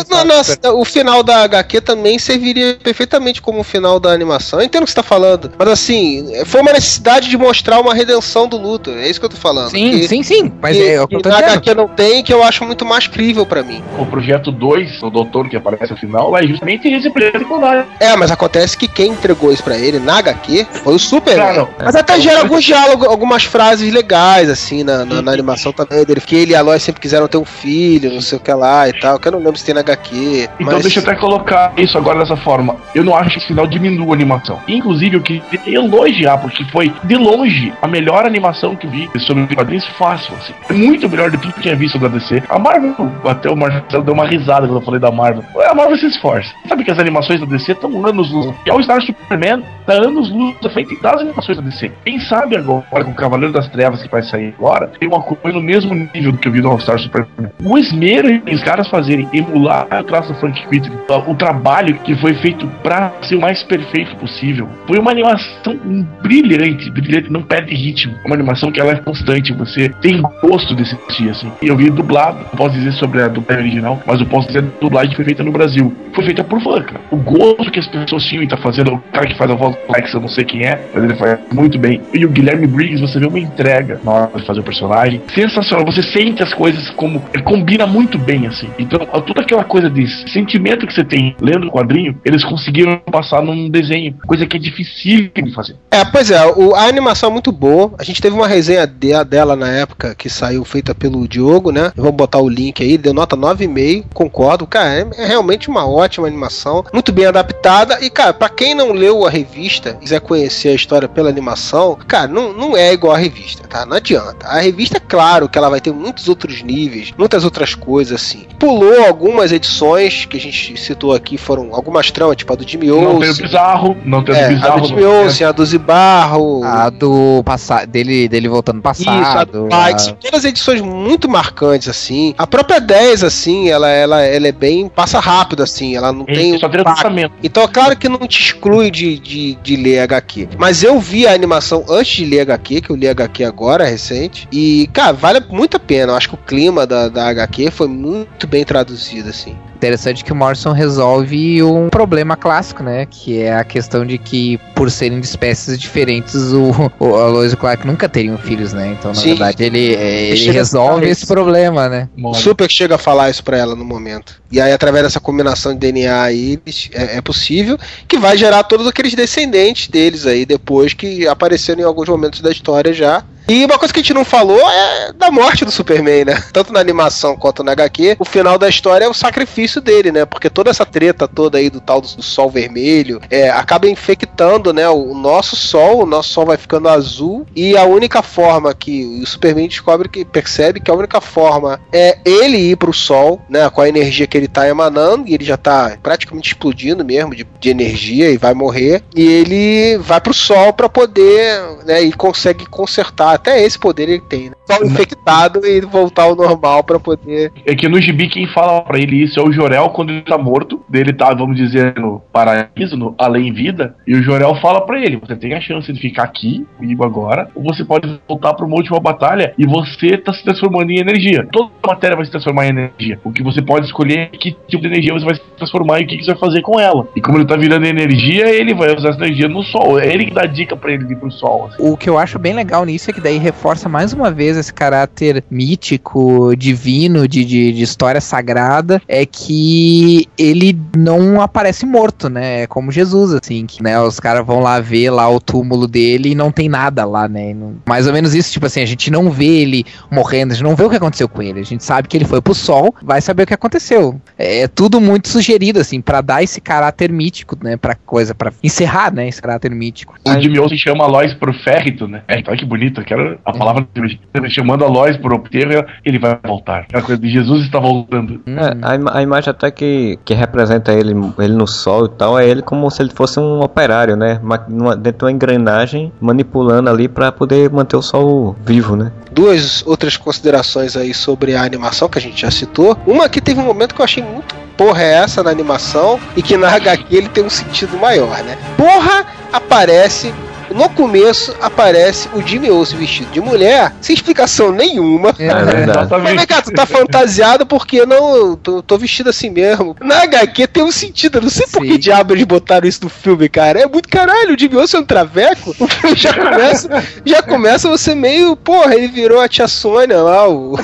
[0.64, 4.60] na- o final da HQ também serviria perfeitamente como o final da animação.
[4.60, 5.52] Eu entendo o que você tá falando.
[5.58, 6.09] Mas assim,
[6.46, 8.98] foi uma necessidade de mostrar uma redenção do Luthor.
[8.98, 9.70] É isso que eu tô falando.
[9.72, 10.52] Sim, Que- sim, sim.
[10.62, 11.50] Mas que- é o que eu que tô dizendo.
[11.52, 13.82] HQ não tem, que eu acho muito mais crível pra mim.
[13.98, 17.86] O projeto 2, o doutor que aparece no final, é justamente esse projeto secundário.
[18.00, 21.38] É, mas acontece que quem entregou isso pra ele na HQ foi o Super.
[21.38, 21.68] Não.
[21.84, 26.22] Mas até gera alguns diálogos, algumas frases legais, assim, na, na, na animação também dele.
[26.22, 28.88] Que ele e a Lois sempre quiseram ter um filho, não sei o que lá
[28.88, 29.20] e tal.
[29.20, 30.50] Que eu não lembro se tem na HQ.
[30.60, 30.82] Então mas...
[30.84, 32.76] deixa eu até colocar isso agora dessa forma.
[32.94, 34.60] Eu não acho que esse final diminua a animação.
[34.68, 39.86] Inclusive, eu queria elogiar, porque foi, de longe, a melhor animação que vi sobre quadrinhos
[39.98, 40.54] fácil, assim.
[40.70, 42.44] É muito melhor do que eu tinha visto da DC.
[42.50, 42.96] A Marvel,
[43.26, 45.44] até o Marcelo deu uma risada quando eu falei da Marvel.
[45.70, 46.54] A Marvel se esforça.
[46.68, 48.54] Sabe que as animações da DC estão anos luz.
[48.66, 51.92] E All Star Superman tá anos luz à frente das animações da DC.
[52.06, 55.58] Quem sabe agora, com o Cavaleiro das Trevas que vai sair agora, tem uma coisa
[55.58, 57.52] no mesmo nível do que eu vi no All Star Superman.
[57.64, 60.92] O esmero em os caras fazerem emular o traço do Frank Quitty,
[61.28, 64.68] o trabalho que foi feito pra ser o mais perfeito possível.
[64.88, 65.76] Foi uma animação
[66.22, 68.16] brilhante, brilhante, não perde ritmo.
[68.24, 71.52] É uma animação que ela é constante, você tem gosto desse assistir, assim.
[71.62, 74.82] Eu vi dublado, não posso dizer sobre a dublagem original, mas eu posso dizer a
[74.82, 75.96] dublagem foi feita no Brasil.
[76.14, 77.02] Foi feita por fã, cara.
[77.12, 79.76] O gosto que as pessoas tinham em tá fazendo, o cara que faz a voz
[79.76, 82.02] do Lex, eu não sei quem é, mas ele faz muito bem.
[82.14, 85.22] E o Guilherme Briggs, você vê uma entrega na hora de fazer o personagem.
[85.34, 87.22] Sensacional, você sente as coisas como.
[87.34, 88.70] Ele combina muito bem, assim.
[88.78, 93.42] Então, toda aquela coisa de sentimento que você tem lendo o quadrinho, eles conseguiram passar
[93.42, 95.76] num desenho, coisa que é difícil de fazer.
[95.92, 97.94] É, pois é, o- a animação é muito boa.
[97.98, 101.92] A gente teve uma resenha de- dela na época que saiu feita pelo Diogo, né?
[101.96, 104.68] Vamos botar o link aí, deu nota 9,5, concordo.
[104.68, 107.98] Cara, é, é realmente uma ótima animação, muito bem adaptada.
[108.06, 111.98] E, cara, pra quem não leu a revista e quiser conhecer a história pela animação,
[112.08, 113.84] cara, não, não é igual a revista, tá?
[113.84, 114.46] Não adianta.
[114.46, 118.46] A revista, é claro que ela vai ter muitos outros níveis, muitas outras coisas, assim.
[118.60, 122.88] Pulou algumas edições que a gente citou aqui, foram algumas tramas, tipo a do Jimmy
[122.90, 123.44] Não tem o Olsen.
[123.46, 124.82] bizarro, não tem o É, a bizarro.
[124.82, 126.64] do Jimmy Olsen, a do Zibarro.
[126.64, 129.52] A do passado, dele, dele voltando no Isso, a passado.
[129.52, 132.34] do Pikes, a- todas edições muito marcantes, assim.
[132.38, 134.90] A própria 10, assim, ela, ela, ela é bem.
[134.90, 135.96] passa rápido, assim.
[135.96, 136.60] Ela não Ele tem.
[136.60, 137.34] só tratamento.
[137.44, 140.50] Então, é claro que não te exclui de, de, de ler HQ.
[140.58, 144.48] Mas eu vi a animação antes de ler HQ, que eu li HQ agora, recente.
[144.52, 146.12] E, cara, vale muito a pena.
[146.12, 149.56] Eu acho que o clima da, da HQ foi muito bem traduzido, assim.
[149.80, 153.08] Interessante que o Morrison resolve um problema clássico, né?
[153.10, 157.88] Que é a questão de que, por serem de espécies diferentes, o, o Aloysio Clark
[157.88, 158.94] nunca teriam filhos, né?
[159.00, 159.30] Então, na Sim.
[159.30, 162.10] verdade, ele, ele resolve esse problema, né?
[162.22, 164.42] O Super chega a falar isso pra ela no momento.
[164.52, 166.60] E aí, através dessa combinação de DNA aí,
[166.92, 171.86] é, é possível que vai gerar todos aqueles descendentes deles aí depois que apareceram em
[171.86, 173.24] alguns momentos da história já.
[173.50, 176.44] E uma coisa que a gente não falou é da morte do Superman, né?
[176.54, 180.24] Tanto na animação quanto na HQ, o final da história é o sacrifício dele, né?
[180.24, 184.88] Porque toda essa treta toda aí do tal do, sol vermelho é, acaba infectando, né?
[184.88, 189.26] O, nosso sol, o nosso sol vai ficando azul e a única forma que o
[189.26, 193.68] Superman descobre que percebe que a única forma é ele ir pro sol, né?
[193.72, 197.48] Com a energia que ele tá emanando e ele já tá praticamente explodindo mesmo de,
[197.60, 202.04] de energia e vai morrer e ele vai pro sol pra poder, né?
[202.04, 204.56] E consegue consertar até esse poder ele tem, né?
[204.84, 209.24] Infectado e voltar ao normal pra poder É que no gibi quem fala pra ele
[209.24, 210.82] isso é o Jorel quando ele tá morto.
[210.88, 213.96] Dele tá, vamos dizer, no paraíso, no além vida.
[214.08, 217.50] E o Jorel fala pra ele: você tem a chance de ficar aqui comigo agora,
[217.56, 221.48] ou você pode voltar pra uma última batalha e você tá se transformando em energia.
[221.52, 223.20] Toda matéria vai se transformar em energia.
[223.24, 226.04] O que você pode escolher é que tipo de energia você vai se transformar e
[226.04, 227.08] o que que você vai fazer com ela.
[227.16, 230.00] E como ele tá virando energia, ele vai usar essa energia no sol.
[230.00, 231.68] É ele que dá dica pra ele ir pro sol.
[231.68, 231.78] assim.
[231.80, 234.74] O que eu acho bem legal nisso é que daí reforça mais uma vez esse
[234.74, 242.64] caráter mítico, divino, de, de, de história sagrada, é que ele não aparece morto, né?
[242.64, 246.32] É como Jesus, assim, que né, os caras vão lá ver lá o túmulo dele
[246.32, 247.54] e não tem nada lá, né?
[247.54, 250.64] Não- mais ou menos isso, tipo assim, a gente não vê ele morrendo, a gente
[250.64, 252.94] não vê o que aconteceu com ele, a gente sabe que ele foi pro sol,
[253.02, 254.20] vai saber o que aconteceu.
[254.38, 257.78] É tudo muito sugerido, assim, pra dar esse caráter mítico, né?
[257.78, 259.28] Pra coisa, pra encerrar, né?
[259.28, 260.16] Esse caráter mítico.
[260.26, 262.22] O Jimmy Olsen chama Lois pro férrito, né?
[262.28, 264.20] É, então, olha que bonito, eu quero a palavra dele.
[264.50, 266.82] Chamando a Lois pro obter, ele vai voltar.
[266.82, 268.42] Aquela coisa de Jesus está voltando.
[268.48, 272.38] É, a, ima- a imagem até que, que representa ele, ele no sol e tal,
[272.40, 274.40] é ele como se ele fosse um operário, né?
[274.42, 279.12] Ma- numa- dentro de uma engrenagem, manipulando ali pra poder manter o sol vivo, né?
[279.32, 282.98] duas outras considerações aí sobre a animação que a gente já citou.
[283.06, 286.42] Uma que teve um momento que eu achei muito porra é essa na animação e
[286.42, 288.58] que na HQ ele tem um sentido maior, né?
[288.78, 290.34] Porra aparece
[290.74, 295.34] no começo aparece o Jimmy Olsen vestido de mulher, sem explicação nenhuma.
[295.40, 296.10] É verdade.
[296.22, 298.56] Mas vem cá, tu tá fantasiado porque não.
[298.56, 299.96] Tô, tô vestido assim mesmo.
[300.02, 301.38] Na HQ tem um sentido.
[301.38, 303.80] Eu não sei por que diabo eles botaram isso no filme, cara.
[303.82, 304.56] É muito caralho.
[304.56, 305.76] O Jimmy Olsen é um traveco.
[305.80, 308.56] O filme já começa, já começa você meio.
[308.56, 310.80] Porra, ele virou a tia Sônia lá, o, o,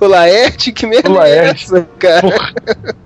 [0.00, 0.72] o Laerte.
[0.72, 1.64] Que merda O é Laerte.
[1.64, 2.28] essa, cara?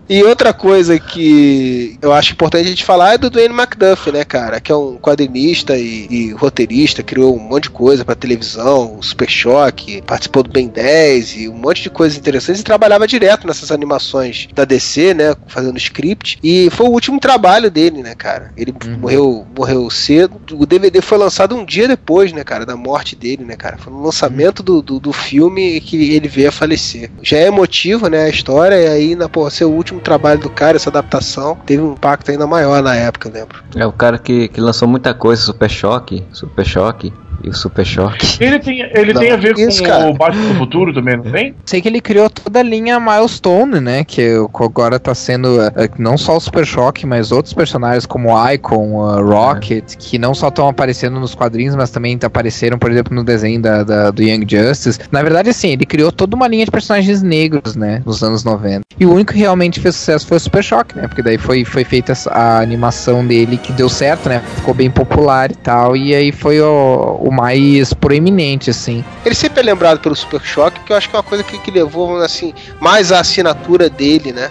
[0.08, 4.24] E outra coisa que eu acho importante a gente falar é do Dwayne McDuff, né,
[4.24, 4.58] cara?
[4.58, 9.02] Que é um quadrinista e, e roteirista, criou um monte de coisa pra televisão, o
[9.02, 13.46] Super Choque, participou do Ben 10 e um monte de coisas interessantes e trabalhava direto
[13.46, 15.34] nessas animações da DC, né?
[15.46, 16.38] Fazendo script.
[16.42, 18.52] E foi o último trabalho dele, né, cara?
[18.56, 20.40] Ele morreu, morreu cedo.
[20.52, 23.78] O DVD foi lançado um dia depois, né, cara, da morte dele, né, cara?
[23.78, 27.10] Foi no lançamento do, do, do filme que ele veio a falecer.
[27.22, 30.50] Já é emotivo, né, a história, e aí, na, pô, ser o último trabalho do
[30.50, 33.62] cara, essa adaptação, teve um impacto ainda maior na época, eu lembro.
[33.74, 37.12] É o cara que, que lançou muita coisa, Super Choque, Super Choque
[37.42, 38.26] e o Super Choque.
[38.40, 40.10] Ele tem, ele Não, tem a ver isso, com cara.
[40.10, 41.54] o Batman do Futuro também, não tem?
[41.64, 44.04] Sei que ele criou toda a linha Milestone, né?
[44.04, 49.00] Que agora tá sendo eh, não só o Super Choque, mas outros personagens como Icon,
[49.00, 53.24] uh, Rocket, que não só estão aparecendo nos quadrinhos, mas também apareceram, por exemplo, no
[53.24, 54.98] desenho da, da- do Young Justice.
[55.10, 58.02] Na verdade, assim, ele criou toda uma linha de personagens negros, né?
[58.04, 58.82] Nos anos 90.
[58.98, 61.06] E o único que realmente fez sucesso foi o Super Choque, né?
[61.06, 64.42] Porque daí foi, foi feita a animação dele que deu certo, né?
[64.56, 65.96] Ficou bem popular e tal.
[65.96, 69.04] E aí foi o, o mais proeminente, assim.
[69.24, 71.58] Ele sempre é lembrado pelo Super Choque, que eu acho que é uma coisa que,
[71.58, 74.50] que levou, assim, mais a assinatura dele, né?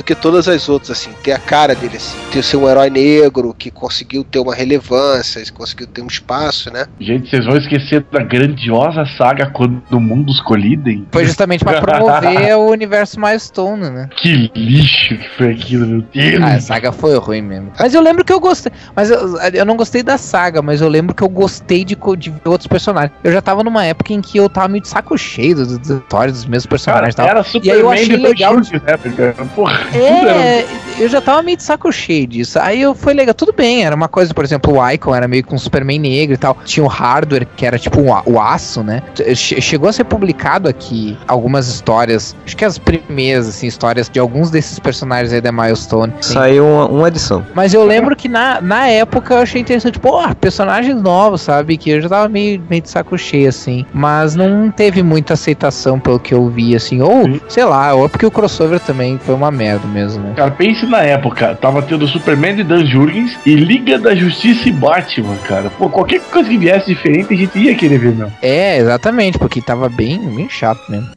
[0.00, 2.88] Do que todas as outras, assim, ter a cara dele, assim, ter ser um herói
[2.88, 6.86] negro que conseguiu ter uma relevância, conseguiu ter um espaço, né?
[6.98, 11.06] Gente, vocês vão esquecer da grandiosa saga quando mundos colidem?
[11.12, 14.08] Foi justamente pra promover o universo Milestone, né?
[14.16, 16.42] Que lixo que foi aquilo, meu Deus.
[16.42, 17.72] Ah, a saga foi ruim mesmo.
[17.78, 18.72] Mas eu lembro que eu gostei.
[18.96, 22.30] Mas eu, eu não gostei da saga, mas eu lembro que eu gostei de, de
[22.30, 23.12] ver outros personagens.
[23.22, 25.98] Eu já tava numa época em que eu tava meio de saco cheio das das
[25.98, 27.14] histórias dos mesmos personagens.
[27.14, 27.26] e tal.
[27.26, 28.60] era e aí eu achei legal.
[28.60, 28.80] de né,
[29.16, 29.34] cara?
[29.54, 30.66] Porra, É,
[30.98, 32.58] eu já tava meio de saco cheio disso.
[32.60, 35.44] Aí eu foi legal, tudo bem, era uma coisa, por exemplo, o Icon era meio
[35.44, 36.56] com um Superman negro e tal.
[36.64, 39.02] Tinha o Hardware, que era tipo um o aço, né?
[39.34, 44.18] Che- Chegou a ser publicado aqui algumas histórias, acho que as primeiras, assim, histórias de
[44.18, 46.12] alguns desses personagens aí da Milestone.
[46.20, 47.44] Saiu uma, uma edição.
[47.54, 51.76] Mas eu lembro que na, na época eu achei interessante, pô, personagens novos, sabe?
[51.76, 53.84] Que eu já tava meio, meio de saco cheio, assim.
[53.92, 57.00] Mas não teve muita aceitação pelo que eu vi, assim.
[57.00, 59.79] Ou, sei lá, ou é porque o crossover também foi uma merda.
[59.80, 60.34] Exagerado mesmo, né?
[60.36, 64.72] Cara, pense na época, tava tendo Superman de Dan Jurgens e Liga da Justiça e
[64.72, 65.70] Batman, cara.
[65.70, 68.30] Pô, qualquer coisa que viesse diferente a gente ia querer ver, meu.
[68.42, 71.08] É, exatamente, porque tava bem, bem chato mesmo.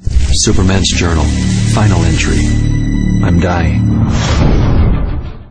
[0.43, 1.25] Superman's Journal.
[1.73, 2.39] Final entry.
[3.23, 4.52] I'm dying.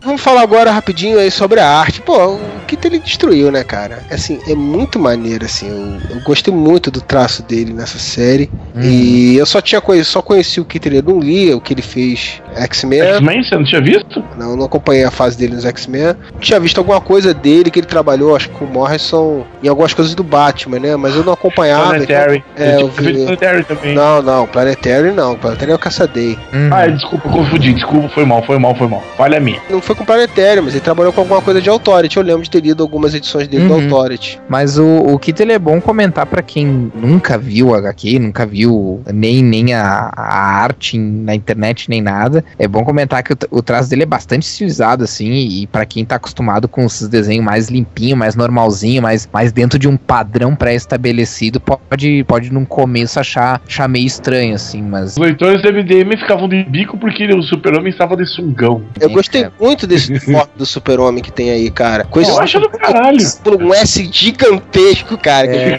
[0.04, 2.00] Vamos falar agora rapidinho aí sobre a arte.
[2.00, 4.02] Pô, o Kito ele destruiu, né, cara?
[4.10, 5.68] Assim, é muito maneiro, assim.
[5.68, 8.50] Eu, eu gostei muito do traço dele nessa série.
[8.80, 11.82] E eu só tinha conhecido, só conheci o Kito, eu não lia o que ele
[11.82, 13.00] fez X-Men.
[13.00, 14.24] X-Men, você não tinha visto?
[14.36, 16.16] Não, eu não acompanhei a fase dele nos X-Men.
[16.40, 19.94] Tinha visto alguma coisa dele que ele trabalhou, acho que com o Morrison, em algumas
[19.94, 20.96] coisas do Batman, né?
[20.96, 21.90] Mas eu não acompanhava.
[21.90, 22.44] Planetary.
[22.54, 23.12] Então, é, eu vi...
[23.12, 23.94] Planetary também.
[23.94, 25.36] Não, não, Planetary não.
[25.36, 26.38] Planetary eu caçadei.
[26.70, 27.72] Ah, desculpa, eu confundi.
[27.72, 29.02] Desculpa, foi mal, foi mal, foi mal.
[29.16, 29.60] Falha minha.
[29.70, 32.16] Não foi com Planetário, mas ele trabalhou com alguma coisa de Authority.
[32.16, 33.85] Eu lembro de ter lido algumas edições dele do Uhum.
[33.85, 34.40] Authority.
[34.48, 39.02] Mas o, o ele é bom comentar pra quem nunca viu o HQ, nunca viu
[39.12, 42.44] nem, nem a, a arte na internet, nem nada.
[42.59, 46.05] É bom comentar que o, o traço dele é bastante estilizado, assim, e pra quem
[46.05, 50.55] tá acostumado com esses desenhos mais limpinho, mais normalzinho, mais, mais dentro de um padrão
[50.55, 55.12] pré-estabelecido, pode, pode num começo achar, achar meio estranho, assim, mas.
[55.12, 58.82] Os leitores do MDM ficavam de bico porque o super-homem estava de sungão.
[59.01, 62.04] Eu gostei muito desse foto do super-homem que tem aí, cara.
[62.04, 63.18] Coisa Eu acho do caralho.
[63.60, 65.46] Um S gigantesco, cara.
[65.46, 65.78] É.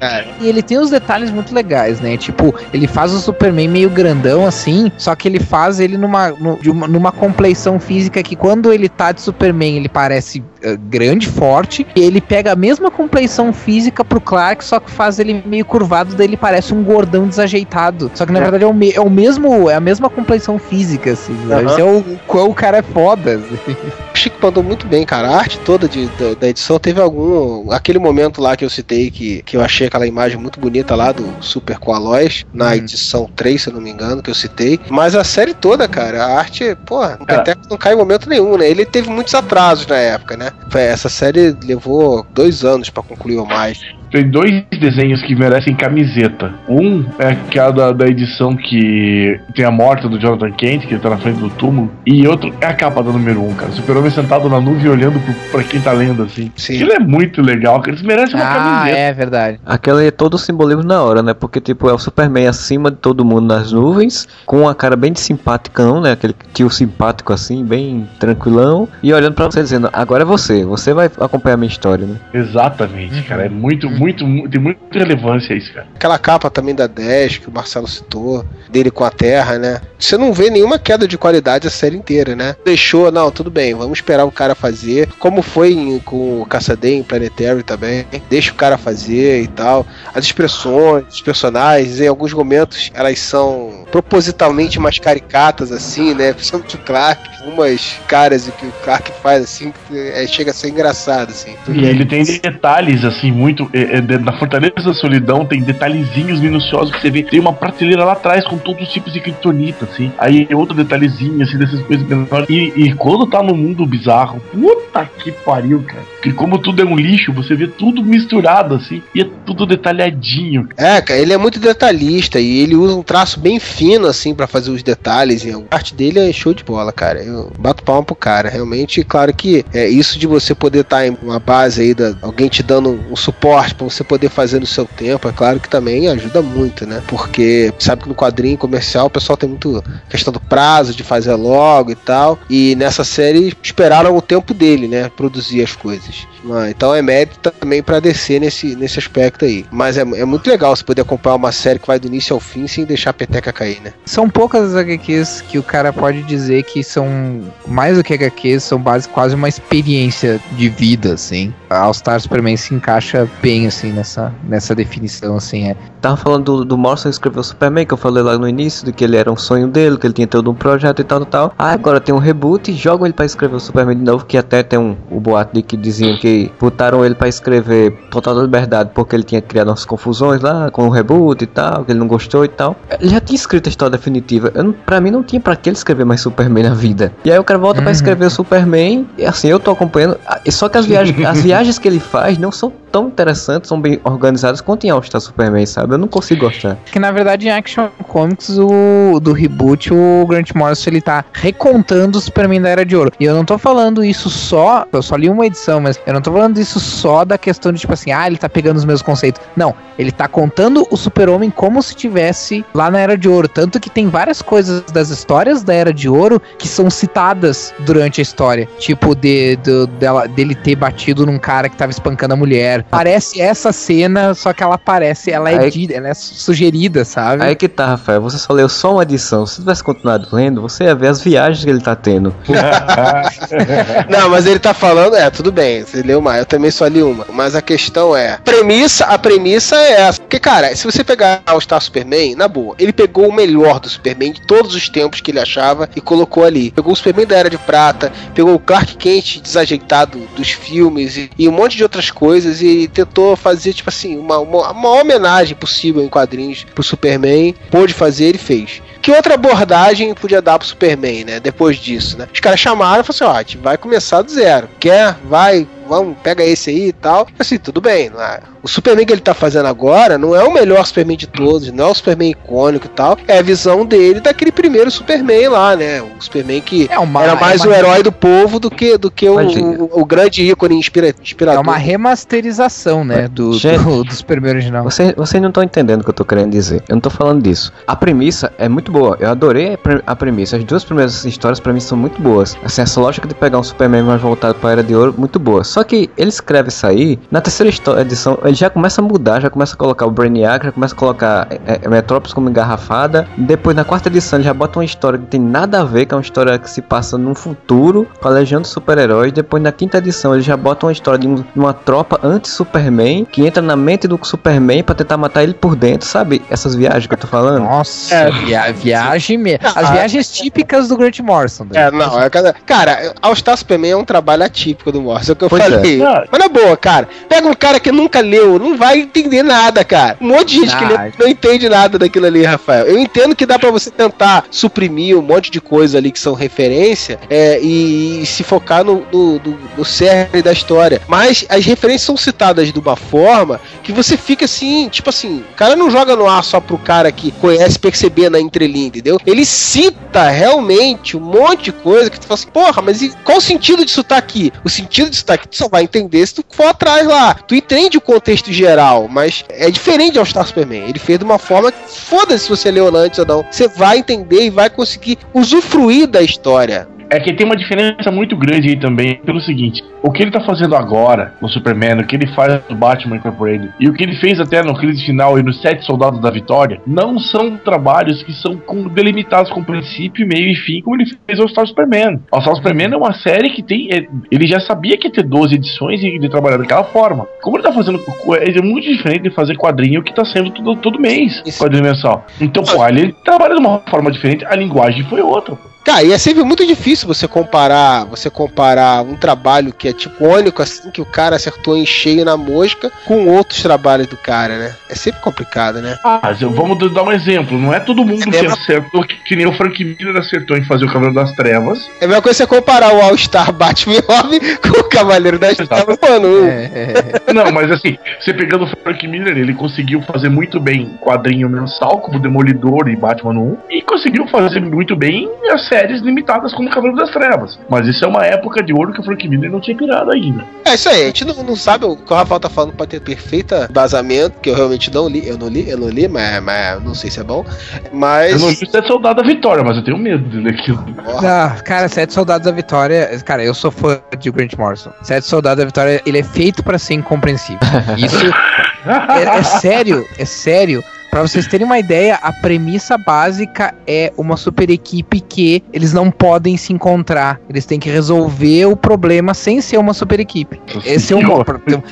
[0.00, 0.26] cara.
[0.40, 2.16] E ele tem uns detalhes muito legais, né?
[2.16, 6.58] Tipo, ele faz o Superman meio grandão assim, só que ele faz ele numa, nu-
[6.60, 11.26] de uma- numa compleição física que quando ele tá de Superman ele parece eh, grande,
[11.28, 15.64] forte, e ele pega a mesma compleição física pro Clark, só que faz ele meio
[15.64, 18.10] curvado, daí ele parece um gordão desajeitado.
[18.14, 18.42] Só que na É.
[18.42, 21.32] verdade é o, me- é o mesmo, é a mesma compleição física, assim.
[21.46, 21.56] né?
[21.56, 21.66] Aham.
[21.66, 23.31] Esse é o qual o cara é foda.
[23.36, 25.30] O Chico mandou muito bem, cara.
[25.30, 27.70] A arte toda de, da, da edição teve algum.
[27.70, 31.12] Aquele momento lá que eu citei, que, que eu achei aquela imagem muito bonita lá
[31.12, 34.78] do Super com Aloys, na edição 3, se eu não me engano, que eu citei.
[34.88, 37.26] Mas a série toda, cara, a arte, porra, o.
[37.26, 38.68] Peteco não cai em momento nenhum, né?
[38.68, 40.52] Ele teve muitos atrasos na época, né?
[40.74, 43.80] Essa série levou dois anos pra concluir ou mais.
[44.12, 46.52] Tem dois desenhos que merecem camiseta.
[46.68, 51.00] Um é aquela da, da edição que tem a morte do Jonathan Kent, que ele
[51.00, 51.90] tá na frente do túmulo.
[52.06, 53.72] E outro é a capa da número um, cara.
[53.72, 56.52] Super-Homem sentado na nuvem olhando pro, pra quem tá lendo, assim.
[56.56, 56.74] Sim.
[56.74, 57.92] Aquilo é muito legal, cara.
[57.92, 58.98] Eles merecem uma Ah, camiseta.
[58.98, 59.60] é verdade.
[59.64, 61.32] Aquela é todo o simbolismo na hora, né?
[61.32, 65.12] Porque, tipo, é o Superman acima de todo mundo nas nuvens, com uma cara bem
[65.12, 66.12] de simpaticão, né?
[66.12, 70.92] Aquele tio simpático assim, bem tranquilão, e olhando pra você dizendo, agora é você, você
[70.92, 72.16] vai acompanhar a minha história, né?
[72.34, 73.46] Exatamente, cara.
[73.46, 74.24] É muito, muito, muito.
[74.48, 75.86] Tem muita relevância isso, cara.
[75.94, 79.80] Aquela capa também da 10 que o Marcelo citou, dele com a Terra, né?
[79.98, 82.56] Você não vê nenhuma queda de qualidade a série inteira, né?
[82.64, 86.94] Deixou, não, tudo bem, vamos esperar o cara fazer, como foi em- com o Caçadei
[86.96, 88.04] em Planetary também.
[88.28, 89.86] Deixa o cara fazer e tal.
[90.14, 96.32] As expressões, os personagens, em alguns momentos, elas são propositalmente mais caricatas, assim, né?
[96.34, 101.30] Principalmente o Clark, umas caras que o Clark faz, assim, é, chega a ser engraçado,
[101.30, 101.54] assim.
[101.68, 103.68] E ele tem detalhes, assim, muito.
[103.72, 107.22] é, na Fortaleza da Solidão tem detalhezinhos minuciosos que você vê.
[107.22, 110.12] Tem uma prateleira lá atrás com todos os tipos de criptonita, assim.
[110.18, 112.48] Aí outro detalhezinho, assim, dessas coisas menores.
[112.48, 116.02] E, e quando tá no mundo bizarro, puta que pariu, cara.
[116.22, 119.02] Que como tudo é um lixo, você vê tudo misturado, assim.
[119.14, 120.68] E é tudo detalhadinho.
[120.76, 124.46] É, cara, ele é muito detalhista e ele usa um traço bem fino, assim, pra
[124.46, 125.44] fazer os detalhes.
[125.44, 127.22] E a arte dele é show de bola, cara.
[127.22, 128.48] Eu bato palma pro cara.
[128.48, 132.48] Realmente, claro que é isso de você poder estar em uma base aí, da, alguém
[132.48, 136.08] te dando um suporte pra você poder fazer no seu tempo, é claro que também
[136.08, 137.02] ajuda muito, né?
[137.06, 141.34] Porque sabe que no quadrinho comercial o pessoal tem muito questão do prazo, de fazer
[141.34, 142.38] logo e tal.
[142.48, 145.08] E nessa série esperaram o tempo dele, né?
[145.08, 146.26] Produzir as coisas.
[146.68, 149.64] Então é mérito também pra descer nesse, nesse aspecto aí.
[149.70, 152.40] Mas é, é muito legal você poder acompanhar uma série que vai do início ao
[152.40, 153.92] fim sem deixar a peteca cair, né?
[154.04, 158.64] São poucas as HQs que o cara pode dizer que são mais do que HQs,
[158.64, 161.52] são base, quase uma experiência de vida, assim.
[161.70, 165.68] All Star Superman se encaixa bem, assim, nessa, nessa definição, assim.
[165.68, 165.76] É.
[166.00, 168.92] Tava falando do, do Morrison escrever o Superman, que eu falei lá no início, de
[168.92, 171.48] que ele era um sonho dele, que ele tinha todo um projeto e tal, tal,
[171.48, 171.54] tal.
[171.58, 174.36] Ah, agora tem um reboot e jogam ele pra escrever o Superman de novo, que
[174.36, 178.90] até tem um, o boato de que diziam que botaram ele pra escrever Total Liberdade
[178.94, 182.08] porque ele tinha criado umas confusões lá com o reboot e tal, que ele não
[182.08, 182.76] gostou e tal.
[183.00, 184.50] Ele já tinha escrito a história definitiva.
[184.54, 187.12] Eu, pra mim não tinha pra que ele escrever mais Superman na vida.
[187.24, 187.92] E aí o cara volta pra Uhum.
[187.92, 190.18] escrever o Superman, e assim, eu tô acompanhando.
[190.26, 193.80] ah, Só que as viagens, as viagens que ele faz não são tão interessantes, são
[193.80, 195.94] bem organizadas quanto em All Star Superman, sabe?
[195.94, 196.76] Eu não consigo gostar.
[196.90, 202.18] Que na verdade em Action comics o, do reboot, o Grant Morrison ele tá recontando
[202.18, 203.12] o Superman da Era de Ouro.
[203.18, 206.20] E eu não tô falando isso só, eu só li uma edição, mas eu não
[206.20, 209.02] tô falando isso só da questão de tipo assim, ah, ele tá pegando os meus
[209.02, 209.40] conceitos.
[209.56, 213.78] Não, ele tá contando o Super-Homem como se tivesse lá na Era de Ouro, tanto
[213.78, 218.22] que tem várias coisas das histórias da Era de Ouro que são citadas durante a
[218.22, 222.84] história, tipo de, de dela, dele ter batido num cara que tava espancando a mulher.
[222.90, 227.42] Parece essa cena, só que ela parece, ela é, dita, ela é sugerida, sabe?
[227.42, 229.46] Aí que tá, Rafael, você só leu só uma edição.
[229.46, 232.34] Se tivesse continuado lendo, você ia ver as viagens que ele tá tendo.
[234.08, 237.02] Não, mas ele tá falando, é, tudo bem, você leu mais, eu também só li
[237.02, 237.26] uma.
[237.32, 240.20] Mas a questão é, premissa, a premissa é essa.
[240.20, 243.88] Porque, cara, se você pegar o Star Superman, na boa, ele pegou o melhor do
[243.88, 246.70] Superman de todos os tempos que ele achava e colocou ali.
[246.70, 251.30] Pegou o Superman da Era de Prata, pegou o Clark Kent desajeitado dos filmes e,
[251.38, 255.54] e um monte de outras coisas e tentou fazer, tipo assim, uma, uma, uma homenagem
[255.54, 257.54] possível em quadrinhos pro Superman.
[257.70, 258.82] Pôde fazer, ele fez.
[259.00, 261.40] Que outra abordagem podia dar pro Superman, né?
[261.40, 262.28] Depois disso, né?
[262.32, 264.68] Os caras chamaram e falaram assim: ó, vai começar do zero.
[264.78, 265.16] Quer?
[265.24, 267.26] Vai, vamos, pega esse aí e tal.
[267.38, 268.10] Assim, tudo bem.
[268.18, 268.40] É?
[268.62, 271.88] O Superman que ele tá fazendo agora não é o melhor Superman de todos, não
[271.88, 273.18] é o Superman icônico e tal.
[273.28, 276.00] É a visão dele daquele primeiro Superman lá, né?
[276.00, 279.10] O Superman que é uma, era mais é o herói do povo do que, do
[279.10, 281.60] que o, o, o, grande ícone inspira, inspirador.
[281.60, 283.28] É uma remasterização, né?
[283.28, 284.84] Do, do, do Superman original.
[284.84, 286.82] Vocês você não estão entendendo o que eu tô querendo dizer.
[286.88, 287.72] Eu não tô falando disso.
[287.86, 289.16] A premissa é muito boa.
[289.20, 290.56] Eu adorei a premissa.
[290.56, 292.56] As duas primeiras histórias para mim são muito boas.
[292.64, 295.38] Assim, essa lógica de pegar um Superman mais voltado para a Era de Ouro, muito
[295.38, 295.64] boa.
[295.64, 299.50] Só que ele escreve isso aí, na terceira edição, ele já começa a mudar, já
[299.50, 303.28] começa a colocar o Brainiac, já começa a colocar é, é, Metrópolis como engarrafada.
[303.36, 306.14] Depois, na quarta edição, ele já bota uma história que tem nada a ver, que
[306.14, 309.32] é uma história que se passa num futuro, com a legião dos super-heróis.
[309.32, 313.46] Depois, na quinta edição, ele já bota uma história de, um, uma tropa anti-Superman, que
[313.46, 316.42] entra na mente do Superman para tentar matar ele por dentro, sabe?
[316.50, 317.62] Essas viagens que eu tô falando.
[317.62, 318.30] Nossa, é.
[318.30, 319.66] via viagem mesmo.
[319.74, 321.64] As viagens típicas do Grant Morrison.
[321.64, 321.82] Né?
[321.82, 322.52] É, não, é cada...
[322.52, 325.61] Cara, All Star Superman é um trabalho atípico do Morrison, é o que eu pois.
[325.62, 326.02] Falei.
[326.02, 326.24] É.
[326.30, 330.16] Mas na boa, cara, pega um cara que nunca leu, não vai entender nada, cara.
[330.20, 332.86] Um monte de gente ah, que lê, não entende nada daquilo ali, Rafael.
[332.86, 336.34] Eu entendo que dá para você tentar suprimir um monte de coisa ali que são
[336.34, 341.00] referência é, e, e, se focar no, no, no, no cerne da história.
[341.08, 345.54] Mas as referências são citadas de uma forma que você fica assim, tipo assim, o
[345.56, 349.18] cara não joga no ar só pro cara que conhece perceber na entrelinha, entendeu?
[349.26, 353.38] Ele cita realmente um monte de coisa que tu fala assim, porra, mas e qual
[353.38, 354.52] o sentido disso tá aqui?
[354.64, 357.34] O sentido disso tá aqui tu só vai entender se tu for atrás lá.
[357.34, 360.88] Tu entende o contexto geral, mas é diferente All Star Superman.
[360.88, 363.44] Ele fez de uma forma que foda-se se você leu antes ou não.
[363.50, 366.88] Você vai entender e vai conseguir usufruir da história.
[367.12, 370.40] É que tem uma diferença muito grande aí também, pelo seguinte: o que ele tá
[370.40, 374.16] fazendo agora no Superman, o que ele faz no Batman Incorporated e o que ele
[374.16, 378.32] fez até no crise final e nos Sete Soldados da Vitória, não são trabalhos que
[378.32, 382.18] são com, delimitados com princípio, meio e fim, como ele fez ao Star Superman.
[382.32, 383.88] O Star Superman é uma série que tem.
[383.92, 387.26] É, ele já sabia que ia ter 12 edições e de trabalhar daquela forma.
[387.42, 388.00] Como ele tá fazendo.
[388.40, 391.62] É muito diferente de fazer quadrinho que tá sendo todo, todo mês, Isso.
[391.62, 392.24] quadrinho mensal.
[392.40, 395.71] Então, pô, ele trabalha de uma forma diferente, a linguagem foi outra.
[395.84, 400.24] Cara, e é sempre muito difícil você comparar, você comparar um trabalho que é tipo
[400.26, 404.58] único, assim, que o cara acertou em cheio na mosca, com outros trabalhos do cara,
[404.58, 404.74] né?
[404.88, 405.98] É sempre complicado, né?
[406.04, 407.58] Ah, mas vamos dar um exemplo.
[407.58, 410.64] Não é todo mundo é que acertou que, que, nem o Frank Miller acertou em
[410.64, 411.90] fazer o Cavaleiro das Trevas.
[412.00, 415.98] É a mesma coisa você comparar o All-Star Batman Robin com o Cavaleiro das Trevas,
[416.00, 416.46] mano.
[416.46, 417.32] É, é.
[417.32, 422.00] Não, mas assim, você pegando o Frank Miller, ele conseguiu fazer muito bem quadrinho mensal,
[422.00, 426.98] como Demolidor e Batman 1, e conseguiu fazer muito bem as séries limitadas como Cavaleiro
[426.98, 427.58] das Trevas.
[427.70, 430.44] Mas isso é uma época de ouro que o Frank Miller não tinha pirado ainda.
[430.66, 432.90] É isso aí, a gente não, não sabe o que o Rafael tá falando pode
[432.90, 436.42] ter perfeita basamento, que eu realmente não li, eu não li, eu não li, mas,
[436.42, 437.44] mas não sei se é bom.
[437.90, 438.32] Mas.
[438.32, 440.84] Eu não li Sete Soldados da Vitória, mas eu tenho medo de ler aquilo.
[441.24, 443.08] Ah, cara, Sete Soldados da Vitória.
[443.24, 444.92] Cara, eu sou fã de Grant Morrison.
[445.02, 447.60] Sete Soldados da Vitória, ele é feito para ser incompreensível.
[447.96, 448.16] Isso
[448.86, 450.84] é, é sério, é sério.
[451.12, 456.10] Pra vocês terem uma ideia, a premissa básica é uma super equipe que eles não
[456.10, 457.38] podem se encontrar.
[457.50, 460.58] Eles têm que resolver o problema sem ser uma super equipe.
[460.86, 461.22] Esse é um.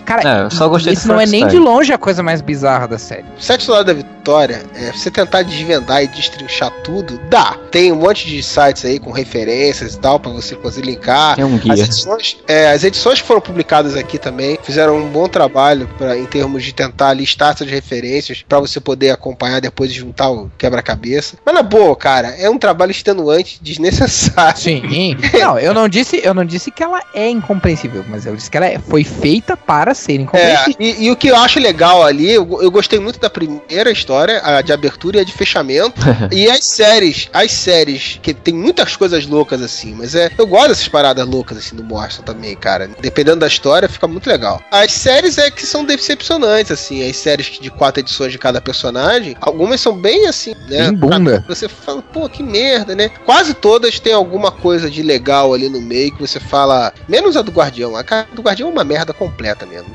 [0.07, 3.27] Cara, é, só esse não é nem de longe a coisa mais bizarra da série.
[3.39, 7.59] Sete Soldados da Vitória, é, você tentar desvendar e destrinchar tudo, dá.
[7.71, 11.39] Tem um monte de sites aí com referências e tal, pra você conseguir linkar.
[11.39, 11.75] É um guia.
[11.75, 16.17] As edições, é, as edições que foram publicadas aqui também fizeram um bom trabalho pra,
[16.17, 20.31] em termos de tentar listar essas referências para você poder poder acompanhar depois e juntar
[20.31, 21.37] o quebra-cabeça.
[21.45, 24.57] Mas na boa, cara, é um trabalho extenuante, desnecessário.
[24.59, 25.17] Sim.
[25.41, 28.57] Não, eu não disse, eu não disse que ela é incompreensível, mas eu disse que
[28.57, 30.77] ela é- foi feita para ser É, incompreensível.
[30.79, 34.41] e, e o que eu acho legal ali, eu, eu gostei muito da primeira história,
[34.45, 36.01] a de abertura e a de fechamento.
[36.31, 40.31] e as séries, as séries, que tem muitas coisas loucas assim, mas é.
[40.37, 42.91] Eu gosto dessas paradas loucas assim do Morrison também, cara.
[43.01, 44.61] Dependendo da história, fica muito legal.
[44.71, 47.09] As séries é que são decepcionantes, assim.
[47.09, 49.00] As séries de quatro edições de cada personagem,
[49.41, 50.91] algumas são bem assim, né?
[50.91, 51.45] Bem bunda.
[51.49, 53.11] Você fala, pô, que merda, né?
[53.25, 56.93] Quase todas têm alguma coisa de legal ali no meio que você fala.
[57.09, 57.97] Menos a do Guardião.
[57.97, 59.89] A cara do Guardião é uma merda completa mesmo.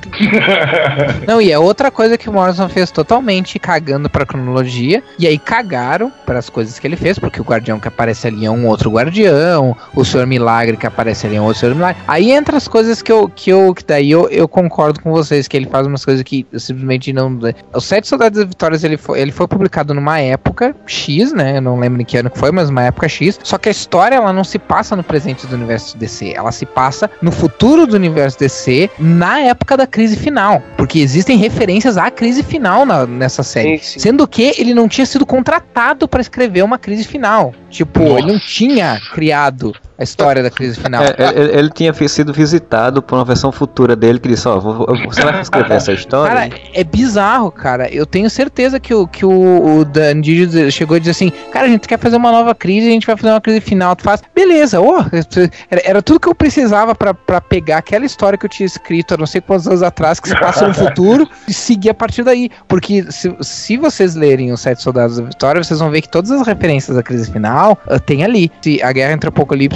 [1.27, 5.03] Não, e é outra coisa que o Morrison fez totalmente cagando pra cronologia.
[5.17, 8.45] E aí cagaram para as coisas que ele fez, porque o guardião que aparece ali
[8.45, 12.01] é um outro guardião, o Senhor Milagre que aparece ali é um outro Senhor Milagre.
[12.07, 15.47] Aí entra as coisas que eu, que eu, que daí eu, eu concordo com vocês,
[15.47, 17.39] que ele faz umas coisas que eu simplesmente não.
[17.73, 21.57] Os Sete Soldados das Vitórias ele foi, ele foi publicado numa época X, né?
[21.57, 23.39] Eu não lembro em que ano que foi, mas uma época X.
[23.43, 26.65] Só que a história ela não se passa no presente do universo DC, ela se
[26.65, 30.61] passa no futuro do universo DC, na época da crise final.
[30.77, 33.77] Porque existem referências à crise final na- nessa série.
[33.79, 33.99] Sim, sim.
[33.99, 37.53] Sendo que ele não tinha sido contratado para escrever uma crise final.
[37.69, 41.03] Tipo, ele não tinha criado a história da crise final.
[41.03, 44.73] É, ele, ele tinha sido visitado por uma versão futura dele que disse, ó, vou-
[44.73, 46.49] vou- você vai escrever essa história?
[46.49, 47.87] Cara, é bizarro, cara.
[47.93, 51.65] Eu tenho certeza que o, que o, o Dan Didio chegou e disse assim: Cara,
[51.65, 53.95] a gente quer fazer uma nova crise, a gente vai fazer uma crise final.
[53.95, 54.97] Tu faz, beleza, ô,
[55.69, 59.13] era, era tudo que eu precisava pra, pra pegar aquela história que eu tinha escrito
[59.13, 62.23] há não sei quantos anos atrás, que se passa no futuro, e seguir a partir
[62.23, 62.49] daí.
[62.67, 66.31] Porque se, se vocês lerem os Sete Soldados da Vitória, vocês vão ver que todas
[66.31, 68.51] as referências da crise final ah, tem ali.
[68.61, 69.31] Se a Guerra entre o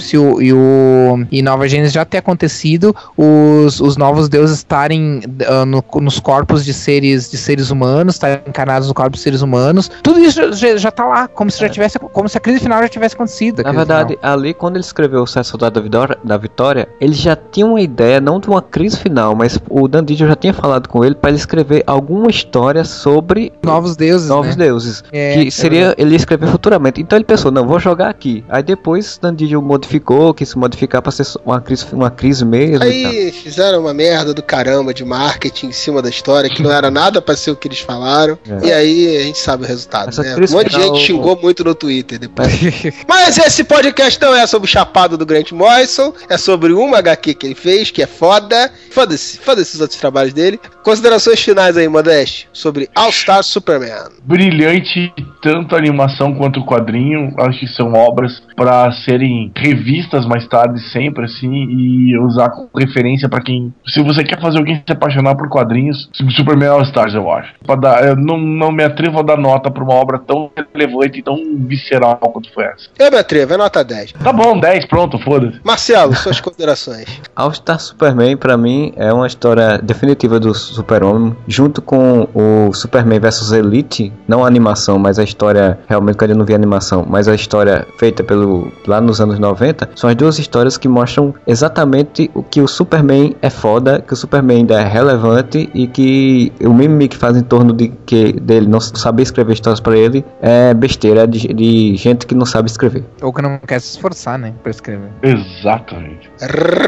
[0.10, 4.58] Apocalipse e, o, e, o, e Nova Gênesis já ter acontecido, os, os novos deuses
[4.58, 9.20] estarem ah, no- nos corpos de seres de seres humanos, estarem encarnados no corpo de
[9.22, 9.90] seres humanos.
[10.02, 12.82] Tudo isso já, já tá lá, como se já tivesse, como se a crise final
[12.82, 13.64] já tivesse acontecido.
[13.64, 14.34] Na verdade, final.
[14.34, 15.82] ali quando ele escreveu o Soldados
[16.24, 20.04] da Vitória, ele já tinha uma ideia, não de uma crise final, mas o Dan
[20.04, 24.56] Didio já tinha falado com ele para ele escrever alguma história sobre novos deuses, novos
[24.56, 24.66] né?
[24.66, 27.02] deuses, É, que é seria ele ia escrever futuramente.
[27.02, 28.44] Então ele pensou, não, vou jogar aqui.
[28.50, 29.62] Aí depois Dan Didio
[30.00, 32.84] modificou, quis modificar para ser uma crise, uma crise mesmo.
[32.84, 36.90] Aí fizeram uma merda do caramba de marketing em cima da história, que não era
[36.90, 38.38] nada pra ser o que eles falaram.
[38.48, 38.68] É.
[38.68, 40.36] E aí a gente sabe o resultado, Essa né?
[40.36, 42.50] Um monte de gente xingou muito no Twitter depois.
[43.08, 47.34] Mas esse podcast não é sobre o chapado do Grant Morrison, é sobre uma HQ
[47.34, 48.72] que ele fez, que é foda.
[48.92, 50.60] Foda-se, foda-se os outros trabalhos dele.
[50.84, 54.10] Considerações finais aí, Modeste, sobre All Star Superman.
[54.24, 57.34] Brilhante, tanto a animação quanto o quadrinho.
[57.38, 59.89] Acho que são obras para serem revistas
[60.28, 63.74] mais tarde, sempre assim, e usar como referência para quem.
[63.88, 67.54] Se você quer fazer alguém se apaixonar por quadrinhos, Superman All Stars, eu acho.
[67.66, 71.20] Pra dar, eu não, não me atrevo a dar nota pra uma obra tão relevante
[71.20, 72.90] e tão visceral quanto foi essa.
[72.98, 74.14] Eu me atrevo, é nota 10.
[74.14, 75.60] Tá bom, 10, pronto, foda-se.
[75.64, 77.22] Marcelo, suas considerações.
[77.36, 83.20] All Star Superman, pra mim, é uma história definitiva do Super-Homem, junto com o Superman
[83.20, 87.06] vs Elite, não a animação, mas a história, realmente que eu não vi a animação,
[87.08, 91.34] mas a história feita pelo lá nos anos 90, são as duas histórias que mostram
[91.46, 96.52] exatamente o que o Superman é foda, que o Superman ainda é relevante e que
[96.62, 100.26] o mimimi que faz em torno de que dele não saber escrever histórias pra ele
[100.42, 103.04] é besteira de, de gente que não sabe escrever.
[103.22, 105.10] Ou que não quer se esforçar, né, pra escrever.
[105.22, 106.30] Exatamente.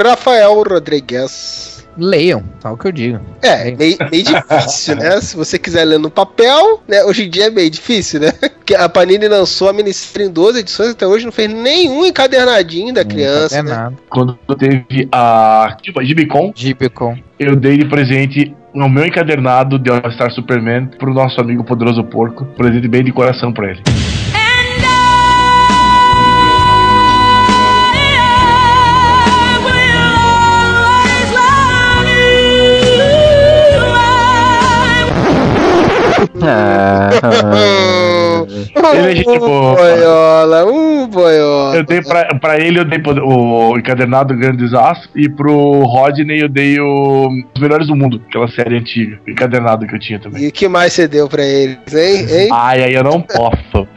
[0.03, 1.80] Rafael Rodrigues.
[1.97, 3.19] Leiam, só o que eu digo.
[3.41, 5.19] É, meio, meio difícil, né?
[5.22, 7.03] Se você quiser ler no papel, né?
[7.03, 8.31] Hoje em dia é meio difícil, né?
[8.31, 12.93] Porque a Panini lançou a minissérie em 12 edições, até hoje não fez nenhum encadernadinho
[12.93, 13.72] da criança, É né?
[13.72, 13.95] nada.
[14.09, 17.18] Quando teve a tipo, a Gibicon, Gibicon.
[17.39, 22.03] eu dei de presente o meu encadernado de All Star Superman pro nosso amigo Poderoso
[22.05, 22.45] Porco.
[22.55, 23.81] Presente bem de coração pra ele.
[36.41, 37.72] 啊。
[38.93, 39.71] Ele é gente boa.
[39.71, 41.75] Um boiola, um boiola.
[41.75, 46.49] Eu dei pra, pra ele, eu dei o encadernado Grande Desastre e pro Rodney eu
[46.49, 50.43] dei o Os Melhores do Mundo, aquela série antiga, encadernado que eu tinha também.
[50.43, 52.27] E o que mais você deu pra eles, hein?
[52.29, 52.49] hein?
[52.53, 53.88] Ai, aí eu não posso.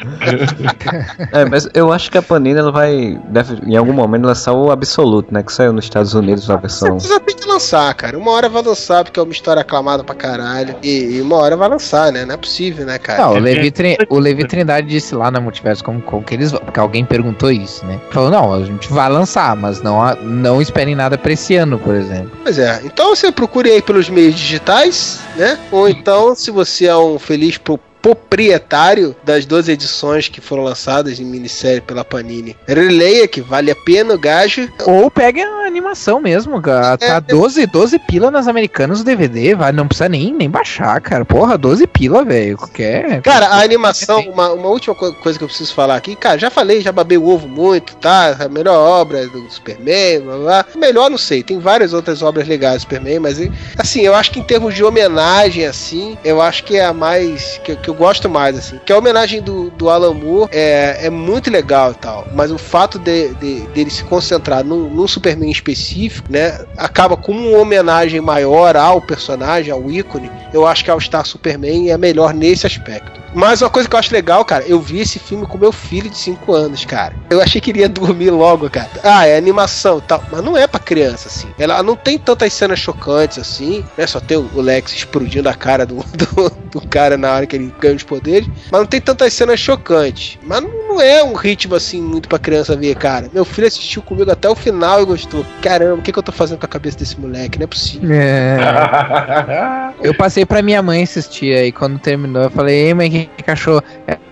[1.32, 4.70] É, mas eu acho que a Panini ela vai, deve, em algum momento, lançar o
[4.70, 5.42] Absolute, né?
[5.42, 6.98] Que saiu nos Estados Unidos na versão.
[6.98, 8.18] Você tem que lançar, cara.
[8.18, 10.76] Uma hora vai lançar, porque é uma história aclamada pra caralho.
[10.82, 12.24] E, e uma hora vai lançar, né?
[12.24, 13.22] Não é possível, né, cara?
[13.22, 13.72] Não, o Levi,
[14.08, 16.60] o Levi Trindade disse lá na Multiverso como, como que eles vão.
[16.60, 18.00] Porque alguém perguntou isso, né?
[18.10, 21.94] Falou, não, a gente vai lançar, mas não, não esperem nada pra esse ano, por
[21.94, 22.30] exemplo.
[22.44, 22.80] Pois é.
[22.84, 25.58] Então você procure aí pelos meios digitais, né?
[25.72, 31.18] Ou então, se você é um feliz pro proprietário das duas edições que foram lançadas
[31.20, 32.56] em minissérie pela Panini.
[32.66, 34.68] Releia, que vale a pena o gajo.
[34.86, 36.98] Ou pegue a animação mesmo, cara.
[36.98, 41.24] Tá 12, 12 pila nas americanas o DVD, vai, não precisa nem, nem baixar, cara.
[41.24, 42.56] Porra, 12 pila, velho.
[42.58, 43.22] Qualquer.
[43.22, 46.50] Cara, a animação, uma, uma última co- coisa que eu preciso falar aqui, cara, já
[46.50, 48.36] falei, já babei o ovo muito, tá?
[48.40, 50.64] A melhor obra do Superman, blá blá.
[50.76, 53.38] Melhor não sei, tem várias outras obras legais do Superman, mas
[53.78, 57.58] assim, eu acho que em termos de homenagem, assim, eu acho que é a mais.
[57.64, 58.78] que, que eu gosto mais, assim.
[58.84, 62.58] Que a homenagem do, do Alan Moore é, é muito legal e tal, mas o
[62.58, 68.20] fato de, de- dele se concentrar num, num Superman específico, né, acaba com uma homenagem
[68.20, 70.30] maior ao personagem, ao ícone.
[70.52, 73.22] Eu acho que All Star Superman é melhor nesse aspecto.
[73.36, 76.08] Mas uma coisa que eu acho legal, cara, eu vi esse filme com meu filho
[76.08, 77.16] de 5 anos, cara.
[77.28, 78.88] Eu achei que iria dormir logo, cara.
[79.02, 80.22] Ah, é animação e tal.
[80.30, 81.48] Mas não é pra criança, assim.
[81.58, 84.06] Ela não tem tantas cenas chocantes assim, né?
[84.06, 86.50] Só tem o Lex explodindo a cara do, do,
[86.80, 88.48] do cara na hora que ele ganha os poderes.
[88.70, 90.38] Mas não tem tantas cenas chocantes.
[90.42, 93.28] Mas não é um ritmo assim muito pra criança ver, cara.
[93.32, 95.44] Meu filho assistiu comigo até o final e gostou.
[95.62, 97.58] Caramba, o que, que eu tô fazendo com a cabeça desse moleque?
[97.58, 98.10] Não é possível.
[98.12, 99.94] É.
[100.02, 102.42] Eu passei pra minha mãe assistir aí quando terminou.
[102.42, 103.82] Eu falei, ei, mãe, que, que achou?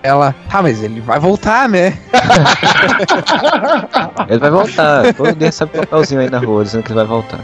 [0.03, 1.97] Ela, ah, mas ele vai voltar, né?
[4.29, 5.15] Ele vai voltar.
[5.15, 7.39] Todo dia sabe papelzinho aí na rua dizendo que ele vai voltar.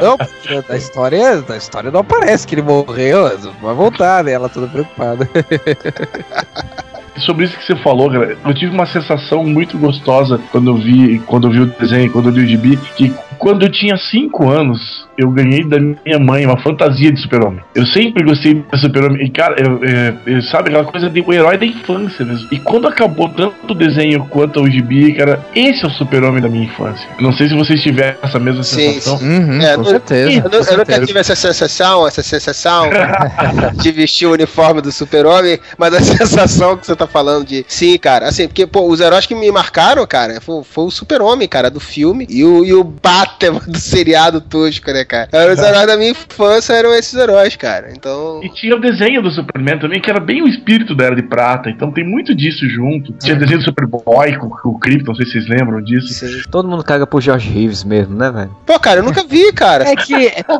[0.00, 0.16] Não,
[0.62, 4.32] da história, da história não aparece que ele morreu, vai voltar, né?
[4.32, 5.28] Ela toda preocupada.
[7.18, 11.18] Sobre isso que você falou, cara, eu tive uma sensação muito gostosa quando eu vi,
[11.20, 14.48] quando eu vi o desenho, quando eu li o gibi, que quando eu tinha 5
[14.48, 17.58] anos, eu ganhei da minha mãe uma fantasia de super-homem.
[17.74, 19.26] Eu sempre gostei de super-homem.
[19.26, 22.46] E, cara, eu, é, eu- sabe aquela coisa de um herói da infância mesmo.
[22.52, 26.48] E quando acabou tanto o desenho quanto o gibi, cara, esse é o super-homem da
[26.48, 27.04] minha infância.
[27.18, 29.18] Eu não sei se vocês tiveram essa mesma Sim, sensação.
[29.26, 30.30] Uhum, É, com certeza.
[30.30, 32.90] Eu, eu nunca tive essa sensação, essa sensação
[33.74, 37.64] de vestir o uniforme do super-homem, mas a sensação que você tá falando de.
[37.66, 41.48] Sim, cara, assim, porque, pô, os heróis que me marcaram, cara, foi, foi o super-homem,
[41.48, 43.31] cara, do filme, e o, e o Batman
[43.66, 45.28] do seriado tosco, né, cara?
[45.32, 47.90] Eram os heróis da minha infância, eram esses heróis, cara.
[47.92, 48.40] Então.
[48.42, 51.22] E tinha o desenho do Superman também, que era bem o espírito da Era de
[51.22, 53.12] Prata, então tem muito disso junto.
[53.14, 56.08] Tinha desenho do Superboy com, com o Krypton, não sei se vocês lembram disso.
[56.08, 56.42] Sim.
[56.50, 58.56] Todo mundo caga pro George Reeves mesmo, né, velho?
[58.66, 59.84] Pô, cara, eu nunca vi, cara.
[59.88, 60.12] É que.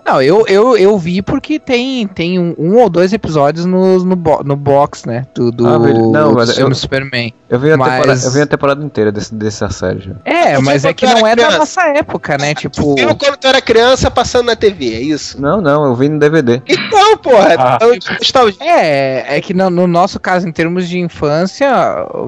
[0.06, 4.16] Não, eu, eu, eu vi porque tem, tem um, um ou dois episódios no, no,
[4.16, 5.26] bo- no box, né?
[5.34, 7.32] Do, do, Ah, não, do mas filme eu- Superman.
[7.48, 10.12] Eu vi a, Mas- temporada, eu vi a temporada inteira desse, dessa série já.
[10.24, 12.54] É, mas é que quando não era é da nossa época, né?
[12.68, 12.94] Tipo.
[12.94, 15.40] Viu quando tu era criança passando na TV, é isso?
[15.40, 16.62] Não, não, eu vi no DVD.
[16.68, 17.78] Então, porra, Ah.
[17.80, 18.56] então, nostalgia.
[18.60, 21.70] É, é que no, no nosso caso, em termos de infância,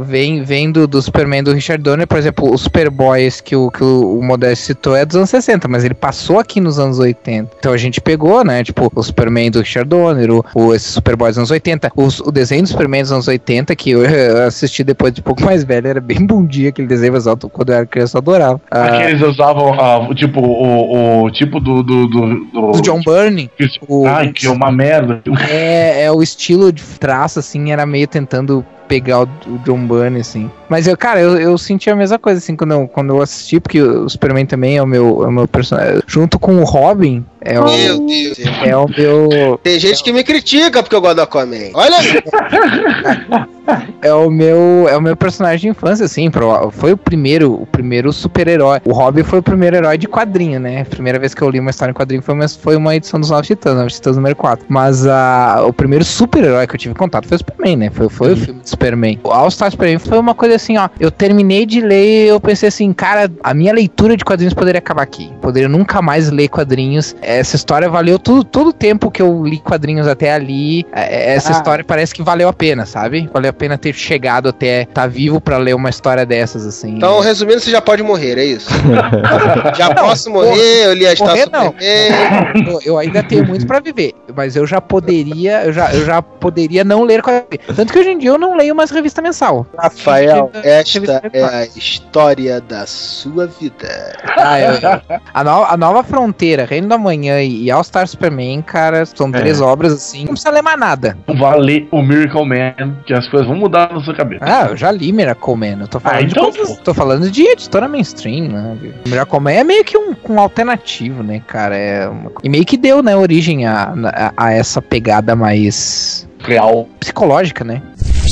[0.01, 3.83] vem, vem do, do Superman do Richard Donner, por exemplo, o Superboys que o, que
[3.83, 7.51] o, o Modesto citou é dos anos 60, mas ele passou aqui nos anos 80.
[7.59, 11.29] Então a gente pegou, né, tipo, o Superman do Richard Donner, o, o esse Superboy
[11.31, 14.83] dos anos 80, os- o desenho do Superman dos anos 80, que eu eh, assisti
[14.85, 17.71] depois de um pouco mais velho, era bem bom dia aquele desenho, mas eu, quando
[17.71, 18.61] eu era criança eu adorava.
[18.71, 23.51] Ah, Aqueles usavam ah, tipo o, o tipo do do, do, do- o John Byrne,
[23.89, 25.23] o- Ai, que é uma merda.
[25.51, 30.21] É, é o estilo de traço, assim, era meio tentando pegar o, o John Byrne,
[30.21, 30.51] assim.
[30.69, 33.59] Mas eu, cara, eu, eu senti a mesma coisa, assim, quando eu, quando eu assisti,
[33.59, 36.03] porque o Superman também é o meu, é o meu personagem.
[36.07, 38.39] Junto com o Robin, é o, Meu Deus.
[38.65, 39.61] é o meu.
[39.63, 41.71] Tem gente que me critica porque eu gosto do Aquaman.
[41.75, 41.97] Olha,
[44.03, 44.87] É o meu.
[44.91, 46.31] É o meu personagem de infância, assim.
[46.31, 48.81] pro- Foi o primeiro, o primeiro super-herói.
[48.85, 50.83] O Robin foi o primeiro herói de quadrinho, né?
[50.83, 53.19] A primeira vez que eu li uma história em quadrinho foi uma, foi uma edição
[53.19, 54.67] dos Novos Titãs, Novos Titãs número 4.
[54.69, 57.91] Mas a, o primeiro super-herói que eu tive contato foi o Superman, né?
[57.91, 59.19] Foi, foi o filme do Superman.
[59.25, 60.89] O All Star Superman foi uma coisa assim, ó.
[61.01, 65.03] Eu terminei de ler eu pensei assim, cara, a minha leitura de quadrinhos poderia acabar
[65.03, 65.33] aqui.
[65.41, 67.17] Poderia nunca mais ler quadrinhos.
[67.35, 70.87] Essa história valeu tudo, todo o tempo que eu li quadrinhos até ali.
[70.93, 71.57] É, Essa Ah.
[71.57, 73.29] história parece que valeu a pena, sabe?
[73.33, 76.97] Valeu a pena ter chegado até estar tá vivo pra ler uma história dessas, assim.
[76.97, 78.71] então resumindo, você já pode morrer, é isso?
[79.77, 81.73] já posso morrer, eu li a história morrer não.
[81.73, 82.67] Superman.
[82.73, 86.23] eu, eu ainda tenho muito pra viver, mas eu já poderia, eu já, eu já
[86.23, 87.67] poderia não ler quadrinhos.
[87.75, 89.67] Tanto que hoje em dia eu não leio mais revista mensal.
[89.77, 94.13] Rafael, esta é a história da sua vida.
[94.37, 98.63] Ah, eu- eu- a, no- a Nova Fronteira, Reino da Manhã e All Star Superman,
[98.63, 99.33] cara, são É.
[99.33, 100.21] três obras assim.
[100.21, 101.17] Não precisa ler mais nada.
[101.39, 104.45] Vale o Miracle Man, que as coisas vão mudar na sua cabeça.
[104.47, 105.81] Ah, eu já li Miracle Man.
[105.83, 108.77] Eu tô falando, Ah, então, de, coisas- tô falando de editora mainstream, né?
[109.07, 111.77] Miracle Man é meio que um, um alternativo, né, cara?
[111.77, 116.89] É uma E meio que deu, né, origem a, a, a essa pegada mais Real.
[117.01, 117.83] psicológica, né?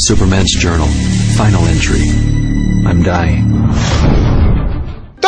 [0.07, 0.89] Superman's journal.
[1.37, 2.09] Final entry.
[2.85, 4.32] I'm dying.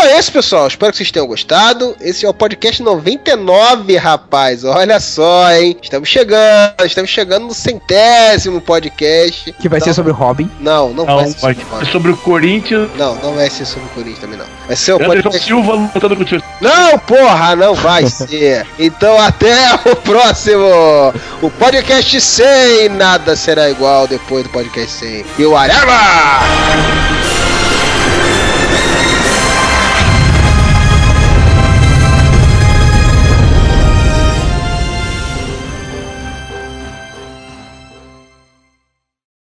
[0.05, 0.67] Então é isso, pessoal.
[0.67, 1.97] Espero que vocês tenham gostado.
[1.99, 4.63] Esse é o podcast 99, rapaz.
[4.63, 5.79] Olha só, hein?
[5.83, 9.51] Estamos chegando, estamos chegando no centésimo podcast.
[9.53, 9.89] Que vai então...
[9.89, 10.51] ser sobre o Robin.
[10.61, 12.91] Não, não, não vai ser sobre, vai sobre o Corinthians.
[12.99, 14.45] Não, não vai ser sobre o Corinthians também, não.
[14.67, 15.49] Vai ser o Anderson podcast...
[15.49, 16.49] Silva lutando com o Chelsea.
[16.61, 18.67] Não, porra, não vai ser.
[18.79, 19.57] Então até
[19.91, 21.15] o próximo.
[21.41, 22.91] O podcast 100.
[22.91, 25.25] Nada será igual depois do podcast 100.
[25.39, 27.34] E o Arama!